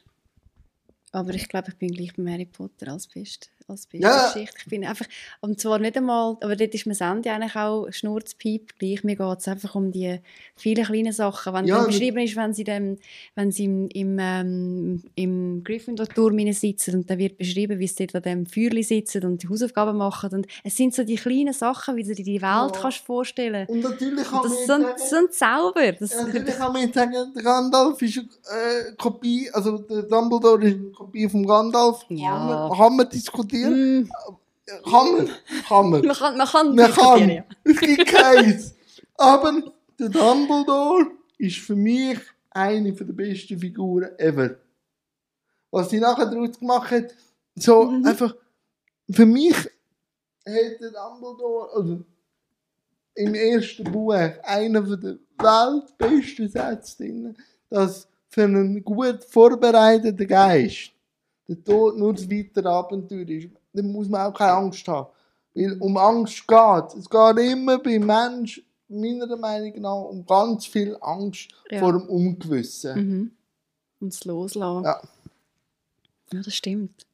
Aber 1.11 1.33
ich 1.33 1.49
glaube, 1.49 1.69
ich 1.69 1.77
bin 1.77 1.91
gleich 1.91 2.13
bei 2.15 2.31
Harry 2.31 2.45
Potter 2.45 2.91
als 2.91 3.07
beste, 3.07 3.49
als 3.71 3.87
beste 3.87 4.05
Ja. 4.07 4.27
Geschichte. 4.31 4.55
Ich 4.59 4.69
bin 4.69 4.85
einfach, 4.85 5.05
und 5.39 5.59
zwar 5.59 5.79
nicht 5.79 5.97
einmal, 5.97 6.37
aber 6.41 6.55
dort 6.55 6.73
ist 6.73 6.85
das 6.85 7.01
Ende 7.01 7.31
eigentlich 7.31 7.55
auch 7.55 7.87
Schnurzpiep 7.91 8.77
gleich. 8.77 9.03
Mir 9.03 9.15
geht 9.15 9.39
es 9.39 9.47
einfach 9.47 9.75
um 9.75 9.91
die 9.91 10.19
vielen 10.55 10.85
kleinen 10.85 11.13
Sachen. 11.13 11.53
Wenn 11.53 11.65
Ja, 11.65 11.77
dann 11.77 11.87
beschrieben 11.87 12.19
ist, 12.19 12.35
wenn 12.35 12.53
sie, 12.53 12.63
dem, 12.63 12.97
wenn 13.35 13.51
sie 13.51 13.63
im, 13.65 13.87
im, 13.89 14.17
ähm, 14.19 15.03
im 15.15 15.63
Gryffindor-Turm 15.63 16.51
sitzen 16.53 16.95
und 16.95 17.09
dann 17.09 17.17
wird 17.17 17.37
beschrieben, 17.37 17.79
wie 17.79 17.87
sie 17.87 18.07
dort 18.07 18.15
an 18.15 18.21
dem 18.23 18.45
Feuerli 18.45 18.83
sitzen 18.83 19.25
und 19.25 19.41
die 19.43 19.49
Hausaufgaben 19.49 19.97
machen. 19.97 20.29
Und 20.33 20.47
es 20.63 20.75
sind 20.75 20.93
so 20.93 21.03
die 21.03 21.15
kleinen 21.15 21.53
Sachen, 21.53 21.95
wie 21.95 22.03
du 22.03 22.13
dir 22.13 22.23
die 22.25 22.41
Welt 22.41 22.41
Ja. 22.43 22.69
kannst 22.81 22.99
vorstellen 22.99 23.67
Und 23.67 23.81
natürlich 23.81 24.25
kann 24.27 24.39
Und 24.41 24.45
das 24.45 24.59
ein, 24.59 24.67
sagen, 24.67 24.85
ein 24.85 25.31
Zauber. 25.31 25.91
Das, 25.93 26.11
Ja, 26.13 26.23
Natürlich 26.25 26.55
kann 26.57 26.73
man 26.73 26.81
jetzt 26.83 26.95
sagen, 26.95 27.13
der 27.35 27.43
Gandalf 27.43 28.01
ist 28.01 28.17
eine 28.17 28.27
äh, 28.89 28.95
Kopie, 28.97 29.49
also 29.53 29.77
der 29.77 30.03
Dumbledore 30.03 30.65
ist 30.65 30.75
eine 30.75 30.91
Kopie 30.91 31.29
vom 31.29 31.45
Gandalf. 31.45 32.05
Ja. 32.09 32.31
Kann, 32.37 32.47
man, 32.47 32.77
kann 32.77 32.95
man 32.97 33.09
diskutieren? 33.69 34.01
Mm, 34.03 34.89
Kann 34.89 35.13
man? 35.17 35.29
Kann 35.67 35.89
man. 35.89 36.05
man 36.05 36.15
kann, 36.15 36.37
man 36.37 36.47
kann 36.47 36.75
Man 36.75 36.85
diskutieren, 36.87 37.29
kann. 37.29 37.45
Es 37.63 37.79
gibt 37.79 38.05
keins. 38.07 38.75
Aber 39.17 39.73
der 39.99 40.09
Dumbledore 40.09 41.07
ist 41.37 41.57
für 41.57 41.75
mich 41.75 42.19
eine 42.51 42.91
der 42.93 43.05
besten 43.05 43.59
Figuren 43.59 44.09
ever. 44.17 44.55
Was 45.71 45.89
sie 45.89 45.99
nachher 45.99 46.25
daraus 46.25 46.57
gemacht 46.59 46.91
hat, 46.91 47.15
so 47.55 47.85
Mhm. 47.85 48.05
einfach, 48.05 48.35
für 49.09 49.25
mich 49.25 49.55
hat 49.55 50.79
der 50.81 50.91
Dumbledore, 50.91 51.69
also 51.75 52.03
im 53.15 53.35
ersten 53.35 53.83
Buch, 53.91 54.13
einer 54.43 54.81
der 54.81 55.17
weltbesten 55.37 56.49
Sätze 56.49 56.97
drin, 56.97 57.37
dass 57.69 58.07
für 58.29 58.43
einen 58.43 58.83
gut 58.83 59.23
vorbereiteten 59.25 60.27
Geist 60.27 60.91
der 61.51 61.63
Tod 61.63 61.97
nur 61.97 62.13
das 62.13 62.29
weitere 62.29 62.67
Abenteuer 62.67 63.27
ist. 63.27 63.49
Dann 63.73 63.91
muss 63.91 64.07
man 64.07 64.21
auch 64.31 64.33
keine 64.37 64.53
Angst 64.53 64.87
haben. 64.87 65.07
Weil 65.53 65.77
um 65.79 65.97
Angst 65.97 66.47
geht. 66.47 66.97
Es 66.97 67.09
geht 67.09 67.51
immer 67.51 67.77
beim 67.79 68.05
Menschen, 68.05 68.63
meiner 68.87 69.35
Meinung 69.37 69.81
nach, 69.81 70.01
um 70.03 70.25
ganz 70.25 70.65
viel 70.65 70.97
Angst 71.01 71.49
Ja. 71.69 71.79
vor 71.79 71.93
dem 71.93 72.03
Ungewissen. 72.03 72.95
Mhm. 72.95 73.31
Und 73.99 74.13
es 74.13 74.23
loslassen. 74.25 74.85
Ja. 74.85 75.01
Ja, 76.33 76.41
das 76.41 76.53
stimmt. 76.53 77.05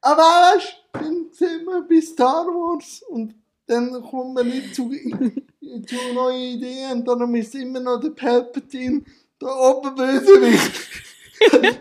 Aber 0.00 0.22
weißt 0.22 0.76
du, 0.92 0.98
dann 0.98 1.26
sind 1.32 1.64
wir 1.64 1.86
bei 1.88 2.00
Star 2.00 2.46
Wars 2.46 3.02
und 3.08 3.34
dann 3.66 4.00
kommen 4.02 4.34
wir 4.34 4.44
nicht 4.44 4.74
zu, 4.74 4.88
zu 5.60 6.14
neuen 6.14 6.56
Ideen 6.56 6.92
und 7.00 7.06
dann 7.06 7.34
ist 7.34 7.54
immer 7.54 7.80
noch 7.80 8.00
der 8.00 8.10
Palpatine, 8.10 9.02
der 9.40 9.48
Oberbösewicht. 9.48 11.09
Ich. 11.40 11.78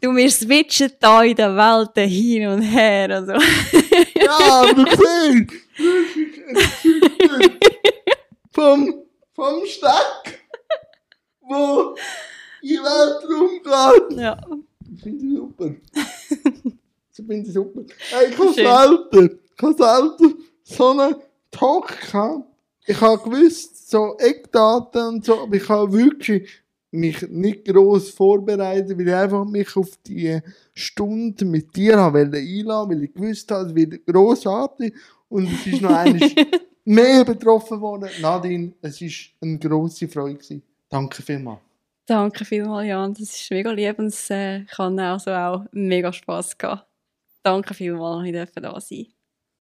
Du, 0.00 0.14
wir 0.14 0.30
switchen 0.30 0.92
da 1.00 1.22
in 1.22 1.36
der 1.36 1.54
Welt 1.56 1.90
hin 2.08 2.46
und 2.48 2.62
her 2.62 3.18
und 3.18 3.26
so. 3.26 3.32
Ja, 4.14 4.38
aber 4.38 4.84
gesehen. 4.84 5.50
vom, 8.52 9.02
vom 9.34 9.66
Steck, 9.66 10.40
wo 11.40 11.94
in 12.62 12.68
den 12.68 12.82
Weltraum 12.82 13.60
geht. 13.62 14.18
ja. 14.18 14.36
Ich 14.96 15.02
finde 15.02 15.20
sie 15.20 15.36
super. 15.36 15.74
Ich 17.16 17.24
finde 17.26 17.46
sie 17.46 17.52
super. 17.52 17.82
Hey, 18.10 18.28
ich 18.30 18.38
habe 18.38 18.52
selten, 18.52 19.40
ich 19.56 19.62
habe 19.62 19.74
selten 19.74 20.44
so 20.62 20.90
einen 20.90 21.16
Talk 21.50 22.00
gehabt. 22.00 22.44
Ich 22.86 23.00
habe 23.00 23.22
gewusst, 23.22 23.90
so 23.90 24.16
Eckdaten 24.18 25.06
und 25.06 25.24
so, 25.24 25.40
aber 25.40 25.56
ich 25.56 25.66
habe 25.68 25.92
wirklich 25.92 26.50
mich 26.94 27.28
nicht 27.28 27.64
gross 27.64 28.10
vorbereitet, 28.10 28.96
weil 28.98 29.08
ich 29.08 29.14
einfach 29.14 29.44
mich 29.44 29.76
auf 29.76 29.90
die 30.06 30.40
Stunde 30.72 31.44
mit 31.44 31.74
dir 31.74 31.98
habe 31.98 32.20
einladen, 32.20 32.90
weil 32.90 33.04
ich 33.04 33.12
gewusst 33.12 33.50
habe, 33.50 33.68
es 33.68 33.74
wird 33.74 34.06
grossartig 34.06 34.94
und 35.28 35.48
es 35.52 35.66
ist 35.66 35.82
noch 35.82 35.94
eines 35.94 36.34
mehr 36.84 37.24
betroffen 37.24 37.80
worden. 37.80 38.08
Nadine, 38.20 38.72
es 38.80 39.00
war 39.00 39.08
eine 39.42 39.58
grosse 39.58 40.08
Freude. 40.08 40.34
gewesen. 40.34 40.62
Danke 40.88 41.22
vielmals. 41.22 41.60
Danke 42.06 42.44
vielmals, 42.44 42.86
Jan. 42.86 43.14
Das 43.14 43.22
ist 43.34 43.50
mega 43.50 43.70
lieb 43.72 43.98
und 43.98 44.06
es 44.06 44.30
äh, 44.30 44.64
kann 44.64 44.98
also 44.98 45.30
auch 45.32 45.64
mega 45.72 46.12
Spass 46.12 46.56
gehabt. 46.56 46.86
Danke 47.42 47.74
vielmals, 47.74 48.30
dass 48.32 48.48
ich 48.48 48.62
da 48.62 48.80
sein 48.80 49.13